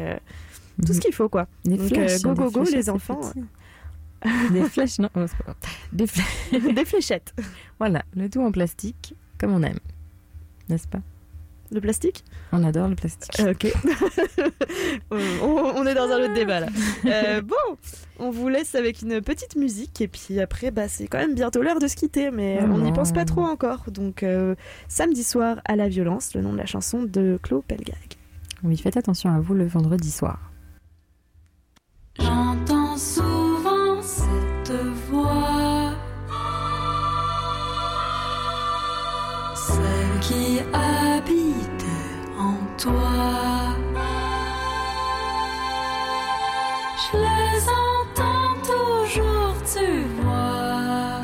tout 0.85 0.93
ce 0.93 0.99
qu'il 0.99 1.13
faut 1.13 1.29
quoi. 1.29 1.47
Des 1.65 1.77
Donc 1.77 1.87
flèches, 1.87 2.25
euh, 2.25 2.33
go 2.33 2.33
go 2.33 2.51
go 2.51 2.63
les 2.71 2.89
enfants. 2.89 3.21
Des 4.51 4.63
flèches, 4.63 4.99
non, 4.99 5.09
oh, 5.15 5.25
c'est 5.27 5.37
pas 5.37 5.43
grave. 5.45 5.55
Des, 5.93 6.05
flè- 6.05 6.73
des 6.75 6.85
fléchettes. 6.85 7.33
Voilà, 7.79 8.03
le 8.15 8.29
tout 8.29 8.41
en 8.41 8.51
plastique, 8.51 9.15
comme 9.37 9.53
on 9.53 9.63
aime. 9.63 9.79
N'est-ce 10.67 10.87
pas? 10.87 10.99
Le 11.71 11.79
plastique? 11.81 12.23
On 12.51 12.63
adore 12.63 12.87
le 12.87 12.95
plastique. 12.95 13.39
Euh, 13.39 13.51
Ok. 13.51 13.71
on, 15.11 15.17
on 15.17 15.85
est 15.85 15.93
dans 15.93 16.09
un 16.09 16.23
autre 16.23 16.33
débat 16.33 16.61
là. 16.61 16.67
Euh, 17.05 17.41
bon, 17.41 17.55
on 18.17 18.31
vous 18.31 18.49
laisse 18.49 18.73
avec 18.73 19.03
une 19.03 19.21
petite 19.21 19.55
musique 19.55 20.01
et 20.01 20.07
puis 20.07 20.39
après, 20.39 20.71
bah, 20.71 20.87
c'est 20.87 21.07
quand 21.07 21.19
même 21.19 21.35
bientôt 21.35 21.61
l'heure 21.61 21.79
de 21.79 21.87
se 21.87 21.95
quitter, 21.95 22.31
mais 22.31 22.57
Oh 22.61 22.65
on 22.71 22.79
n'y 22.79 22.91
pense 22.91 23.11
pas 23.11 23.23
trop 23.23 23.43
encore. 23.43 23.85
Donc, 23.91 24.23
euh, 24.23 24.55
samedi 24.87 25.23
soir 25.23 25.61
à 25.65 25.75
la 25.75 25.87
violence, 25.89 26.33
le 26.33 26.41
nom 26.41 26.53
de 26.53 26.57
la 26.57 26.65
chanson 26.65 27.03
de 27.03 27.39
Claude 27.43 27.63
Pelgag. 27.63 27.95
Oui, 28.63 28.75
faites 28.75 28.97
attention 28.97 29.31
à 29.31 29.39
vous 29.39 29.53
le 29.53 29.67
vendredi 29.67 30.09
soir. 30.11 30.39
J'entends 32.19 32.97
souvent 32.97 33.28
toi. 42.79 43.75
Je 47.01 47.17
les 47.17 47.61
entends 47.87 48.55
toujours, 48.73 49.55
tu 49.73 49.89
vois. 50.21 51.19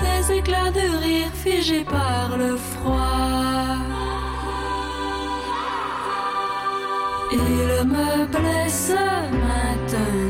Des 0.00 0.32
éclats 0.38 0.70
de 0.70 0.86
rire 1.04 1.32
figés 1.44 1.84
par 1.84 2.36
le 2.36 2.56
froid. 2.56 3.78
Il 7.32 7.88
me 7.88 8.26
blesse 8.26 8.92
maintenant. 9.48 10.21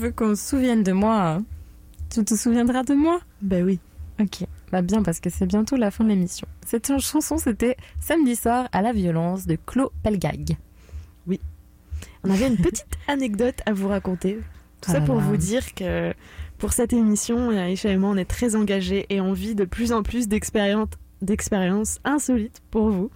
Veux 0.00 0.10
qu'on 0.10 0.34
se 0.34 0.48
souvienne 0.48 0.82
de 0.82 0.92
moi. 0.92 1.20
hein. 1.30 1.44
Tu 2.10 2.24
te 2.24 2.34
souviendras 2.34 2.82
de 2.82 2.94
moi 2.94 3.20
Ben 3.42 3.64
oui. 3.64 3.78
Ok, 4.20 4.44
bah 4.72 4.82
bien 4.82 5.02
parce 5.02 5.20
que 5.20 5.30
c'est 5.30 5.46
bientôt 5.46 5.76
la 5.76 5.90
fin 5.90 6.04
de 6.04 6.08
l'émission. 6.10 6.46
Cette 6.66 6.98
chanson, 7.00 7.38
c'était 7.38 7.76
Samedi 8.00 8.36
soir 8.36 8.68
à 8.72 8.82
la 8.82 8.92
violence 8.92 9.46
de 9.46 9.56
Claude 9.64 9.90
Pelgag. 10.02 10.56
Oui. 11.26 11.40
On 12.24 12.30
avait 12.30 12.48
une 12.48 12.56
petite 12.58 12.86
anecdote 13.08 13.60
à 13.64 13.72
vous 13.72 13.88
raconter. 13.88 14.34
Tout 14.80 14.90
Ah 14.90 14.92
ça 14.92 15.00
là 15.00 15.06
pour 15.06 15.16
là. 15.16 15.22
vous 15.22 15.36
dire 15.36 15.74
que 15.74 16.12
pour 16.58 16.72
cette 16.74 16.92
émission, 16.92 17.50
Aïcha 17.50 17.90
et 17.90 17.96
moi, 17.96 18.10
on 18.10 18.16
est 18.16 18.24
très 18.28 18.56
engagés 18.56 19.06
et 19.08 19.20
on 19.22 19.32
vit 19.32 19.54
de 19.54 19.64
plus 19.64 19.92
en 19.92 20.02
plus 20.02 20.28
d'expériences 20.28 20.88
d'expériences 21.22 21.98
insolites 22.04 22.62
pour 22.70 22.88
vous. 22.88 23.10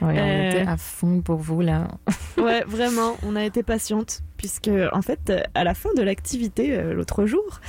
On 0.00 0.08
Euh, 0.08 0.50
était 0.50 0.60
à 0.66 0.78
fond 0.78 1.20
pour 1.20 1.36
vous 1.36 1.60
là. 1.60 1.88
Ouais, 2.38 2.64
vraiment, 2.66 3.18
on 3.22 3.36
a 3.36 3.44
été 3.44 3.62
patiente 3.62 4.22
puisque 4.40 4.70
en 4.94 5.02
fait, 5.02 5.30
à 5.54 5.64
la 5.64 5.74
fin 5.74 5.90
de 5.94 6.00
l'activité 6.00 6.72
euh, 6.72 6.94
l'autre 6.94 7.26
jour, 7.26 7.60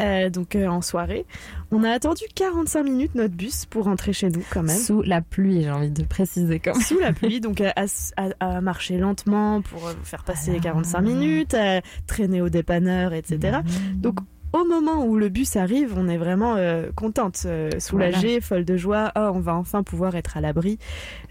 euh, 0.00 0.30
donc 0.30 0.54
euh, 0.54 0.68
en 0.68 0.80
soirée, 0.80 1.26
on 1.72 1.82
a 1.82 1.90
attendu 1.90 2.22
45 2.36 2.84
minutes 2.84 3.16
notre 3.16 3.34
bus 3.34 3.66
pour 3.66 3.86
rentrer 3.86 4.12
chez 4.12 4.28
nous 4.28 4.44
quand 4.52 4.62
même. 4.62 4.76
Sous 4.78 5.02
la 5.02 5.22
pluie, 5.22 5.62
j'ai 5.64 5.70
envie 5.72 5.90
de 5.90 6.04
préciser 6.04 6.60
quand 6.60 6.74
même. 6.74 6.82
Sous 6.82 7.00
la 7.00 7.12
pluie, 7.12 7.40
donc 7.40 7.60
à, 7.60 7.74
à- 8.16 8.28
à 8.38 8.60
marcher 8.60 8.96
lentement 8.98 9.60
pour 9.60 9.90
faire 10.04 10.22
passer 10.22 10.52
les 10.52 10.60
45 10.60 11.00
minutes, 11.00 11.54
à 11.54 11.80
traîner 12.06 12.40
au 12.40 12.48
dépanneur, 12.48 13.12
etc. 13.12 13.58
Donc 13.96 14.20
au 14.52 14.64
moment 14.64 15.04
où 15.04 15.16
le 15.16 15.28
bus 15.28 15.56
arrive, 15.56 15.94
on 15.96 16.08
est 16.08 16.16
vraiment 16.16 16.54
euh, 16.56 16.90
contente, 16.94 17.42
euh, 17.46 17.70
soulagée, 17.78 18.40
folle 18.40 18.64
de 18.64 18.76
joie. 18.76 19.10
Oh, 19.16 19.30
on 19.34 19.40
va 19.40 19.54
enfin 19.56 19.82
pouvoir 19.82 20.14
être 20.14 20.36
à 20.36 20.40
l'abri, 20.40 20.78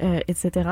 euh, 0.02 0.20
etc. 0.28 0.70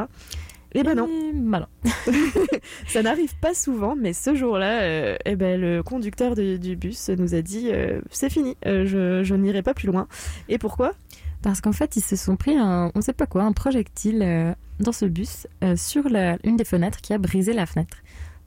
Eh 0.74 0.84
ben 0.84 0.96
non. 0.96 1.08
malin. 1.34 1.68
Ça 2.88 3.02
n'arrive 3.02 3.36
pas 3.40 3.54
souvent, 3.54 3.96
mais 3.96 4.14
ce 4.14 4.36
jour-là, 4.36 4.82
euh, 4.82 5.18
eh 5.26 5.36
ben, 5.36 5.60
le 5.60 5.82
conducteur 5.84 6.36
de- 6.36 6.58
du 6.58 6.76
bus 6.76 7.10
nous 7.10 7.36
a 7.36 7.42
dit 7.42 7.70
euh, 7.72 8.02
c'est 8.12 8.30
fini, 8.30 8.56
euh, 8.66 8.86
je, 8.86 9.24
je 9.24 9.36
n'irai 9.36 9.62
pas 9.64 9.74
plus 9.74 9.88
loin. 9.88 10.08
Et 10.50 10.58
pourquoi? 10.58 10.94
Parce 11.42 11.62
qu'en 11.62 11.72
fait, 11.72 11.96
ils 11.96 12.02
se 12.04 12.16
sont 12.16 12.36
pris 12.36 12.58
un, 12.58 12.92
on 12.96 13.02
sait 13.02 13.14
pas 13.14 13.28
quoi, 13.28 13.44
un 13.44 13.54
projectile 13.54 14.56
dans 14.80 14.92
ce 14.92 15.06
bus 15.06 15.48
sur 15.76 16.10
la- 16.10 16.38
une 16.44 16.58
des 16.58 16.66
fenêtres 16.66 17.00
qui 17.02 17.14
a 17.14 17.18
brisé 17.18 17.54
la 17.54 17.66
fenêtre. 17.66 17.98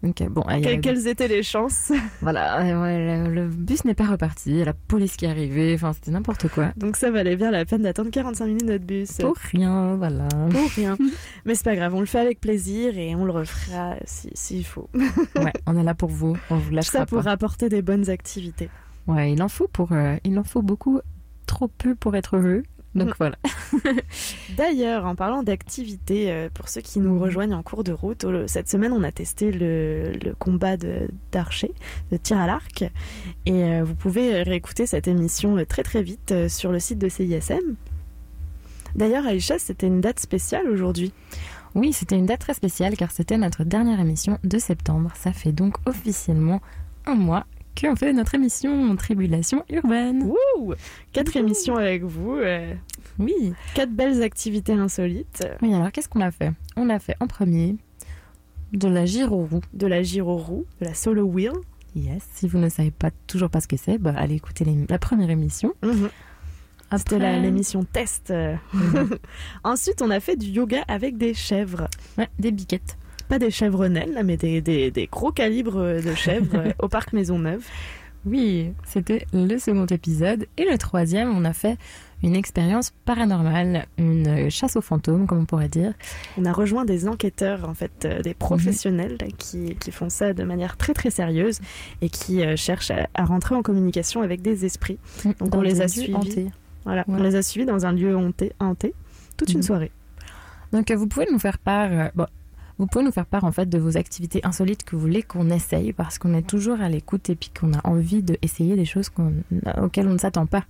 Euh, 0.02 0.28
bon, 0.30 0.40
Que- 0.42 0.80
Quelles 0.80 1.06
étaient 1.08 1.28
les 1.28 1.42
chances 1.42 1.92
voilà, 2.22 2.60
euh, 2.62 2.82
ouais, 2.82 3.28
le, 3.28 3.48
bus 3.48 3.84
n'est 3.84 3.94
pas 3.94 4.06
reparti, 4.06 4.64
la 4.64 4.72
police 4.72 5.16
qui 5.16 5.26
est 5.26 5.28
arrivée, 5.28 5.74
enfin 5.74 5.92
c'était 5.92 6.10
n'importe 6.10 6.48
quoi. 6.48 6.72
Donc 6.78 6.96
ça 6.96 7.10
valait 7.10 7.36
bien 7.36 7.50
la 7.50 7.66
peine 7.66 7.82
d'attendre 7.82 8.10
45 8.10 8.46
minutes 8.46 8.64
notre 8.64 8.84
bus. 8.84 9.12
Pour 9.18 9.36
rien, 9.36 9.96
voilà. 9.96 10.26
Pour 10.50 10.70
rien. 10.74 10.96
Mais 11.44 11.54
c'est 11.54 11.64
pas 11.64 11.76
grave, 11.76 11.94
on 11.94 12.00
le 12.00 12.06
fait 12.06 12.18
avec 12.20 12.40
plaisir 12.40 12.96
et 12.96 13.14
on 13.14 13.26
le 13.26 13.32
refera 13.32 13.96
si- 14.06 14.30
s'il 14.32 14.64
faut. 14.64 14.88
ouais, 15.36 15.52
on 15.66 15.76
est 15.76 15.84
là 15.84 15.94
pour 15.94 16.08
vous, 16.08 16.34
on 16.48 16.56
vous 16.56 16.70
lâchera 16.70 17.00
Ça 17.00 17.06
pour 17.06 17.22
pas. 17.22 17.30
apporter 17.32 17.68
des 17.68 17.82
bonnes 17.82 18.08
activités. 18.08 18.70
Ouais, 19.06 19.32
il 19.32 19.42
en 19.42 19.48
faut 19.48 19.68
pour, 19.68 19.92
euh, 19.92 20.16
il 20.24 20.38
en 20.38 20.44
faut 20.44 20.62
beaucoup, 20.62 21.00
trop 21.46 21.68
peu 21.68 21.94
pour 21.94 22.16
être 22.16 22.36
heureux. 22.36 22.62
Donc 22.94 23.10
Mm. 23.10 23.14
voilà. 23.18 23.36
D'ailleurs, 24.56 25.04
en 25.06 25.14
parlant 25.14 25.42
d'activités, 25.42 26.30
euh, 26.30 26.48
pour 26.52 26.68
ceux 26.68 26.80
qui 26.80 26.98
nous 27.00 27.18
rejoignent 27.18 27.54
en 27.54 27.62
cours 27.62 27.84
de 27.84 27.92
route, 27.92 28.26
cette 28.46 28.68
semaine 28.68 28.92
on 28.92 29.02
a 29.04 29.12
testé 29.12 29.52
le, 29.52 30.12
le 30.24 30.34
combat 30.34 30.76
de- 30.76 31.08
d'archer, 31.32 31.72
de 32.10 32.16
tir 32.16 32.38
à 32.38 32.46
l'arc. 32.46 32.82
Et 33.46 33.52
euh, 33.64 33.84
vous 33.84 33.94
pouvez 33.94 34.42
réécouter 34.42 34.86
cette 34.86 35.06
émission 35.08 35.56
euh, 35.56 35.64
très 35.64 35.82
très 35.82 36.02
vite 36.02 36.34
sur 36.48 36.72
le 36.72 36.80
site 36.80 36.98
de 36.98 37.08
CISM. 37.08 37.76
D'ailleurs, 38.96 39.24
Aïcha, 39.26 39.58
c'était 39.58 39.86
une 39.86 40.00
date 40.00 40.18
spéciale 40.18 40.68
aujourd'hui. 40.68 41.12
Oui, 41.76 41.92
c'était 41.92 42.16
une 42.18 42.26
date 42.26 42.40
très 42.40 42.54
spéciale 42.54 42.96
car 42.96 43.12
c'était 43.12 43.38
notre 43.38 43.62
dernière 43.62 44.00
émission 44.00 44.38
de 44.42 44.58
septembre. 44.58 45.12
Ça 45.14 45.32
fait 45.32 45.52
donc 45.52 45.76
officiellement 45.86 46.60
un 47.06 47.14
mois 47.14 47.46
qu'on 47.78 47.96
fait 47.96 48.12
notre 48.12 48.34
émission 48.34 48.94
Tribulation 48.96 49.64
urbaine. 49.70 50.22
Wouh 50.56 50.74
Quatre 51.12 51.36
émissions 51.36 51.76
avec 51.76 52.02
vous. 52.04 52.32
euh, 52.36 52.74
Oui. 53.18 53.52
Quatre 53.74 53.92
belles 53.92 54.22
activités 54.22 54.72
insolites. 54.72 55.46
Oui, 55.62 55.74
alors 55.74 55.90
qu'est-ce 55.92 56.08
qu'on 56.08 56.20
a 56.20 56.30
fait? 56.30 56.52
On 56.76 56.88
a 56.90 56.98
fait 56.98 57.16
en 57.20 57.26
premier 57.26 57.76
de 58.72 58.88
la 58.88 59.04
gyroroue. 59.06 59.60
De 59.72 59.86
la 59.86 60.02
gyroroue, 60.02 60.64
de 60.80 60.86
la 60.86 60.94
solo 60.94 61.24
wheel. 61.24 61.52
Yes, 61.96 62.22
si 62.34 62.46
vous 62.46 62.58
ne 62.58 62.68
savez 62.68 62.92
pas 62.92 63.10
toujours 63.26 63.50
pas 63.50 63.60
ce 63.60 63.66
que 63.66 63.76
c'est, 63.76 63.98
bah, 63.98 64.14
allez 64.16 64.36
écouter 64.36 64.64
les- 64.64 64.86
la 64.88 64.98
première 64.98 65.30
émission. 65.30 65.74
C'était 66.96 67.18
la- 67.18 67.38
l'émission 67.38 67.84
test. 67.84 68.30
euh. 68.30 68.54
Ensuite, 69.64 70.02
on 70.02 70.10
a 70.10 70.20
fait 70.20 70.36
du 70.36 70.46
yoga 70.48 70.82
avec 70.88 71.16
des 71.16 71.34
chèvres. 71.34 71.88
Ouais, 72.18 72.28
des 72.38 72.50
biquettes. 72.52 72.96
Pas 73.30 73.38
des 73.38 73.50
chèvres 73.50 73.86
naines, 73.86 74.12
là, 74.12 74.22
mais 74.22 74.36
des, 74.36 74.60
des- 74.60 74.90
des 74.90 75.06
gros 75.06 75.32
calibres 75.32 76.02
de 76.02 76.14
chèvres 76.14 76.48
euh, 76.56 76.72
au 76.80 76.88
parc 76.88 77.12
Maisonneuve. 77.14 77.64
Oui, 78.26 78.72
c'était 78.84 79.24
le 79.32 79.56
second 79.58 79.86
épisode. 79.86 80.46
Et 80.58 80.66
le 80.70 80.76
troisième, 80.76 81.30
on 81.34 81.42
a 81.46 81.54
fait 81.54 81.78
une 82.22 82.36
expérience 82.36 82.92
paranormale, 83.06 83.86
une 83.96 84.50
chasse 84.50 84.76
aux 84.76 84.82
fantômes, 84.82 85.26
comme 85.26 85.38
on 85.38 85.44
pourrait 85.46 85.70
dire. 85.70 85.94
On 86.36 86.44
a 86.44 86.52
rejoint 86.52 86.84
des 86.84 87.08
enquêteurs, 87.08 87.66
en 87.66 87.72
fait, 87.72 88.04
euh, 88.04 88.20
des 88.20 88.34
professionnels 88.34 89.16
qui, 89.38 89.74
qui 89.76 89.90
font 89.90 90.10
ça 90.10 90.34
de 90.34 90.42
manière 90.44 90.76
très 90.76 90.92
très 90.92 91.10
sérieuse 91.10 91.60
et 92.02 92.10
qui 92.10 92.42
euh, 92.44 92.56
cherchent 92.56 92.90
à, 92.90 93.08
à 93.14 93.24
rentrer 93.24 93.54
en 93.54 93.62
communication 93.62 94.20
avec 94.20 94.42
des 94.42 94.66
esprits. 94.66 94.98
Donc 95.24 95.48
Dans 95.48 95.58
on 95.58 95.62
les 95.62 95.80
a 95.80 95.88
suivis. 95.88 96.48
Voilà, 96.84 97.04
on 97.08 97.16
les 97.16 97.36
a 97.36 97.42
suivis 97.42 97.64
dans 97.64 97.86
un 97.86 97.92
lieu 97.92 98.14
hanté, 98.16 98.52
hanté 98.58 98.92
toute 99.38 99.50
une 99.52 99.58
Mhm. 99.58 99.62
soirée. 99.62 99.92
Donc 100.72 100.90
vous 100.92 101.06
pouvez 101.06 101.26
nous 101.32 101.38
faire 101.38 101.56
part, 101.58 102.10
bon, 102.14 102.26
vous 102.80 102.86
pouvez 102.86 103.04
nous 103.04 103.12
faire 103.12 103.26
part 103.26 103.44
en 103.44 103.52
fait 103.52 103.68
de 103.68 103.78
vos 103.78 103.96
activités 103.96 104.40
insolites 104.42 104.84
que 104.84 104.96
vous 104.96 105.02
voulez 105.02 105.22
qu'on 105.22 105.50
essaye 105.50 105.92
parce 105.92 106.18
qu'on 106.18 106.34
est 106.34 106.46
toujours 106.46 106.80
à 106.80 106.88
l'écoute 106.88 107.28
et 107.30 107.34
puis 107.36 107.50
qu'on 107.50 107.72
a 107.74 107.80
envie 107.86 108.22
d'essayer 108.22 108.74
des 108.74 108.86
choses 108.86 109.10
auxquelles 109.82 110.08
on 110.08 110.12
ne 110.14 110.18
s'attend 110.18 110.46
pas. 110.46 110.64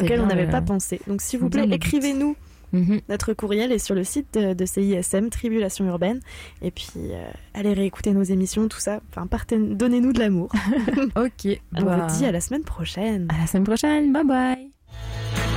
Auquel 0.00 0.20
on 0.20 0.26
n'avait 0.26 0.46
le- 0.46 0.50
pas 0.50 0.60
pensé. 0.60 1.00
Donc 1.06 1.22
s'il 1.22 1.38
vous 1.40 1.48
plaît, 1.48 1.66
écrivez-nous. 1.70 2.36
Mhm. 2.72 3.02
Notre 3.08 3.34
courriel 3.34 3.70
est 3.70 3.78
sur 3.78 3.94
le 3.94 4.02
site 4.02 4.34
de, 4.34 4.52
de 4.52 4.66
CISM, 4.66 5.28
Tribulation 5.30 5.86
Urbaine. 5.86 6.18
Et 6.60 6.72
puis, 6.72 6.90
euh, 6.96 7.30
allez 7.54 7.72
réécouter 7.72 8.10
nos 8.12 8.24
émissions, 8.24 8.66
tout 8.66 8.80
ça. 8.80 9.00
Enfin, 9.16 9.28
donnez-nous 9.56 10.12
de 10.12 10.18
l'amour. 10.18 10.50
ok. 11.16 11.60
On 11.76 11.82
bah, 11.84 12.08
vous 12.08 12.18
dit 12.18 12.26
à 12.26 12.32
la 12.32 12.40
semaine 12.40 12.64
prochaine. 12.64 13.28
à 13.32 13.38
la 13.42 13.46
semaine 13.46 13.64
prochaine. 13.64 14.12
Bye 14.12 14.24
bye. 14.24 15.53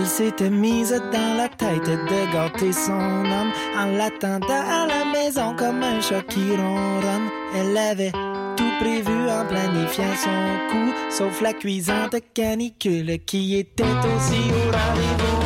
Elle 0.00 0.06
s'était 0.06 0.48
mise 0.48 0.98
dans 1.12 1.36
la 1.36 1.46
tête 1.48 1.84
de 1.84 2.32
gâter 2.32 2.72
son 2.72 2.92
homme 2.92 3.52
en 3.76 3.84
l'attendant 3.98 4.46
à 4.48 4.86
la 4.86 5.04
maison 5.04 5.54
comme 5.54 5.82
un 5.82 6.00
chat 6.00 6.22
qui 6.22 6.56
ronronne. 6.56 7.28
Elle 7.54 7.76
avait 7.76 8.12
tout 8.56 8.72
prévu 8.80 9.28
en 9.28 9.44
planifiant 9.44 10.16
son 10.16 10.70
coup, 10.70 10.94
sauf 11.10 11.42
la 11.42 11.52
cuisante 11.52 12.16
canicule 12.32 13.18
qui 13.26 13.58
était 13.58 13.82
aussi 13.82 14.40
au 14.50 14.72
rendez-vous. 14.72 15.39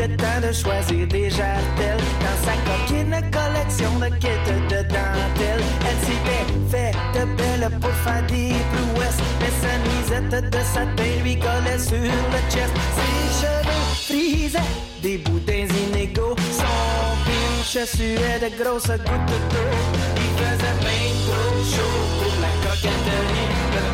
Le 0.00 0.16
temps 0.16 0.40
de 0.42 0.52
choisir 0.52 1.06
des 1.08 1.28
jartelles 1.30 2.04
dans 2.24 2.38
sa 2.44 2.54
coquine 2.66 3.16
collection 3.30 3.98
de 3.98 4.08
kits 4.16 4.50
de 4.68 4.82
dentelle. 4.82 5.62
Elle 5.88 6.00
s'était 6.06 6.46
fait 6.70 6.92
de 7.14 7.24
belle 7.36 7.70
pour 7.80 7.92
faire 8.04 8.24
des 8.26 8.54
prouesses, 8.72 9.20
mais 9.40 9.52
sa 9.60 9.74
nuisette 9.84 10.50
de 10.50 10.62
satin 10.72 11.22
lui 11.22 11.38
collait 11.38 11.78
sur 11.78 11.98
le 11.98 12.40
chest. 12.50 12.72
Ses 12.96 13.26
cheveux 13.40 13.84
frisaient 14.06 14.74
des 15.02 15.18
boudins 15.18 15.68
inégaux, 15.86 16.36
son 16.50 17.10
pinche 17.26 17.84
suait 17.86 18.40
de 18.40 18.62
grosses 18.62 18.86
gouttes 18.86 19.40
d'eau. 19.50 19.70
Il 20.16 20.30
faisait 20.40 20.78
bien 20.80 21.10
trop 21.26 21.58
chaud 21.72 22.00
pour 22.20 22.34
la 22.40 22.52
coquetterie, 22.64 23.48
ben 23.72 23.88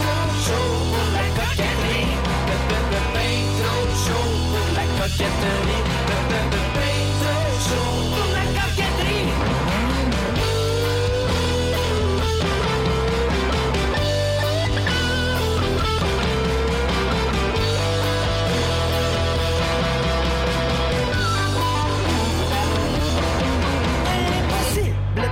trop 0.00 0.34
chaud 0.44 0.73
coquetterie, 5.04 5.82
la 8.32 8.44
coquetterie. 8.56 9.28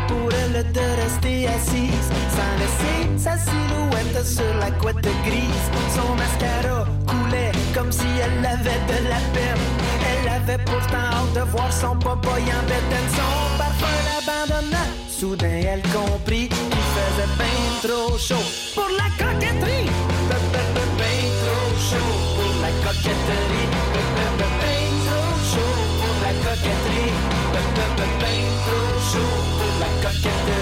Pour 0.09 0.31
elle 0.33 0.73
de 0.73 0.87
rester 1.03 1.49
assise 1.49 2.09
sans 2.37 2.53
laisser 2.59 3.01
sa 3.17 3.39
silhouette 3.39 4.27
sur 4.27 4.55
la 4.59 4.71
couette 4.73 5.09
grise. 5.25 5.67
Son 5.95 6.15
mascara 6.17 6.87
comme 7.75 7.93
si 7.93 8.07
elle 8.21 8.45
avait 8.45 8.83
de 8.89 9.09
la 9.09 9.21
peine. 9.33 9.65
Elle 10.11 10.29
avait 10.29 10.63
pourtant 10.65 11.07
hâte 11.13 11.33
de 11.35 11.41
voir 11.51 11.73
son 11.73 11.97
popoy 11.97 12.43
en 12.43 12.63
bédaine. 12.69 13.11
Son 13.17 13.59
parfum 13.59 13.97
l'abandonna. 14.09 14.85
Soudain, 15.09 15.61
elle 15.73 15.83
comprit 15.83 16.49
qu'il 16.49 16.85
faisait 16.97 17.33
bien 17.39 17.71
trop 17.83 18.19
chaud 18.19 18.47
pour 18.75 18.89
la 19.01 19.09
coquetterie. 19.19 19.91
Ben 20.29 20.45
trop 21.43 21.73
chaud 21.89 22.13
pour 22.37 22.53
la 22.63 22.71
coquetterie. 22.85 23.69
Ben 23.95 24.51
trop 25.07 25.35
chaud 25.51 25.75
pour 26.01 26.15
la 26.25 26.33
coquetterie. 26.45 27.13
Ben 27.53 27.69
trop 28.67 28.95
chaud 29.11 29.35
pour 29.59 29.73
la 29.81 29.91
coquetterie. 30.03 30.62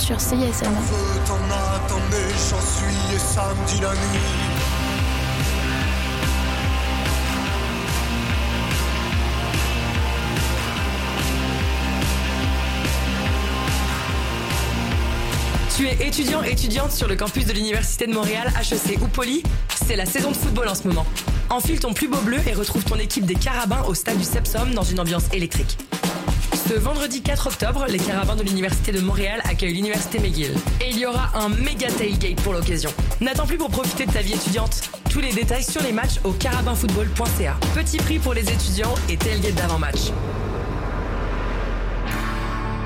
Sur 0.00 0.18
CISM. 0.18 0.74
Tu 15.76 15.86
es 15.86 16.06
étudiant, 16.06 16.42
étudiante 16.42 16.92
sur 16.92 17.06
le 17.06 17.16
campus 17.16 17.44
de 17.44 17.52
l'Université 17.52 18.06
de 18.06 18.14
Montréal, 18.14 18.50
HEC 18.58 19.00
ou 19.02 19.06
Poly 19.06 19.42
C'est 19.86 19.96
la 19.96 20.06
saison 20.06 20.30
de 20.30 20.36
football 20.36 20.68
en 20.68 20.74
ce 20.74 20.88
moment. 20.88 21.04
Enfile 21.50 21.78
ton 21.78 21.92
plus 21.92 22.08
beau 22.08 22.20
bleu 22.20 22.38
et 22.46 22.54
retrouve 22.54 22.84
ton 22.84 22.96
équipe 22.96 23.26
des 23.26 23.34
Carabins 23.34 23.82
au 23.86 23.94
stade 23.94 24.16
du 24.16 24.24
Sepsum 24.24 24.72
dans 24.72 24.82
une 24.82 25.00
ambiance 25.00 25.24
électrique. 25.32 25.76
Ce 26.70 26.76
vendredi 26.76 27.20
4 27.20 27.48
octobre, 27.48 27.86
les 27.88 27.98
Carabins 27.98 28.36
de 28.36 28.44
l'Université 28.44 28.92
de 28.92 29.00
Montréal 29.00 29.42
accueillent 29.42 29.74
l'Université 29.74 30.20
McGill. 30.20 30.54
Et 30.80 30.90
il 30.90 31.00
y 31.00 31.04
aura 31.04 31.32
un 31.34 31.48
méga 31.48 31.88
tailgate 31.90 32.40
pour 32.42 32.52
l'occasion. 32.52 32.90
N'attends 33.20 33.44
plus 33.44 33.58
pour 33.58 33.70
profiter 33.70 34.06
de 34.06 34.12
ta 34.12 34.20
vie 34.20 34.34
étudiante. 34.34 34.88
Tous 35.10 35.18
les 35.18 35.32
détails 35.32 35.64
sur 35.64 35.82
les 35.82 35.90
matchs 35.90 36.20
au 36.22 36.30
carabinfootball.ca. 36.30 37.56
Petit 37.74 37.96
prix 37.96 38.20
pour 38.20 38.34
les 38.34 38.48
étudiants 38.48 38.94
et 39.08 39.16
tailgate 39.16 39.56
d'avant-match. 39.56 40.12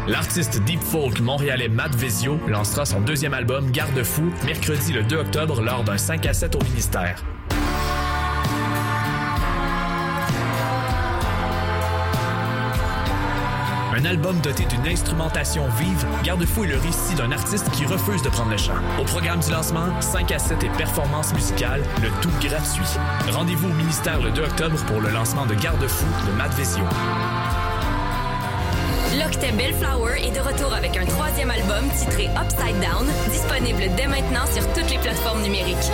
L'artiste 0.09 0.65
deep 0.65 0.81
folk 0.81 1.20
montréalais 1.20 1.69
Matt 1.69 1.94
Vezio 1.94 2.39
lancera 2.48 2.86
son 2.86 3.02
deuxième 3.02 3.35
album 3.35 3.70
Garde-fou 3.70 4.32
mercredi 4.47 4.94
le 4.94 5.02
2 5.02 5.16
octobre 5.16 5.61
lors 5.61 5.85
d'un 5.85 5.98
5 5.98 6.24
à 6.24 6.32
7 6.32 6.55
au 6.55 6.65
ministère. 6.65 7.23
Un 14.05 14.09
album 14.09 14.39
doté 14.40 14.66
d'une 14.66 14.86
instrumentation 14.86 15.66
vive, 15.78 16.06
Garde-fou 16.24 16.64
est 16.64 16.68
le 16.68 16.76
récit 16.76 17.14
d'un 17.14 17.32
artiste 17.32 17.70
qui 17.70 17.86
refuse 17.86 18.20
de 18.20 18.28
prendre 18.28 18.51
le 18.51 18.59
chant. 18.59 18.74
Au 19.01 19.05
programme 19.05 19.40
du 19.40 19.51
lancement, 19.51 19.98
5 20.02 20.31
à 20.31 20.39
7 20.39 20.62
et 20.62 20.68
performances 20.76 21.32
musicales, 21.32 21.82
le 22.02 22.10
tout 22.20 22.28
gratuit. 22.39 22.85
Rendez-vous 23.31 23.70
au 23.70 23.72
ministère 23.72 24.20
le 24.20 24.31
2 24.31 24.43
octobre 24.43 24.76
pour 24.85 25.01
le 25.01 25.09
lancement 25.09 25.47
de 25.47 25.55
Garde-fou 25.55 26.05
de 26.26 26.32
Matt 26.32 26.52
Vezio. 26.52 26.85
L'Octet 29.18 29.52
Bellflower 29.52 30.20
est 30.22 30.32
de 30.32 30.40
retour 30.40 30.74
avec 30.74 30.98
un 30.98 31.06
troisième 31.06 31.51
album 31.51 31.89
titré 31.97 32.28
Upside 32.36 32.78
Down, 32.82 33.06
disponible 33.31 33.85
dès 33.97 34.06
maintenant 34.06 34.44
sur 34.52 34.70
toutes 34.74 34.90
les 34.90 34.98
plateformes 34.98 35.40
numériques. 35.40 35.90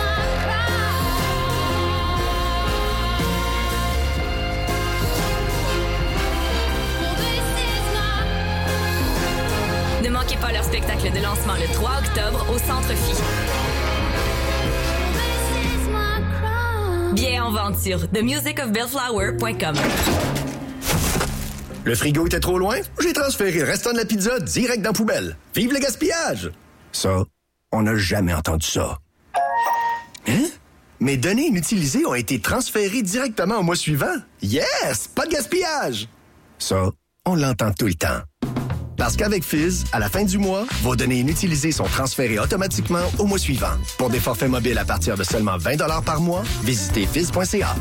Spectacle 10.81 11.13
de 11.15 11.23
lancement 11.23 11.53
le 11.55 11.73
3 11.73 11.91
octobre 11.99 12.45
au 12.49 12.57
Centre 12.57 12.93
Phi. 12.95 13.13
Billets 17.13 17.39
en 17.39 17.51
vente 17.51 17.77
sur 17.79 18.09
themusicofbellflower.com. 18.09 19.75
Le 21.83 21.95
frigo 21.95 22.27
était 22.27 22.39
trop 22.39 22.57
loin? 22.57 22.77
J'ai 23.01 23.13
transféré 23.13 23.59
le 23.59 23.65
restant 23.65 23.91
de 23.91 23.97
la 23.97 24.05
pizza 24.05 24.39
direct 24.39 24.81
dans 24.81 24.89
la 24.89 24.93
poubelle. 24.93 25.37
Vive 25.55 25.73
le 25.73 25.79
gaspillage! 25.79 26.51
Ça, 26.91 27.23
on 27.71 27.81
n'a 27.83 27.95
jamais 27.95 28.33
entendu 28.33 28.67
ça. 28.67 28.99
Hein? 30.27 30.45
Mes 30.99 31.17
données 31.17 31.47
inutilisées 31.47 32.05
ont 32.05 32.13
été 32.13 32.39
transférées 32.39 33.01
directement 33.01 33.57
au 33.57 33.63
mois 33.63 33.75
suivant. 33.75 34.15
Yes! 34.41 35.09
Pas 35.13 35.25
de 35.25 35.31
gaspillage! 35.31 36.07
Ça, 36.59 36.91
on 37.25 37.35
l'entend 37.35 37.71
tout 37.73 37.87
le 37.87 37.95
temps. 37.95 38.21
Parce 39.01 39.17
qu'avec 39.17 39.43
Fizz, 39.43 39.85
à 39.93 39.97
la 39.97 40.09
fin 40.09 40.23
du 40.23 40.37
mois, 40.37 40.67
vos 40.83 40.95
données 40.95 41.21
inutilisées 41.21 41.71
sont 41.71 41.85
transférées 41.85 42.37
automatiquement 42.37 43.01
au 43.17 43.25
mois 43.25 43.39
suivant. 43.39 43.73
Pour 43.97 44.11
des 44.11 44.19
forfaits 44.19 44.47
mobiles 44.47 44.77
à 44.77 44.85
partir 44.85 45.17
de 45.17 45.23
seulement 45.23 45.57
20 45.57 45.77
par 46.05 46.21
mois, 46.21 46.43
visitez 46.61 47.07
fizz.ca. 47.07 47.75